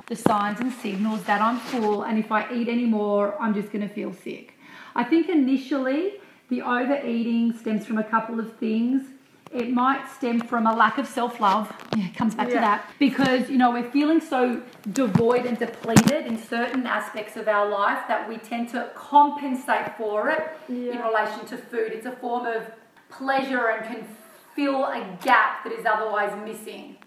the 0.06 0.16
signs 0.16 0.60
and 0.60 0.72
signals 0.72 1.24
that 1.24 1.42
I'm 1.42 1.60
full 1.60 2.04
and 2.04 2.20
if 2.20 2.32
I 2.32 2.52
eat 2.54 2.70
any 2.70 2.86
more, 2.86 3.36
I'm 3.42 3.54
just 3.54 3.72
going 3.72 3.88
to 3.88 3.94
feel 3.94 4.14
sick. 4.14 4.54
I 4.96 5.04
think 5.04 5.30
initially 5.30 6.14
the 6.50 6.62
overeating 6.62 7.58
stems 7.58 7.86
from 7.86 7.98
a 7.98 8.04
couple 8.04 8.40
of 8.40 8.58
things. 8.58 9.04
It 9.52 9.72
might 9.72 10.08
stem 10.12 10.42
from 10.42 10.68
a 10.68 10.76
lack 10.76 11.00
of 11.00 11.08
self 11.08 11.40
love. 11.40 11.74
Yeah, 11.98 12.06
it 12.06 12.16
comes 12.16 12.36
back 12.36 12.50
yeah. 12.50 12.56
to 12.56 12.60
that. 12.60 12.92
Because, 13.00 13.50
you 13.50 13.58
know, 13.58 13.72
we're 13.72 13.90
feeling 13.90 14.22
so 14.22 14.62
devoid 14.92 15.46
and 15.46 15.58
depleted 15.58 16.28
in 16.28 16.38
certain 16.38 16.86
aspects 16.86 17.36
of 17.36 17.48
our 17.48 17.68
life 17.68 18.08
that 18.08 18.30
we 18.30 18.38
tend 18.38 18.70
to 18.70 18.92
compensate 18.96 19.98
for 19.98 20.30
it 20.30 20.52
yeah. 20.68 20.92
in 20.92 21.00
relation 21.00 21.46
to 21.48 21.58
food. 21.58 21.92
It's 21.94 22.06
a 22.06 22.12
form 22.12 22.46
of 22.46 22.72
pleasure 23.10 23.70
and 23.70 23.86
can 23.86 24.08
fill 24.56 24.86
a 24.86 25.18
gap 25.24 25.64
that 25.64 25.74
is 25.74 25.86
otherwise 25.86 26.32
missing. 26.46 26.98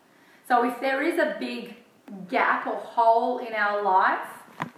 So 0.48 0.64
if 0.64 0.80
there 0.80 1.00
is 1.02 1.18
a 1.18 1.36
big 1.38 1.76
gap 2.28 2.66
or 2.66 2.74
hole 2.74 3.38
in 3.38 3.52
our 3.52 3.82
life, 3.82 4.26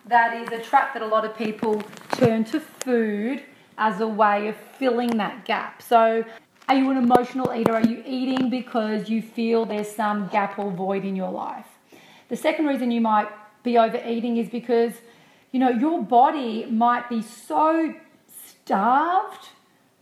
that 0.06 0.36
is 0.36 0.48
a 0.52 0.62
trap 0.62 0.92
that 0.92 1.02
a 1.02 1.06
lot 1.06 1.24
of 1.24 1.36
people 1.36 1.82
turn 2.12 2.44
to 2.44 2.60
food 2.60 3.42
as 3.78 4.00
a 4.00 4.06
way 4.06 4.48
of 4.48 4.56
filling 4.56 5.16
that 5.16 5.44
gap. 5.44 5.82
So 5.82 6.24
are 6.68 6.74
you 6.76 6.90
an 6.90 6.96
emotional 6.96 7.52
eater? 7.54 7.74
Are 7.74 7.86
you 7.86 8.02
eating 8.06 8.48
because 8.48 9.10
you 9.10 9.20
feel 9.20 9.66
there's 9.66 9.90
some 9.90 10.28
gap 10.28 10.58
or 10.58 10.70
void 10.70 11.04
in 11.04 11.14
your 11.14 11.30
life? 11.30 11.66
The 12.28 12.36
second 12.36 12.66
reason 12.66 12.90
you 12.90 13.00
might 13.00 13.28
be 13.62 13.76
overeating 13.76 14.38
is 14.38 14.48
because, 14.48 14.94
you 15.52 15.60
know, 15.60 15.68
your 15.68 16.02
body 16.02 16.64
might 16.66 17.08
be 17.08 17.20
so 17.20 17.94
starved 18.64 19.48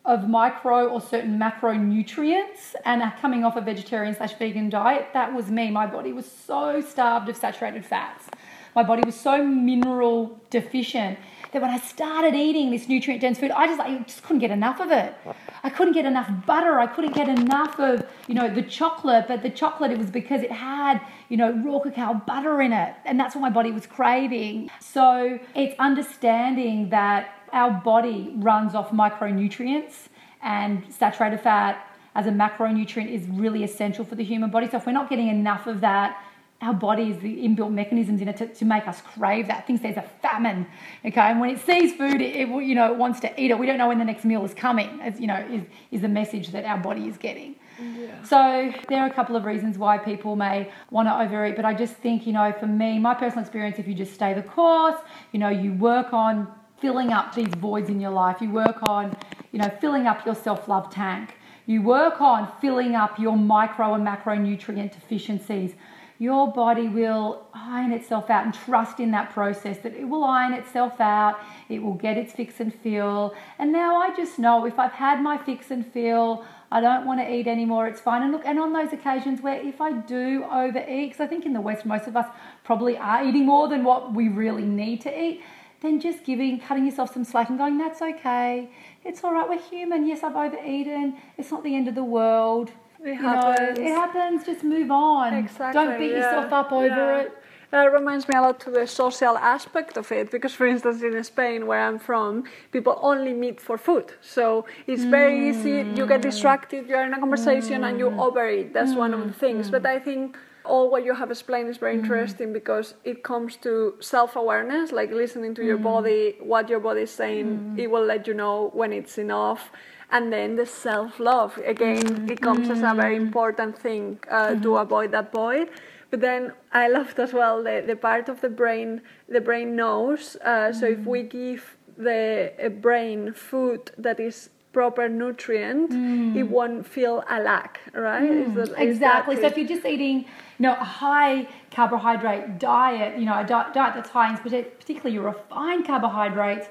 of 0.05 0.29
micro 0.29 0.89
or 0.89 1.01
certain 1.01 1.39
macronutrients 1.39 2.75
and 2.85 3.03
coming 3.21 3.45
off 3.45 3.57
a 3.57 3.61
vegetarian 3.61 4.15
slash 4.15 4.35
vegan 4.35 4.69
diet. 4.69 5.09
That 5.13 5.33
was 5.35 5.51
me. 5.51 5.71
My 5.71 5.87
body 5.87 6.13
was 6.13 6.31
so 6.31 6.81
starved 6.81 7.29
of 7.29 7.37
saturated 7.37 7.85
fats. 7.85 8.27
My 8.75 8.83
body 8.83 9.03
was 9.05 9.15
so 9.15 9.45
mineral 9.45 10.41
deficient 10.51 11.19
that 11.53 11.61
when 11.61 11.71
I 11.71 11.79
started 11.79 12.35
eating 12.35 12.71
this 12.71 12.89
nutrient 12.89 13.21
dense 13.21 13.39
food, 13.39 13.51
I 13.51 13.67
just 13.67 13.81
I 13.81 13.99
just 13.99 14.23
couldn't 14.23 14.41
get 14.41 14.51
enough 14.51 14.81
of 14.81 14.91
it. 14.91 15.15
I 15.63 15.71
couldn't 15.71 15.93
get 15.93 16.07
enough 16.07 16.31
butter. 16.47 16.79
I 16.79 16.87
couldn't 16.87 17.15
get 17.15 17.29
enough 17.29 17.79
of 17.79 18.05
you 18.27 18.35
know 18.35 18.53
the 18.53 18.63
chocolate. 18.63 19.27
But 19.29 19.43
the 19.43 19.51
chocolate 19.51 19.91
it 19.91 19.99
was 19.99 20.11
because 20.11 20.43
it 20.43 20.51
had 20.51 21.01
you 21.29 21.37
know 21.37 21.53
raw 21.65 21.79
cacao 21.79 22.15
butter 22.15 22.61
in 22.63 22.73
it, 22.73 22.95
and 23.05 23.21
that's 23.21 23.35
what 23.35 23.43
my 23.43 23.51
body 23.51 23.71
was 23.71 23.87
craving. 23.87 24.71
So 24.81 25.39
it's 25.55 25.79
understanding 25.79 26.89
that 26.91 27.35
our 27.53 27.71
body 27.71 28.33
runs 28.37 28.75
off 28.75 28.91
micronutrients 28.91 30.09
and 30.43 30.83
saturated 30.93 31.41
fat 31.41 31.87
as 32.15 32.27
a 32.27 32.31
macronutrient 32.31 33.09
is 33.09 33.27
really 33.29 33.63
essential 33.65 34.05
for 34.05 34.15
the 34.15 34.25
human 34.25 34.51
body. 34.51 34.69
So 34.69 34.79
if 34.79 34.87
we're 34.87 34.93
not 34.93 35.09
getting 35.09 35.29
enough 35.29 35.67
of 35.67 35.81
that 35.81 36.23
our 36.63 36.73
bodies, 36.73 37.19
the 37.19 37.37
inbuilt 37.47 37.73
mechanisms 37.73 38.23
in 38.23 38.29
it 38.29 38.37
to, 38.37 38.47
to 38.47 38.65
make 38.65 38.87
us 38.87 39.01
crave 39.01 39.49
that. 39.49 39.67
Thinks 39.67 39.83
there's 39.83 39.97
a 39.97 40.09
famine, 40.23 40.67
okay? 41.05 41.21
And 41.21 41.41
when 41.41 41.51
it 41.51 41.59
sees 41.59 41.93
food, 41.93 42.21
it, 42.21 42.37
it, 42.37 42.49
you 42.49 42.75
know 42.75 42.91
it 42.93 42.97
wants 42.97 43.21
to 43.21 43.41
eat 43.41 43.51
it. 43.51 43.59
We 43.59 43.67
don't 43.67 43.79
know 43.79 43.89
when 43.89 43.99
the 43.99 44.05
next 44.05 44.25
meal 44.25 44.45
is 44.45 44.55
coming. 44.55 45.01
As 45.03 45.21
you 45.21 45.27
know, 45.27 45.45
is 45.51 45.65
is 45.91 46.01
the 46.01 46.09
message 46.09 46.49
that 46.53 46.65
our 46.65 46.79
body 46.79 47.09
is 47.09 47.17
getting. 47.19 47.57
Yeah. 47.81 48.23
So 48.23 48.73
there 48.89 49.01
are 49.01 49.07
a 49.07 49.13
couple 49.13 49.35
of 49.35 49.45
reasons 49.45 49.77
why 49.77 49.99
people 49.99 50.37
may 50.37 50.71
want 50.91 51.09
to 51.09 51.21
overeat, 51.21 51.57
but 51.57 51.65
I 51.65 51.75
just 51.75 51.95
think 51.95 52.27
you 52.27 52.33
know, 52.33 52.55
for 52.59 52.67
me, 52.67 52.99
my 52.99 53.15
personal 53.15 53.43
experience, 53.43 53.79
if 53.79 53.89
you 53.89 53.95
just 53.95 54.15
stay 54.15 54.33
the 54.33 54.43
course, 54.43 55.01
you 55.33 55.41
know, 55.41 55.49
you 55.49 55.73
work 55.73 56.13
on 56.13 56.47
filling 56.81 57.13
up 57.13 57.35
these 57.35 57.55
voids 57.59 57.89
in 57.89 58.01
your 58.01 58.11
life. 58.11 58.41
You 58.41 58.51
work 58.51 58.83
on, 58.83 59.17
you 59.53 59.59
know, 59.59 59.71
filling 59.81 60.07
up 60.07 60.25
your 60.27 60.35
self-love 60.35 60.91
tank. 60.91 61.37
You 61.67 61.81
work 61.81 62.21
on 62.21 62.51
filling 62.61 62.97
up 62.97 63.21
your 63.21 63.37
micro 63.37 63.95
and 63.95 64.05
macronutrient 64.05 64.93
deficiencies 64.93 65.75
your 66.23 66.53
body 66.53 66.87
will 66.87 67.45
iron 67.53 67.91
itself 67.91 68.31
out 68.31 68.45
and 68.45 68.55
trust 68.55 69.01
in 69.01 69.11
that 69.11 69.31
process 69.31 69.79
that 69.79 69.93
it 69.93 70.05
will 70.05 70.23
iron 70.23 70.53
itself 70.53 71.01
out, 71.01 71.41
it 71.69 71.83
will 71.83 71.95
get 71.95 72.17
its 72.17 72.33
fix 72.33 72.61
and 72.61 72.73
feel. 72.73 73.35
And 73.59 73.73
now 73.73 73.97
I 73.97 74.15
just 74.15 74.39
know 74.39 74.65
if 74.65 74.79
I've 74.79 74.93
had 74.93 75.21
my 75.21 75.37
fix 75.37 75.73
and 75.73 75.85
feel, 75.85 76.45
I 76.71 76.81
don't 76.81 77.07
want 77.07 77.19
to 77.19 77.29
eat 77.29 77.49
anymore, 77.49 77.89
it's 77.89 78.01
fine. 78.01 78.23
And 78.23 78.31
look, 78.31 78.43
and 78.45 78.61
on 78.61 78.73
those 78.73 78.93
occasions 78.93 79.43
where 79.43 79.61
if 79.61 79.81
I 79.81 79.95
do 79.95 80.45
overeat, 80.45 81.11
because 81.11 81.21
I 81.21 81.27
think 81.27 81.45
in 81.45 81.55
the 81.55 81.61
West, 81.61 81.85
most 81.85 82.07
of 82.07 82.17
us 82.17 82.29
probably 82.63 82.97
are 82.97 83.25
eating 83.25 83.45
more 83.45 83.67
than 83.67 83.83
what 83.83 84.15
we 84.15 84.29
really 84.29 84.65
need 84.65 85.01
to 85.01 85.21
eat, 85.21 85.43
then 85.81 85.99
just 85.99 86.23
giving, 86.23 86.61
cutting 86.61 86.87
yourself 86.87 87.13
some 87.13 87.25
slack 87.25 87.49
and 87.49 87.59
going, 87.59 87.79
that's 87.79 88.01
okay. 88.01 88.71
It's 89.05 89.25
all 89.25 89.33
right, 89.33 89.49
we're 89.49 89.61
human. 89.61 90.07
Yes, 90.07 90.23
I've 90.23 90.37
overeaten. 90.37 91.17
It's 91.37 91.51
not 91.51 91.65
the 91.65 91.75
end 91.75 91.89
of 91.89 91.97
the 91.97 92.05
world. 92.05 92.71
It 93.05 93.17
happens. 93.17 93.79
Know, 93.79 93.85
it 93.85 93.95
happens. 93.95 94.45
Just 94.45 94.65
move 94.65 94.91
on. 94.91 95.35
Exactly. 95.35 95.85
Don't 95.85 95.99
beat 95.99 96.11
yeah. 96.11 96.17
yourself 96.19 96.53
up 96.53 96.73
over 96.73 96.87
yeah. 96.87 97.21
it. 97.21 97.39
That 97.73 97.91
reminds 97.91 98.29
me 98.29 98.35
a 98.37 98.43
lot 98.43 98.61
to 98.61 98.71
the 98.71 98.87
social 98.87 99.39
aspect 99.39 99.97
of 99.97 100.13
it 100.13 100.31
because, 100.31 100.53
for 100.53 100.67
instance, 100.67 101.03
in 101.03 101.25
Spain, 101.25 101.67
where 101.67 101.81
I'm 101.81 101.99
from, 101.99 102.45
people 102.71 102.99
only 103.01 103.33
meet 103.33 103.63
for 103.63 103.79
food. 103.79 104.13
So 104.21 104.67
it's 104.87 105.05
very 105.05 105.41
mm. 105.41 105.49
easy. 105.49 105.77
You 105.99 106.07
get 106.07 106.21
distracted. 106.21 106.87
You're 106.87 107.03
in 107.03 107.15
a 107.15 107.19
conversation 107.19 107.81
mm. 107.81 107.89
and 107.89 107.99
you 107.99 108.11
mm. 108.11 108.21
overeat. 108.21 108.75
That's 108.75 108.93
mm. 108.93 108.99
one 108.99 109.15
of 109.15 109.27
the 109.27 109.33
things. 109.33 109.71
But 109.71 109.87
I 109.87 109.99
think 109.99 110.37
all 110.67 110.91
what 110.91 111.03
you 111.03 111.15
have 111.15 111.31
explained 111.31 111.71
is 111.71 111.79
very 111.79 111.97
mm. 111.97 112.01
interesting 112.01 112.53
because 112.53 112.93
it 113.05 113.23
comes 113.25 113.57
to 113.57 113.95
self-awareness, 114.01 114.93
like 114.93 115.11
listening 115.11 115.55
to 115.55 115.65
your 115.65 115.79
body, 115.79 116.37
what 116.41 116.69
your 116.69 116.79
body 116.79 117.03
is 117.03 117.11
saying. 117.11 117.77
It 117.79 117.91
will 117.91 118.05
let 118.05 118.27
you 118.27 118.35
know 118.35 118.69
when 118.75 118.93
it's 118.93 119.17
enough 119.17 119.73
and 120.13 120.33
then 120.33 120.57
the 120.57 120.67
self 120.67 121.19
love 121.19 121.59
again 121.65 122.03
mm-hmm. 122.03 122.31
it 122.31 122.41
comes 122.41 122.71
as 122.71 122.83
a 122.83 122.95
very 122.95 123.17
important 123.17 123.77
thing 123.77 124.19
uh, 124.31 124.49
mm-hmm. 124.49 124.63
to 124.63 124.77
avoid 124.77 125.11
that 125.11 125.33
void 125.33 125.69
but 126.11 126.21
then 126.21 126.53
I 126.73 126.89
loved 126.89 127.19
as 127.19 127.33
well 127.33 127.63
the, 127.63 127.83
the 127.85 127.97
part 127.97 128.29
of 128.29 128.41
the 128.43 128.51
brain 128.51 129.01
the 129.29 129.41
brain 129.41 129.75
knows 129.75 130.37
uh, 130.45 130.73
so 130.73 130.87
if 130.87 131.01
we 131.01 131.21
mm-hmm. 131.21 131.39
give 131.39 131.77
the 131.97 132.53
uh, 132.63 132.69
brain 132.69 133.33
food 133.33 133.91
that 133.99 134.21
is 134.21 134.51
proper 134.73 135.09
nutrient 135.09 135.91
mm. 135.91 136.35
it 136.35 136.45
won't 136.45 136.87
feel 136.87 137.23
a 137.29 137.41
lack 137.43 137.81
right 137.93 138.23
mm. 138.23 138.55
that, 138.55 138.73
exactly 138.79 139.37
so 139.37 139.43
if 139.43 139.57
you're 139.57 139.69
just 139.69 139.85
eating 139.85 140.21
you 140.21 140.63
know 140.67 140.73
a 140.73 140.85
high 140.85 141.47
carbohydrate 141.71 142.59
diet 142.59 143.19
you 143.19 143.27
know 143.27 143.39
a 143.39 143.45
diet 143.45 143.75
that's 143.75 144.09
high 144.09 144.31
in 144.31 144.39
particularly 144.39 145.13
your 145.13 145.25
refined 145.25 145.87
carbohydrates 145.87 146.69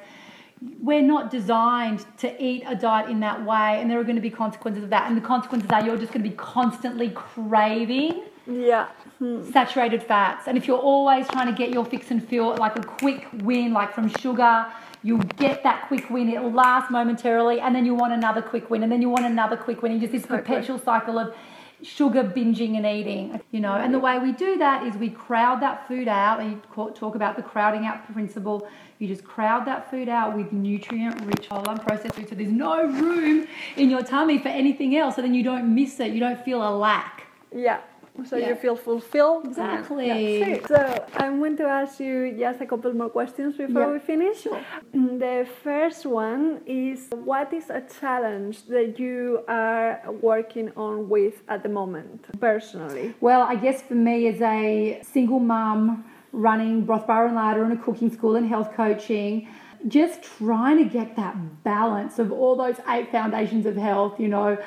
we're 0.80 1.02
not 1.02 1.32
designed 1.32 2.06
to 2.20 2.44
eat 2.44 2.64
a 2.68 2.76
diet 2.76 3.10
in 3.10 3.20
that 3.22 3.44
way, 3.44 3.82
and 3.82 3.90
there 3.90 4.00
are 4.00 4.04
going 4.04 4.16
to 4.16 4.22
be 4.22 4.30
consequences 4.30 4.84
of 4.84 4.92
that. 4.92 5.08
And 5.08 5.18
the 5.18 5.22
consequences 5.22 5.70
are 5.72 5.84
you're 5.84 5.98
just 5.98 6.14
going 6.14 6.24
to 6.24 6.30
be 6.30 6.36
constantly 6.36 7.10
craving 7.10 8.24
yeah. 8.46 8.90
Hmm. 9.18 9.50
saturated 9.52 10.04
fats. 10.04 10.48
And 10.48 10.58
if 10.58 10.68
you're 10.68 10.78
always 10.78 11.28
trying 11.28 11.48
to 11.48 11.54
get 11.54 11.72
your 11.72 11.86
fix 11.86 12.12
and 12.12 12.28
feel 12.28 12.56
like 12.56 12.78
a 12.78 12.82
quick 12.82 13.28
win, 13.42 13.74
like 13.74 13.94
from 13.94 14.10
sugar, 14.10 14.68
you'll 15.04 15.20
get 15.38 15.64
that 15.64 15.88
quick 15.88 16.10
win. 16.12 16.30
It'll 16.30 16.52
last 16.52 16.92
momentarily, 16.92 17.60
and 17.60 17.76
then 17.76 17.86
you 17.86 17.96
want 17.96 18.14
another 18.14 18.42
quick 18.42 18.70
win, 18.70 18.84
and 18.84 18.92
then 18.92 19.02
you 19.02 19.10
want 19.10 19.26
another 19.26 19.58
quick 19.58 19.82
win. 19.82 19.94
And 19.94 20.02
just 20.02 20.14
this 20.14 20.26
perpetual 20.26 20.78
cycle 20.78 21.18
of 21.18 21.34
sugar 21.84 22.24
binging 22.24 22.78
and 22.78 22.86
eating, 22.86 23.42
you 23.52 23.60
know. 23.60 23.74
And 23.74 23.94
the 23.94 24.00
way 24.00 24.20
we 24.20 24.32
do 24.32 24.58
that 24.58 24.86
is 24.86 24.96
we 24.96 25.10
crowd 25.10 25.62
that 25.62 25.88
food 25.88 26.08
out. 26.08 26.44
You 26.44 26.62
talk 26.94 27.16
about 27.16 27.36
the 27.36 27.44
crowding 27.44 27.86
out 27.86 28.12
principle. 28.14 28.68
You 29.00 29.08
just 29.08 29.24
crowd 29.24 29.66
that 29.68 29.90
food 29.90 30.10
out 30.10 30.36
with 30.36 30.52
nutrient 30.52 31.22
rich 31.26 31.48
whole 31.48 31.64
unprocessed 31.64 32.14
food. 32.14 32.30
So 32.30 32.36
there's 32.36 32.52
no 32.52 32.86
room 32.86 33.48
in 33.76 33.90
your 33.90 34.04
tummy 34.04 34.38
for 34.38 34.50
anything 34.50 34.96
else. 34.96 35.16
So 35.16 35.22
then 35.22 35.34
you 35.34 35.44
don't 35.44 35.74
miss 35.74 36.00
it. 36.00 36.12
You 36.12 36.20
don't 36.20 36.44
feel 36.44 36.68
a 36.68 36.72
lack. 36.76 37.28
Yeah. 37.54 37.80
So 38.26 38.38
Yeah. 38.38 38.50
you 38.50 38.56
feel 38.56 38.76
fulfilled. 38.76 39.46
Exactly. 39.46 40.08
Yeah. 40.08 40.68
So 40.68 41.06
I'm 41.18 41.40
going 41.40 41.58
to 41.58 41.66
ask 41.66 42.00
you 42.00 42.32
just 42.38 42.62
a 42.62 42.66
couple 42.66 42.94
more 42.94 43.10
questions 43.10 43.56
before 43.58 43.82
Yeah. 43.88 43.94
we 43.94 44.00
finish. 44.00 44.42
Sure. 44.42 44.60
Mm, 44.94 45.20
the 45.20 45.46
first 45.64 46.06
one 46.06 46.62
is 46.66 47.10
what 47.32 47.52
is 47.54 47.70
a 47.70 47.82
challenge 48.00 48.66
that 48.68 49.00
you 49.00 49.42
are 49.48 50.02
working 50.22 50.72
on 50.76 51.10
with 51.10 51.36
at 51.48 51.64
the 51.64 51.70
moment, 51.70 52.20
personally? 52.40 53.14
Well, 53.22 53.42
I 53.42 53.56
guess 53.56 53.82
for 53.82 53.96
me 53.96 54.28
as 54.28 54.42
a 54.42 55.00
single 55.04 55.40
mum 55.40 56.04
running 56.34 56.86
Broth 56.86 57.08
Bar 57.08 57.26
and 57.28 57.36
Larder 57.36 57.64
and 57.64 57.74
a 57.74 57.82
cooking 57.86 58.12
school 58.12 58.36
and 58.36 58.48
health 58.48 58.72
coaching, 58.76 59.48
just 59.88 60.22
trying 60.38 60.78
to 60.78 60.86
get 60.86 61.16
that 61.16 61.36
balance 61.64 62.20
of 62.20 62.32
all 62.32 62.56
those 62.56 62.80
eight 62.90 63.10
foundations 63.12 63.66
of 63.66 63.76
health, 63.76 64.20
you 64.20 64.28
know, 64.28 64.58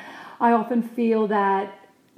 I 0.41 0.53
often 0.53 0.83
feel 0.83 1.29
that 1.29 1.73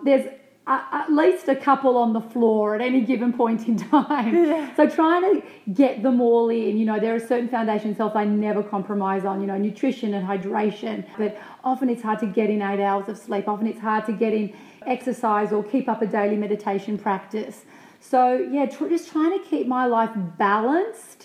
there's 0.05 0.27
at 0.69 1.13
least 1.13 1.49
a 1.49 1.55
couple 1.55 1.97
on 1.97 2.13
the 2.13 2.21
floor 2.21 2.75
at 2.75 2.81
any 2.81 3.01
given 3.01 3.33
point 3.33 3.69
in 3.69 3.77
time. 3.77 4.35
So 4.77 4.89
trying 4.89 5.23
to 5.23 5.47
get 5.73 6.03
them 6.03 6.21
all 6.21 6.51
in, 6.51 6.77
you 6.77 6.85
know, 6.85 6.99
there 7.01 7.15
are 7.15 7.21
certain 7.21 7.49
foundations 7.49 7.93
of 7.93 7.99
health 7.99 8.17
I 8.17 8.25
never 8.25 8.63
compromise 8.63 9.25
on, 9.25 9.41
you 9.41 9.47
know, 9.47 9.57
nutrition 9.57 10.13
and 10.13 10.27
hydration. 10.27 11.07
But 11.17 11.39
often 11.65 11.89
it's 11.89 12.03
hard 12.03 12.19
to 12.21 12.27
get 12.27 12.51
in 12.51 12.61
eight 12.61 12.81
hours 12.81 13.09
of 13.09 13.17
sleep. 13.17 13.49
Often 13.49 13.69
it's 13.69 13.81
hard 13.81 14.05
to 14.07 14.13
get 14.13 14.35
in 14.35 14.53
exercise 14.87 15.53
or 15.53 15.63
keep 15.65 15.89
up 15.89 16.03
a 16.03 16.07
daily 16.07 16.37
meditation 16.37 16.99
practice. 16.99 17.65
So 18.01 18.37
yeah, 18.37 18.67
tr- 18.67 18.89
just 18.89 19.11
trying 19.11 19.39
to 19.39 19.49
keep 19.49 19.67
my 19.67 19.87
life 19.87 20.11
balanced 20.37 21.16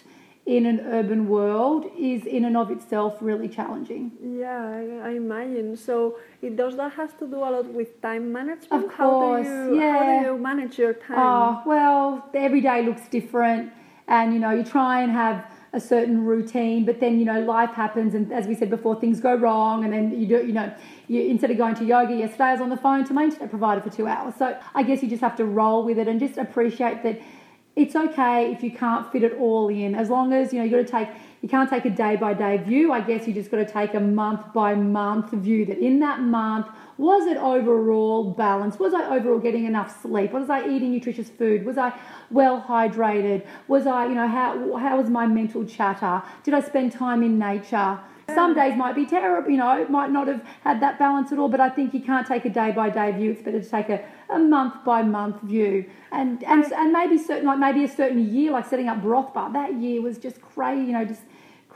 in 0.46 0.66
an 0.66 0.80
urban 0.80 1.28
world 1.28 1.86
is 1.98 2.26
in 2.26 2.46
and 2.46 2.58
of 2.58 2.72
itself 2.72 3.18
really 3.22 3.48
challenging. 3.48 4.12
Yeah, 4.22 5.02
I, 5.04 5.10
I 5.10 5.12
imagine. 5.12 5.78
So 5.78 6.18
it 6.42 6.56
does 6.56 6.76
that 6.78 6.94
has 6.94 7.14
to 7.20 7.28
do 7.28 7.38
a 7.38 7.50
lot 7.56 7.66
with 7.68 8.02
time 8.02 8.32
management. 8.32 8.86
Of 8.86 8.92
how 8.92 9.10
course, 9.10 9.48
do 9.48 9.76
you 9.76 9.82
how 9.82 10.20
do 10.20 10.28
you 10.28 10.38
manage 10.38 10.80
your 10.80 10.94
time? 10.94 11.18
Oh, 11.18 11.62
well, 11.66 12.30
every 12.34 12.62
day 12.62 12.84
looks 12.84 13.08
different, 13.08 13.72
and 14.08 14.34
you 14.34 14.40
know, 14.40 14.52
you 14.52 14.64
try 14.64 15.02
and 15.02 15.12
have 15.12 15.46
a 15.74 15.80
certain 15.80 16.26
routine, 16.26 16.86
but 16.86 17.00
then 17.00 17.20
you 17.20 17.24
know, 17.26 17.40
life 17.42 17.72
happens, 17.72 18.16
and 18.16 18.34
as 18.34 18.48
we 18.48 18.56
said 18.56 18.70
before, 18.70 19.00
things 19.00 19.20
go 19.22 19.36
wrong, 19.36 19.84
and 19.86 19.94
then 19.94 20.20
you 20.20 20.26
do, 20.26 20.46
you 20.46 20.54
know, 20.54 20.74
you 21.08 21.22
instead 21.22 21.52
of 21.52 21.58
going 21.58 21.76
to 21.76 21.86
yoga 21.86 22.16
yesterday, 22.16 22.46
I 22.46 22.52
was 22.54 22.62
on 22.62 22.70
the 22.70 22.78
phone 22.78 23.06
to 23.06 23.14
my 23.14 23.26
internet 23.26 23.52
provider 23.52 23.80
for 23.80 23.92
two 23.92 24.08
hours. 24.08 24.34
So 24.40 24.58
I 24.74 24.82
guess 24.82 25.04
you 25.04 25.08
just 25.08 25.22
have 25.22 25.36
to 25.38 25.46
roll 25.46 25.86
with 25.86 26.00
it 26.00 26.08
and 26.08 26.20
just 26.20 26.38
appreciate 26.38 27.04
that 27.04 27.22
it's 27.76 27.96
okay 27.96 28.52
if 28.52 28.64
you 28.64 28.72
can't 28.72 29.10
fit 29.12 29.24
it 29.24 29.34
all 29.40 29.70
in, 29.70 29.96
as 29.96 30.10
long 30.10 30.34
as 30.34 30.52
you 30.52 30.60
know 30.60 30.66
you 30.66 30.72
got 30.72 30.86
to 30.86 30.92
take. 30.92 31.10
You 31.42 31.50
can't 31.50 31.68
take 31.68 31.86
a 31.86 31.90
day 31.90 32.18
by 32.18 32.36
day 32.36 32.58
view. 32.58 32.92
I 32.92 33.02
guess 33.02 33.28
you 33.28 33.34
just 33.34 33.50
got 33.50 33.58
to 33.58 33.66
take 33.66 33.96
a 33.96 34.00
month 34.00 34.54
by 34.54 34.76
month 34.76 35.32
view. 35.32 35.66
That 35.66 35.80
in 35.80 36.00
that 36.02 36.20
month, 36.20 36.68
was 37.00 37.26
it 37.26 37.38
overall 37.38 38.32
balanced? 38.32 38.80
Was 38.80 38.94
I 38.94 39.16
overall 39.16 39.40
getting 39.40 39.66
enough 39.66 40.02
sleep? 40.04 40.34
Was 40.34 40.52
I 40.52 40.68
eating 40.68 40.92
nutritious 40.92 41.30
food? 41.30 41.66
Was 41.66 41.80
I 41.80 41.98
well 42.30 42.62
hydrated? 42.62 43.48
Was 43.68 43.88
I, 43.88 44.06
you 44.06 44.14
know, 44.14 44.28
how 44.28 44.78
how 44.78 44.98
was 44.98 45.10
my 45.10 45.26
mental 45.26 45.66
chatter? 45.66 46.22
Did 46.44 46.54
I 46.54 46.62
spend 46.62 46.92
time 46.92 47.24
in 47.24 47.40
nature? 47.40 48.00
Some 48.34 48.52
uh. 48.52 48.54
days 48.56 48.78
might 48.78 48.96
be 48.96 49.06
terrible, 49.06 49.50
you 49.50 49.58
know, 49.58 49.86
might 49.90 50.12
not 50.12 50.28
have 50.28 50.44
had 50.64 50.82
that 50.82 51.00
balance 51.00 51.32
at 51.32 51.40
all, 51.40 51.50
but 51.50 51.60
I 51.60 51.70
think 51.70 51.94
you 51.94 52.02
can't 52.02 52.28
take 52.28 52.46
a 52.46 52.50
day 52.50 52.72
by 52.72 52.90
day 52.90 53.12
view. 53.12 53.32
It's 53.32 53.42
better 53.42 53.62
to 53.62 53.70
take 53.70 53.90
a, 53.90 54.04
a 54.30 54.40
month 54.40 54.84
by 54.86 55.02
month 55.04 55.42
view. 55.42 55.90
And, 56.12 56.44
and 56.44 56.64
and 56.74 56.92
maybe 56.92 57.18
certain 57.18 57.46
like 57.46 57.60
maybe 57.60 57.84
a 57.84 57.88
certain 57.88 58.34
year, 58.34 58.52
like 58.52 58.68
setting 58.68 58.88
up 58.88 59.02
broth 59.02 59.34
bar, 59.34 59.52
that 59.54 59.76
year 59.76 60.02
was 60.02 60.18
just 60.18 60.42
crazy, 60.42 60.86
you 60.86 60.94
know, 60.94 61.06
just 61.06 61.24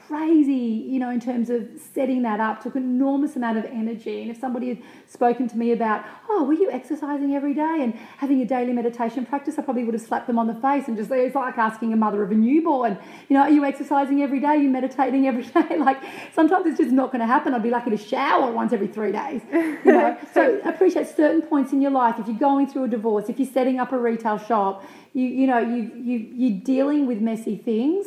crazy, 0.08 0.86
you 0.88 1.00
know, 1.00 1.10
in 1.10 1.20
terms 1.20 1.50
of 1.50 1.68
setting 1.94 2.22
that 2.22 2.40
up, 2.40 2.62
took 2.62 2.76
an 2.76 2.84
enormous 2.84 3.36
amount 3.36 3.58
of 3.58 3.66
energy. 3.66 4.22
And 4.22 4.30
if 4.30 4.38
somebody 4.40 4.70
had 4.70 4.82
spoken 5.08 5.48
to 5.50 5.58
me 5.58 5.72
about, 5.72 6.06
oh, 6.30 6.44
were 6.44 6.54
you 6.54 6.70
exercising 6.72 7.36
every 7.36 7.54
day 7.54 7.80
and 7.82 7.94
having 8.18 8.42
a 8.42 8.46
daily 8.46 8.74
meditation 8.74 9.26
practice, 9.26 9.58
I 9.58 9.64
probably 9.64 9.84
would 9.84 9.94
have 9.94 10.04
slapped 10.04 10.28
them 10.28 10.38
on 10.38 10.48
the 10.48 10.54
face 10.56 10.88
and 10.88 10.96
just, 10.96 11.10
it's 11.12 11.36
like 11.36 11.58
asking 11.58 11.94
a 11.94 11.96
mother 11.96 12.22
of 12.22 12.32
a 12.32 12.36
newborn, 12.36 12.98
you 13.30 13.36
know, 13.36 13.44
are 13.44 13.50
you 13.50 13.66
exercising 13.66 14.22
every 14.22 14.40
day? 14.40 14.48
Are 14.48 14.56
you 14.56 14.70
meditating 14.70 15.28
every 15.28 15.44
day? 15.70 15.78
Like 15.78 16.02
sometimes 16.34 16.66
it's 16.68 16.78
just 16.78 16.92
not 16.92 17.12
going 17.12 17.22
to 17.22 17.28
happen. 17.28 17.54
I'd 17.54 17.64
be 17.64 17.72
lucky 17.72 17.90
to 17.90 17.98
shower 17.98 18.52
once 18.52 18.74
every 18.74 18.88
three 18.88 19.12
days, 19.12 19.42
you 19.52 19.80
know. 19.86 20.18
so 20.34 20.60
appreciate 20.66 21.08
certain 21.08 21.42
points 21.42 21.74
in 21.74 21.82
your 21.82 21.92
life. 21.92 22.20
If 22.20 22.28
you're 22.28 22.38
going 22.38 22.68
through 22.68 22.86
a 22.86 22.90
divorce, 22.90 23.30
if 23.30 23.40
you're 23.40 23.52
setting 23.52 23.80
up 23.80 23.92
a 23.92 23.98
retail 23.98 24.38
shop, 24.38 24.84
you, 25.14 25.26
you 25.26 25.48
know, 25.48 25.60
you, 25.60 25.92
you, 25.96 26.30
you're 26.34 26.60
dealing 26.60 27.08
with 27.08 27.22
messy 27.22 27.56
things 27.56 28.06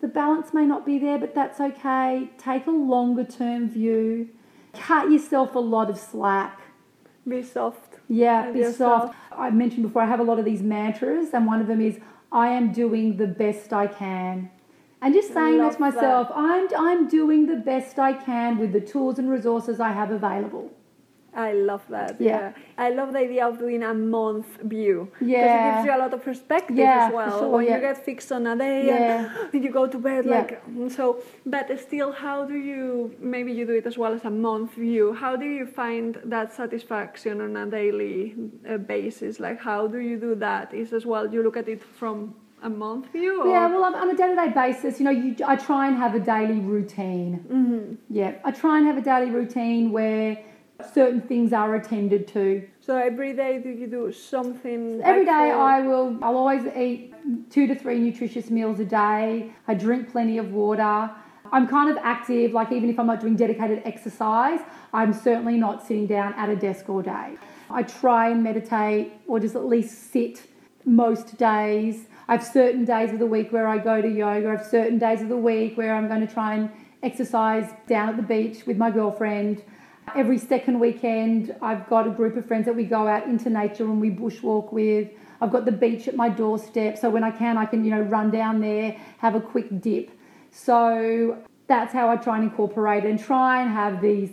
the 0.00 0.08
balance 0.08 0.54
may 0.54 0.64
not 0.64 0.86
be 0.86 0.98
there, 0.98 1.18
but 1.18 1.34
that's 1.34 1.60
okay. 1.60 2.30
Take 2.38 2.66
a 2.66 2.70
longer 2.70 3.24
term 3.24 3.68
view. 3.68 4.28
Cut 4.72 5.10
yourself 5.10 5.54
a 5.54 5.58
lot 5.58 5.90
of 5.90 5.98
slack. 5.98 6.60
Be 7.26 7.42
soft. 7.42 7.96
Yeah, 8.08 8.46
with 8.46 8.54
be 8.54 8.60
yourself. 8.60 9.02
soft. 9.02 9.16
I 9.32 9.50
mentioned 9.50 9.82
before, 9.82 10.02
I 10.02 10.06
have 10.06 10.20
a 10.20 10.24
lot 10.24 10.38
of 10.38 10.44
these 10.44 10.62
mantras, 10.62 11.30
and 11.34 11.46
one 11.46 11.60
of 11.60 11.66
them 11.66 11.80
is, 11.80 11.98
I 12.30 12.48
am 12.48 12.72
doing 12.72 13.16
the 13.16 13.26
best 13.26 13.72
I 13.72 13.86
can. 13.86 14.50
And 15.00 15.14
just 15.14 15.32
saying 15.32 15.58
that 15.58 15.74
to 15.74 15.80
myself, 15.80 16.28
I'm, 16.34 16.68
I'm 16.76 17.08
doing 17.08 17.46
the 17.46 17.56
best 17.56 17.98
I 17.98 18.12
can 18.12 18.58
with 18.58 18.72
the 18.72 18.80
tools 18.80 19.18
and 19.18 19.30
resources 19.30 19.78
I 19.78 19.92
have 19.92 20.10
available. 20.10 20.72
I 21.38 21.52
love 21.52 21.84
that. 21.88 22.20
Yeah. 22.20 22.28
Yeah. 22.28 22.52
I 22.86 22.90
love 22.90 23.12
the 23.12 23.20
idea 23.20 23.46
of 23.46 23.58
doing 23.58 23.82
a 23.82 23.94
month 23.94 24.48
view. 24.74 24.98
Because 25.20 25.52
it 25.56 25.64
gives 25.74 25.84
you 25.86 25.94
a 25.98 26.00
lot 26.04 26.12
of 26.12 26.20
perspective 26.30 26.76
Yeah, 26.76 27.06
as 27.06 27.12
well. 27.18 27.38
sure, 27.38 27.48
when 27.54 27.64
yeah. 27.66 27.76
you 27.76 27.80
get 27.88 28.04
fixed 28.04 28.30
on 28.32 28.46
a 28.46 28.56
day 28.56 28.86
Yeah. 28.86 29.46
and 29.52 29.64
you 29.64 29.70
go 29.70 29.86
to 29.94 29.98
bed 29.98 30.24
Yeah. 30.24 30.32
like 30.38 30.52
so 30.96 31.04
but 31.46 31.66
still 31.86 32.10
how 32.24 32.38
do 32.52 32.56
you 32.70 32.82
maybe 33.34 33.50
you 33.58 33.64
do 33.72 33.74
it 33.80 33.86
as 33.86 33.96
well 34.02 34.12
as 34.18 34.24
a 34.24 34.34
month 34.48 34.70
view. 34.74 35.04
How 35.24 35.32
do 35.36 35.46
you 35.58 35.66
find 35.82 36.10
that 36.34 36.52
satisfaction 36.52 37.34
on 37.40 37.56
a 37.56 37.66
daily 37.78 38.18
uh, 38.68 38.76
basis? 38.94 39.32
Like 39.46 39.58
how 39.70 39.86
do 39.94 39.98
you 40.08 40.16
do 40.28 40.34
that? 40.46 40.74
Is 40.74 40.92
as 40.92 41.04
well 41.06 41.24
you 41.32 41.40
look 41.46 41.56
at 41.62 41.68
it 41.68 41.80
from 42.00 42.34
a 42.62 42.68
month 42.68 43.06
view 43.12 43.42
or 43.42 43.48
Yeah, 43.48 43.66
well, 43.72 43.84
on 44.02 44.10
a 44.10 44.16
day-to-day 44.16 44.50
basis, 44.64 44.98
you 44.98 45.04
know, 45.04 45.12
you, 45.12 45.36
I 45.46 45.54
try 45.54 45.86
and 45.88 45.96
have 45.96 46.14
a 46.16 46.20
daily 46.36 46.58
routine. 46.58 47.32
Mm-hmm. 47.48 47.84
Yeah, 48.20 48.32
I 48.44 48.50
try 48.50 48.78
and 48.78 48.86
have 48.90 48.98
a 48.98 49.06
daily 49.12 49.30
routine 49.30 49.92
where 49.92 50.38
certain 50.94 51.20
things 51.20 51.52
are 51.52 51.74
attended 51.74 52.28
to. 52.28 52.66
so 52.80 52.96
every 52.96 53.32
day 53.34 53.58
do 53.58 53.68
you 53.70 53.86
do 53.86 54.12
something 54.12 55.00
Every 55.02 55.24
like 55.26 55.34
day, 55.34 55.50
for- 55.50 55.58
I 55.58 55.80
will. 55.82 56.18
I'll 56.22 56.36
always 56.36 56.64
eat 56.76 57.14
two 57.50 57.66
to 57.66 57.74
three 57.74 57.98
nutritious 57.98 58.48
meals 58.50 58.78
a 58.80 58.84
day. 58.84 59.52
I 59.66 59.74
drink 59.74 60.10
plenty 60.10 60.38
of 60.38 60.52
water. 60.52 61.10
I'm 61.50 61.66
kind 61.66 61.90
of 61.90 61.96
active. 62.02 62.52
Like 62.52 62.70
even 62.72 62.90
if 62.90 62.98
I'm 62.98 63.06
not 63.06 63.20
doing 63.20 63.34
dedicated 63.36 63.82
exercise, 63.84 64.60
I'm 64.92 65.12
certainly 65.12 65.56
not 65.56 65.84
sitting 65.86 66.06
down 66.06 66.32
at 66.34 66.48
a 66.48 66.56
desk 66.56 66.88
all 66.88 67.02
day. 67.02 67.36
I 67.70 67.82
try 67.82 68.28
and 68.30 68.42
meditate, 68.42 69.12
or 69.26 69.40
just 69.40 69.54
at 69.56 69.64
least 69.66 70.12
sit 70.12 70.42
most 70.84 71.36
days. 71.36 72.06
I 72.28 72.32
have 72.36 72.44
certain 72.44 72.84
days 72.84 73.12
of 73.12 73.18
the 73.18 73.26
week 73.26 73.52
where 73.52 73.66
I 73.66 73.78
go 73.78 74.00
to 74.00 74.08
yoga. 74.08 74.48
I 74.48 74.50
have 74.52 74.66
certain 74.66 74.98
days 74.98 75.22
of 75.22 75.28
the 75.28 75.36
week 75.36 75.76
where 75.76 75.94
I'm 75.94 76.08
going 76.08 76.26
to 76.26 76.32
try 76.32 76.54
and 76.54 76.70
exercise 77.02 77.70
down 77.86 78.08
at 78.10 78.16
the 78.16 78.22
beach 78.22 78.66
with 78.66 78.76
my 78.76 78.90
girlfriend. 78.90 79.62
Every 80.16 80.38
second 80.38 80.80
weekend, 80.80 81.54
I've 81.62 81.88
got 81.88 82.06
a 82.06 82.10
group 82.10 82.36
of 82.36 82.46
friends 82.46 82.66
that 82.66 82.74
we 82.74 82.84
go 82.84 83.06
out 83.06 83.24
into 83.26 83.50
nature 83.50 83.84
and 83.84 84.00
we 84.00 84.10
bushwalk 84.10 84.72
with. 84.72 85.08
I've 85.40 85.52
got 85.52 85.64
the 85.64 85.72
beach 85.72 86.08
at 86.08 86.16
my 86.16 86.28
doorstep, 86.28 86.98
so 86.98 87.10
when 87.10 87.22
I 87.22 87.30
can, 87.30 87.56
I 87.56 87.66
can 87.66 87.84
you 87.84 87.90
know 87.90 88.00
run 88.02 88.30
down 88.30 88.60
there, 88.60 88.96
have 89.18 89.34
a 89.34 89.40
quick 89.40 89.80
dip. 89.80 90.10
So 90.50 91.38
that's 91.66 91.92
how 91.92 92.08
I 92.08 92.16
try 92.16 92.36
and 92.36 92.44
incorporate 92.44 93.04
and 93.04 93.18
try 93.18 93.62
and 93.62 93.70
have 93.70 94.00
these 94.00 94.30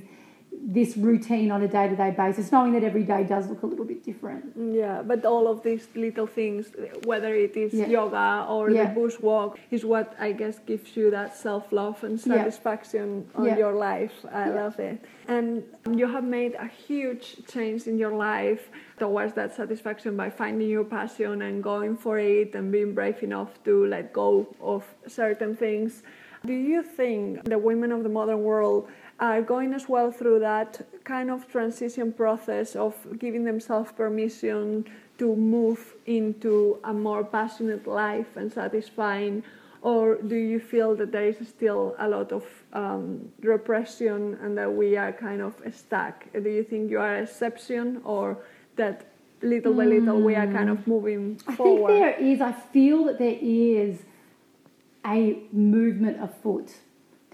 this 0.68 0.98
routine 0.98 1.52
on 1.52 1.62
a 1.62 1.68
day 1.68 1.88
to 1.88 1.96
day 1.96 2.10
basis, 2.10 2.52
knowing 2.52 2.74
that 2.74 2.84
every 2.84 3.04
day 3.04 3.24
does 3.24 3.48
look 3.48 3.62
a 3.62 3.68
little 3.68 3.86
bit 3.86 4.04
different. 4.04 4.52
Yeah, 4.58 5.04
but 5.04 5.24
all 5.24 5.48
of 5.48 5.62
these 5.62 5.88
little 5.96 6.26
things, 6.26 6.72
whether 7.06 7.36
it 7.36 7.56
is 7.56 7.72
Yeah. 7.74 7.88
yoga 7.88 8.48
or 8.50 8.72
Yeah. 8.72 8.92
the 8.92 9.00
bushwalk, 9.00 9.58
is 9.70 9.86
what 9.86 10.16
I 10.20 10.32
guess 10.32 10.58
gives 10.58 10.98
you 10.98 11.12
that 11.12 11.36
self 11.36 11.72
love 11.72 12.04
and 12.04 12.18
Yeah. 12.18 12.38
satisfaction 12.38 13.28
on 13.36 13.46
Yeah. 13.46 13.58
your 13.58 13.74
life. 13.74 14.26
I 14.32 14.50
love 14.50 14.80
it. 14.80 14.98
And 15.28 15.64
you 15.92 16.08
have 16.08 16.24
made 16.24 16.56
a 16.56 16.66
huge 16.88 17.46
change 17.46 17.86
in 17.88 18.00
your 18.00 18.16
life 18.16 18.72
towards 18.98 19.34
that 19.34 19.54
satisfaction 19.54 20.18
by 20.18 20.32
finding 20.32 20.68
your 20.68 20.84
passion 20.84 21.44
and 21.44 21.62
going 21.62 21.96
for 21.96 22.18
it 22.18 22.56
and 22.56 22.72
being 22.72 22.94
brave 22.96 23.22
enough 23.22 23.64
to 23.66 23.86
let 23.86 24.14
go 24.14 24.48
of 24.60 24.84
certain 25.06 25.56
things. 25.56 26.02
Do 26.46 26.54
you 26.54 26.84
think 26.84 27.44
the 27.44 27.58
women 27.58 27.92
of 27.92 28.04
the 28.04 28.10
modern 28.10 28.44
world 28.44 28.88
are 29.20 29.42
going 29.42 29.74
as 29.74 29.88
well 29.88 30.12
through 30.12 30.40
that 30.40 30.86
kind 31.04 31.32
of 31.32 31.48
transition 31.48 32.12
process 32.12 32.76
of 32.76 32.94
giving 33.18 33.44
themselves 33.44 33.92
permission 33.92 34.86
to 35.18 35.36
move 35.36 35.96
into 36.06 36.78
a 36.84 36.94
more 36.94 37.24
passionate 37.24 37.88
life 37.88 38.36
and 38.36 38.52
satisfying? 38.52 39.44
Or 39.82 40.16
do 40.16 40.36
you 40.36 40.60
feel 40.60 40.96
that 40.96 41.12
there 41.12 41.26
is 41.26 41.48
still 41.48 41.96
a 42.00 42.10
lot 42.10 42.32
of 42.32 42.44
um, 42.74 43.32
repression 43.42 44.38
and 44.42 44.58
that 44.58 44.74
we 44.74 44.98
are 44.98 45.14
kind 45.14 45.42
of 45.42 45.54
stuck? 45.72 46.26
Do 46.34 46.50
you 46.50 46.64
think 46.64 46.90
you 46.90 47.00
are 47.00 47.16
an 47.16 47.24
exception 47.24 48.02
or 48.04 48.40
that 48.76 49.06
little 49.42 49.74
by 49.74 49.86
little 49.86 50.22
we 50.22 50.36
are 50.36 50.48
kind 50.48 50.70
of 50.70 50.86
moving 50.88 51.38
forward? 51.38 51.92
I 51.92 52.14
think 52.16 52.18
there 52.20 52.32
is, 52.32 52.42
I 52.42 52.52
feel 52.52 53.06
that 53.06 53.20
there 53.20 53.38
is 53.40 54.00
a 55.06 55.40
movement 55.52 56.22
afoot, 56.22 56.74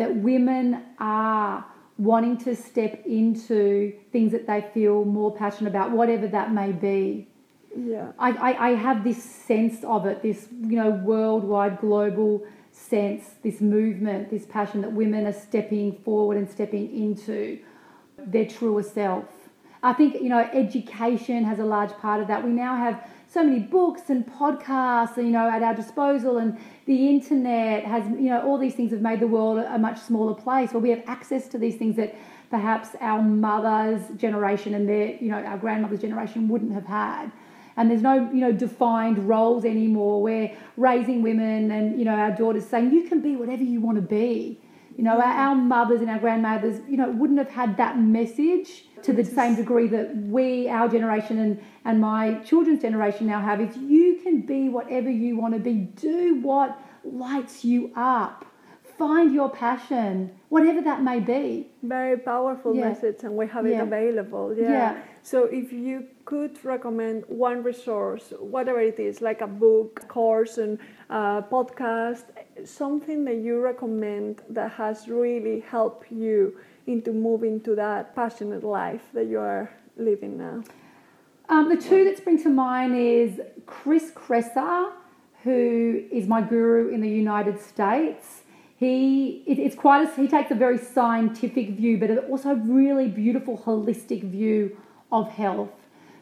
that 0.02 0.16
women 0.16 0.84
are 0.98 1.64
wanting 2.00 2.36
to 2.36 2.56
step 2.56 3.06
into 3.06 3.94
things 4.12 4.32
that 4.32 4.48
they 4.48 4.62
feel 4.74 5.06
more 5.06 5.32
passionate 5.32 5.70
about, 5.70 5.92
whatever 5.92 6.28
that 6.28 6.52
may 6.52 6.72
be. 6.72 7.28
Yeah. 7.78 8.12
I, 8.18 8.32
I, 8.32 8.70
I 8.70 8.70
have 8.72 9.04
this 9.04 9.24
sense 9.24 9.84
of 9.84 10.08
it, 10.08 10.24
this, 10.24 10.48
you 10.60 10.76
know, 10.76 10.90
worldwide, 10.90 11.80
global 11.80 12.44
sense, 12.72 13.36
this 13.44 13.62
movement, 13.62 14.32
this 14.32 14.48
passion 14.48 14.82
that 14.82 14.92
women 14.92 15.28
are 15.28 15.40
stepping 15.48 15.96
forward 16.04 16.36
and 16.38 16.50
stepping 16.50 16.92
into 16.92 17.60
their 18.18 18.46
truer 18.46 18.82
self. 18.82 19.26
I 19.84 19.94
think, 19.94 20.16
you 20.16 20.30
know, 20.30 20.40
education 20.54 21.44
has 21.44 21.60
a 21.60 21.66
large 21.66 21.92
part 22.00 22.22
of 22.22 22.28
that. 22.30 22.44
We 22.44 22.50
now 22.50 22.76
have 22.76 23.08
so 23.32 23.42
many 23.42 23.60
books 23.60 24.10
and 24.10 24.28
podcasts, 24.28 25.16
you 25.16 25.32
know, 25.32 25.50
at 25.50 25.64
our 25.64 25.74
disposal, 25.74 26.38
and 26.38 26.58
the 26.86 27.10
internet 27.10 27.86
has, 27.86 28.06
you 28.10 28.30
know, 28.30 28.42
all 28.46 28.58
these 28.58 28.76
things 28.76 28.92
have 28.92 29.00
made 29.02 29.22
the 29.22 29.28
world 29.28 29.58
a 29.58 29.78
much 29.78 29.98
smaller 29.98 30.34
place 30.34 30.74
where 30.74 30.82
we 30.82 30.90
have 30.90 31.02
access 31.08 31.48
to 31.48 31.58
these 31.58 31.78
things 31.78 31.96
that 31.96 32.14
perhaps 32.50 32.90
our 33.00 33.22
mother's 33.22 34.02
generation 34.18 34.74
and 34.74 34.90
their, 34.90 35.16
you 35.16 35.30
know, 35.30 35.42
our 35.44 35.58
grandmother's 35.58 36.02
generation 36.02 36.50
wouldn't 36.50 36.74
have 36.74 36.86
had. 36.86 37.32
And 37.78 37.90
there's 37.90 38.02
no, 38.02 38.30
you 38.34 38.42
know, 38.42 38.52
defined 38.52 39.30
roles 39.30 39.64
anymore. 39.64 40.22
We're 40.22 40.52
raising 40.76 41.22
women 41.22 41.72
and, 41.72 41.98
you 41.98 42.04
know, 42.04 42.16
our 42.16 42.32
daughters 42.32 42.66
saying, 42.66 42.92
you 42.92 43.04
can 43.04 43.22
be 43.22 43.38
whatever 43.38 43.64
you 43.64 43.80
want 43.80 43.96
to 43.96 44.02
be. 44.02 44.60
You 45.02 45.06
know, 45.06 45.20
our, 45.20 45.34
our 45.34 45.56
mothers 45.56 46.02
and 46.02 46.12
our 46.12 46.20
grandmothers, 46.20 46.80
you 46.88 46.96
know, 46.96 47.10
wouldn't 47.10 47.40
have 47.40 47.50
had 47.50 47.76
that 47.78 47.98
message 47.98 48.86
to 49.02 49.12
the 49.12 49.26
same 49.26 49.56
degree 49.56 49.88
that 49.88 50.16
we, 50.16 50.70
our 50.70 50.88
generation, 50.88 51.40
and, 51.40 51.60
and 51.86 52.00
my 52.00 52.36
children's 52.46 52.84
generation 52.84 53.26
now 53.26 53.42
have 53.42 53.60
is 53.60 53.76
you 53.78 54.20
can 54.22 54.42
be 54.42 54.70
whatever 54.70 55.10
you 55.10 55.38
want 55.38 55.56
to 55.56 55.60
be. 55.60 55.74
Do 55.74 56.36
what 56.44 56.80
lights 57.04 57.66
you 57.66 57.92
up. 57.96 58.46
Find 59.00 59.34
your 59.34 59.50
passion, 59.50 60.30
whatever 60.50 60.84
that 60.84 61.02
may 61.02 61.20
be. 61.20 61.72
Very 61.82 62.18
powerful 62.20 62.76
Yeah. 62.76 62.90
message, 62.90 63.24
and 63.24 63.36
we 63.36 63.48
have 63.48 63.66
it 63.66 63.72
Yeah. 63.72 63.82
available. 63.82 64.56
Yeah. 64.56 64.70
Yeah. 64.70 64.98
So, 65.24 65.46
if 65.46 65.72
you 65.72 66.08
could 66.26 66.64
recommend 66.66 67.26
one 67.28 67.62
resource, 67.62 68.34
whatever 68.40 68.80
it 68.80 69.00
is, 69.00 69.22
like 69.22 69.42
a 69.42 69.48
book, 69.48 70.08
course, 70.08 70.58
and 70.58 70.80
uh, 71.10 71.44
podcast, 71.44 72.24
something 72.66 73.24
that 73.26 73.36
you 73.36 73.60
recommend 73.60 74.42
that 74.50 74.72
has 74.72 75.08
really 75.08 75.60
helped 75.60 76.12
you 76.12 76.58
into 76.88 77.12
moving 77.12 77.62
to 77.62 77.76
that 77.76 78.16
passionate 78.16 78.64
life 78.64 79.04
that 79.14 79.28
you 79.28 79.40
are 79.40 79.70
living 79.96 80.38
now. 80.38 80.64
Um, 81.50 81.70
the 81.70 81.78
two 81.78 82.04
that 82.06 82.18
spring 82.18 82.42
to 82.44 82.50
mind 82.50 82.96
is 82.96 83.42
Chris 83.66 84.12
Kresser, 84.12 84.92
who 85.44 86.04
is 86.12 86.28
my 86.28 86.42
guru 86.42 86.90
in 86.90 87.02
the 87.02 87.10
United 87.10 87.60
States. 87.60 88.42
He 88.78 89.44
it, 89.46 89.60
it's 89.60 89.76
quite 89.76 90.08
a, 90.08 90.22
he 90.22 90.28
takes 90.28 90.50
a 90.50 90.56
very 90.56 90.78
scientific 90.78 91.72
view, 91.72 91.98
but 91.98 92.10
also 92.30 92.52
a 92.52 92.56
really 92.56 93.08
beautiful 93.08 93.58
holistic 93.58 94.24
view 94.24 94.78
of 95.12 95.30
health. 95.30 95.70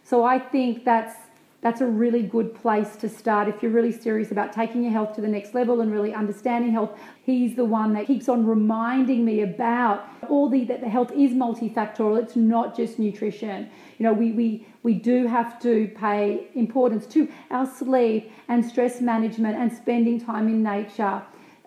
So 0.03 0.23
I 0.23 0.39
think 0.39 0.85
that's 0.85 1.15
that's 1.61 1.81
a 1.81 1.85
really 1.85 2.21
good 2.21 2.55
place 2.55 2.95
to 2.95 3.09
start 3.09 3.49
if 3.49 3.61
you're 3.61 3.71
really 3.71 3.91
serious 3.91 4.31
about 4.31 4.53
taking 4.53 4.81
your 4.83 4.93
health 4.93 5.13
to 5.15 5.21
the 5.21 5.27
next 5.27 5.53
level 5.53 5.81
and 5.81 5.91
really 5.91 6.13
understanding 6.13 6.71
health. 6.71 6.97
He's 7.23 7.57
the 7.57 7.65
one 7.65 7.91
that 7.93 8.07
keeps 8.07 8.29
on 8.29 8.45
reminding 8.45 9.25
me 9.25 9.41
about 9.41 10.07
all 10.29 10.47
the 10.49 10.63
that 10.65 10.79
the 10.79 10.87
health 10.87 11.11
is 11.11 11.31
multifactorial. 11.31 12.23
It's 12.23 12.37
not 12.37 12.77
just 12.77 12.97
nutrition. 12.97 13.69
You 13.97 14.05
know, 14.05 14.13
we 14.13 14.31
we 14.31 14.67
we 14.83 14.93
do 14.93 15.27
have 15.27 15.59
to 15.63 15.91
pay 15.95 16.47
importance 16.55 17.05
to 17.07 17.27
our 17.51 17.65
sleep 17.65 18.31
and 18.47 18.65
stress 18.65 19.01
management 19.01 19.57
and 19.57 19.71
spending 19.71 20.19
time 20.21 20.47
in 20.47 20.63
nature. 20.63 21.21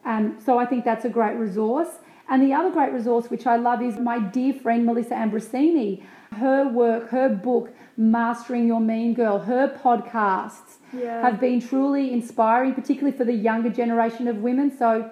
Um, 0.04 0.38
so 0.44 0.58
I 0.58 0.64
think 0.64 0.84
that's 0.84 1.04
a 1.04 1.10
great 1.10 1.36
resource. 1.36 1.98
And 2.28 2.42
the 2.42 2.54
other 2.54 2.70
great 2.70 2.92
resource, 2.92 3.28
which 3.28 3.46
I 3.46 3.56
love, 3.56 3.82
is 3.82 3.98
my 3.98 4.18
dear 4.18 4.54
friend 4.54 4.86
Melissa 4.86 5.14
Ambrosini. 5.14 6.02
Her 6.32 6.68
work, 6.68 7.10
her 7.10 7.28
book, 7.28 7.74
Mastering 7.96 8.66
Your 8.66 8.80
Mean 8.80 9.14
Girl, 9.14 9.38
her 9.40 9.68
podcasts 9.68 10.78
Yeah. 10.92 11.20
have 11.22 11.40
been 11.40 11.60
truly 11.60 12.12
inspiring, 12.12 12.74
particularly 12.74 13.16
for 13.16 13.24
the 13.24 13.34
younger 13.34 13.70
generation 13.70 14.28
of 14.28 14.38
women. 14.42 14.70
So 14.70 15.10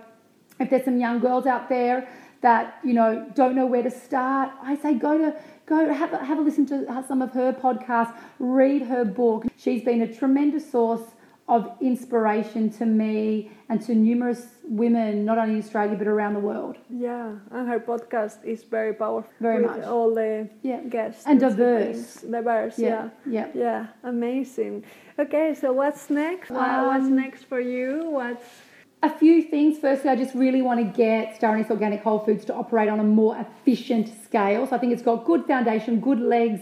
if 0.58 0.70
there's 0.70 0.84
some 0.84 0.98
young 0.98 1.20
girls 1.20 1.46
out 1.46 1.68
there 1.68 2.08
that 2.42 2.76
you 2.82 2.94
know 2.94 3.26
don't 3.34 3.54
know 3.54 3.66
where 3.66 3.82
to 3.82 3.90
start, 3.90 4.50
I 4.62 4.76
say 4.76 4.94
go 4.94 5.18
to 5.18 5.34
go 5.66 5.92
have 5.92 6.12
a, 6.12 6.24
have 6.24 6.38
a 6.38 6.40
listen 6.40 6.66
to 6.66 7.04
some 7.06 7.22
of 7.22 7.32
her 7.32 7.52
podcasts, 7.52 8.14
read 8.38 8.82
her 8.82 9.04
book. 9.04 9.46
She's 9.56 9.82
been 9.82 10.02
a 10.02 10.12
tremendous 10.12 10.70
source 10.70 11.02
of 11.50 11.62
inspiration 11.80 12.70
to 12.70 12.86
me 12.86 13.50
and 13.68 13.82
to 13.82 13.92
numerous 13.94 14.46
women, 14.68 15.24
not 15.24 15.36
only 15.36 15.54
in 15.54 15.58
Australia 15.60 15.96
but 15.96 16.06
around 16.06 16.34
the 16.34 16.40
world. 16.50 16.76
Yeah, 16.88 17.32
and 17.50 17.68
her 17.68 17.80
podcast 17.80 18.44
is 18.44 18.62
very 18.62 18.94
powerful. 18.94 19.30
Very 19.40 19.64
much. 19.66 19.82
All 19.84 20.14
the 20.14 20.48
Yeah. 20.62 20.80
guests 20.96 21.24
And 21.26 21.40
diverse. 21.40 22.22
Diverse, 22.36 22.78
yeah. 22.78 23.08
Yeah, 23.26 23.32
yeah. 23.36 23.46
Yeah, 23.64 23.86
amazing. 24.04 24.84
Okay, 25.18 25.54
so 25.54 25.72
what's 25.72 26.08
next? 26.08 26.50
Wha- 26.50 26.86
what's 26.88 27.06
Um, 27.06 27.16
next 27.16 27.42
for 27.44 27.60
you? 27.60 27.88
What's 28.18 28.46
A 29.02 29.08
few 29.08 29.36
things. 29.52 29.78
Firstly, 29.78 30.10
I 30.10 30.16
just 30.24 30.34
really 30.34 30.60
want 30.68 30.78
to 30.84 30.88
get 31.04 31.34
Star 31.34 31.52
Organic 31.70 32.00
Whole 32.06 32.18
Foods 32.26 32.44
to 32.44 32.54
operate 32.54 32.90
on 32.94 33.00
a 33.00 33.08
more 33.20 33.34
efficient 33.44 34.06
scale. 34.26 34.66
So 34.66 34.76
I 34.76 34.78
think 34.78 34.92
it's 34.92 35.06
got 35.10 35.24
good 35.24 35.42
foundation, 35.46 36.00
good 36.00 36.20
legs. 36.20 36.60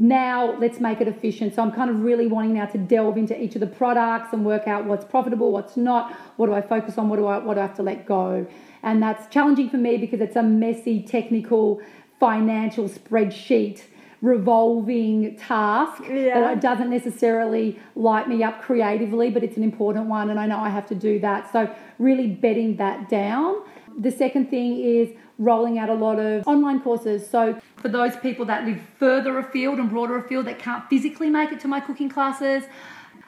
Now 0.00 0.56
let's 0.58 0.78
make 0.78 1.00
it 1.00 1.08
efficient. 1.08 1.54
So 1.54 1.62
I'm 1.62 1.72
kind 1.72 1.90
of 1.90 2.02
really 2.02 2.28
wanting 2.28 2.54
now 2.54 2.66
to 2.66 2.78
delve 2.78 3.16
into 3.16 3.40
each 3.40 3.56
of 3.56 3.60
the 3.60 3.66
products 3.66 4.32
and 4.32 4.46
work 4.46 4.68
out 4.68 4.84
what's 4.84 5.04
profitable, 5.04 5.50
what's 5.50 5.76
not, 5.76 6.14
what 6.36 6.46
do 6.46 6.54
I 6.54 6.62
focus 6.62 6.98
on, 6.98 7.08
what 7.08 7.16
do 7.16 7.26
I 7.26 7.38
what 7.38 7.54
do 7.54 7.60
I 7.60 7.66
have 7.66 7.76
to 7.76 7.82
let 7.82 8.06
go. 8.06 8.46
And 8.84 9.02
that's 9.02 9.26
challenging 9.32 9.68
for 9.68 9.76
me 9.76 9.96
because 9.96 10.20
it's 10.20 10.36
a 10.36 10.42
messy, 10.42 11.02
technical, 11.02 11.82
financial 12.20 12.88
spreadsheet 12.88 13.82
revolving 14.20 15.36
task 15.36 16.02
Yeah. 16.08 16.40
that 16.40 16.60
doesn't 16.60 16.90
necessarily 16.90 17.78
light 17.94 18.28
me 18.28 18.42
up 18.42 18.60
creatively, 18.62 19.30
but 19.30 19.44
it's 19.44 19.56
an 19.56 19.62
important 19.62 20.06
one, 20.06 20.30
and 20.30 20.38
I 20.40 20.46
know 20.46 20.58
I 20.58 20.70
have 20.70 20.86
to 20.86 20.94
do 20.94 21.18
that. 21.20 21.52
So, 21.52 21.72
really 21.98 22.26
bedding 22.26 22.76
that 22.76 23.08
down. 23.08 23.56
The 23.96 24.10
second 24.10 24.50
thing 24.50 24.78
is 24.78 25.10
rolling 25.38 25.78
out 25.78 25.88
a 25.88 25.94
lot 25.94 26.18
of 26.18 26.46
online 26.46 26.80
courses. 26.80 27.28
So, 27.28 27.60
for 27.76 27.88
those 27.88 28.16
people 28.16 28.44
that 28.46 28.64
live 28.64 28.80
further 28.98 29.38
afield 29.38 29.78
and 29.78 29.88
broader 29.88 30.16
afield 30.16 30.46
that 30.46 30.58
can't 30.58 30.88
physically 30.90 31.30
make 31.30 31.52
it 31.52 31.60
to 31.60 31.68
my 31.68 31.80
cooking 31.80 32.08
classes, 32.08 32.64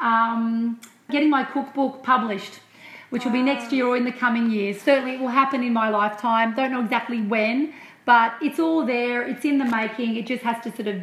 um, 0.01 0.81
getting 1.11 1.31
my 1.31 1.45
cookbook 1.45 2.03
published. 2.03 2.61
Which 3.11 3.25
will 3.25 3.33
be 3.33 3.43
next 3.43 3.73
year 3.73 3.87
or 3.87 3.97
in 3.97 4.05
the 4.05 4.13
coming 4.13 4.53
years. 4.53 4.81
Certainly, 4.81 5.15
it 5.15 5.21
will 5.21 5.35
happen 5.43 5.65
in 5.65 5.73
my 5.73 5.89
lifetime. 5.89 6.55
Don't 6.55 6.71
know 6.71 6.81
exactly 6.81 7.21
when, 7.21 7.75
but 8.05 8.35
it's 8.41 8.61
all 8.61 8.87
there. 8.87 9.27
It's 9.27 9.45
in 9.45 9.59
the 9.59 9.65
making. 9.65 10.15
It 10.15 10.29
just 10.29 10.45
has 10.45 10.63
to 10.63 10.71
sort 10.71 10.87
of 10.87 11.03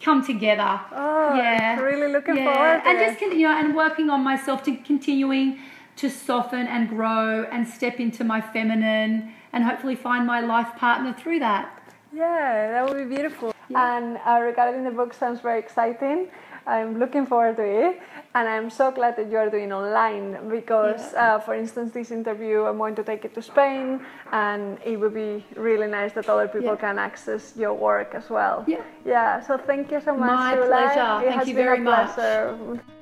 come 0.00 0.24
together. 0.24 0.80
Oh, 0.92 1.34
yeah, 1.34 1.80
really 1.80 2.12
looking 2.12 2.36
forward 2.36 2.82
to 2.82 2.88
and 2.88 2.98
just 2.98 3.20
you 3.20 3.48
know, 3.48 3.56
and 3.56 3.74
working 3.74 4.08
on 4.08 4.22
myself 4.22 4.62
to 4.64 4.76
continuing 4.76 5.58
to 5.96 6.08
soften 6.08 6.66
and 6.66 6.88
grow 6.88 7.44
and 7.50 7.66
step 7.66 8.00
into 8.00 8.24
my 8.24 8.40
feminine 8.40 9.32
and 9.52 9.64
hopefully 9.64 9.96
find 9.96 10.26
my 10.26 10.40
life 10.40 10.74
partner 10.76 11.12
through 11.12 11.38
that. 11.40 11.78
Yeah, 12.12 12.70
that 12.72 12.88
would 12.88 13.08
be 13.08 13.14
beautiful. 13.14 13.54
And 13.74 14.18
uh, 14.26 14.38
regarding 14.40 14.84
the 14.84 14.90
book, 14.90 15.14
sounds 15.14 15.40
very 15.40 15.58
exciting. 15.58 16.28
I'm 16.66 16.98
looking 16.98 17.26
forward 17.26 17.56
to 17.56 17.64
it, 17.64 18.00
and 18.36 18.46
I'm 18.48 18.70
so 18.70 18.92
glad 18.92 19.16
that 19.16 19.28
you 19.30 19.36
are 19.36 19.50
doing 19.50 19.72
online 19.72 20.48
because, 20.48 21.12
uh, 21.14 21.40
for 21.40 21.54
instance, 21.54 21.92
this 21.92 22.10
interview 22.12 22.64
I'm 22.64 22.78
going 22.78 22.94
to 22.96 23.02
take 23.02 23.24
it 23.24 23.34
to 23.34 23.42
Spain, 23.42 24.00
and 24.30 24.78
it 24.84 24.96
would 25.00 25.14
be 25.14 25.44
really 25.56 25.88
nice 25.88 26.12
that 26.12 26.28
other 26.28 26.46
people 26.46 26.74
Yeah. 26.74 26.86
can 26.86 26.98
access 26.98 27.56
your 27.56 27.74
work 27.74 28.14
as 28.14 28.30
well. 28.30 28.62
Yeah. 28.68 28.82
Yeah. 29.04 29.40
So 29.40 29.58
thank 29.58 29.90
you 29.90 30.00
so 30.00 30.14
much. 30.16 30.30
My 30.30 30.54
Sula. 30.54 30.66
pleasure. 30.66 31.26
It 31.26 31.34
Thank 31.34 31.48
you 31.48 31.54
very 31.54 31.80
much. 31.80 33.01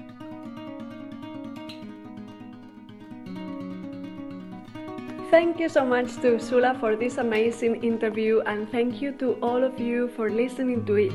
Thank 5.30 5.60
you 5.60 5.68
so 5.68 5.84
much 5.84 6.16
to 6.22 6.40
Sula 6.40 6.76
for 6.80 6.96
this 6.96 7.16
amazing 7.16 7.84
interview, 7.84 8.40
and 8.46 8.68
thank 8.68 9.00
you 9.00 9.12
to 9.22 9.34
all 9.40 9.62
of 9.62 9.78
you 9.78 10.08
for 10.16 10.28
listening 10.28 10.84
to 10.86 10.94
it. 10.96 11.12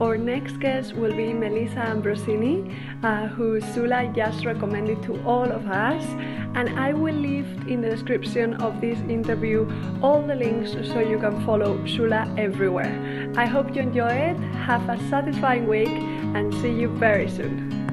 Our 0.00 0.18
next 0.18 0.58
guest 0.58 0.96
will 0.96 1.14
be 1.14 1.32
Melissa 1.32 1.76
Ambrosini, 1.76 2.74
uh, 3.04 3.28
who 3.28 3.60
Sula 3.60 4.12
just 4.16 4.44
recommended 4.44 5.00
to 5.04 5.22
all 5.24 5.44
of 5.44 5.68
us. 5.68 6.02
And 6.56 6.76
I 6.76 6.92
will 6.92 7.14
leave 7.14 7.46
in 7.68 7.80
the 7.80 7.90
description 7.90 8.54
of 8.54 8.80
this 8.80 8.98
interview 9.08 9.70
all 10.02 10.22
the 10.22 10.34
links 10.34 10.72
so 10.88 10.98
you 10.98 11.20
can 11.20 11.46
follow 11.46 11.86
Sula 11.86 12.34
everywhere. 12.36 13.32
I 13.36 13.46
hope 13.46 13.76
you 13.76 13.82
enjoy 13.82 14.10
it, 14.10 14.40
have 14.66 14.88
a 14.88 14.98
satisfying 15.08 15.68
week, 15.68 16.02
and 16.34 16.52
see 16.54 16.72
you 16.72 16.88
very 16.88 17.30
soon. 17.30 17.91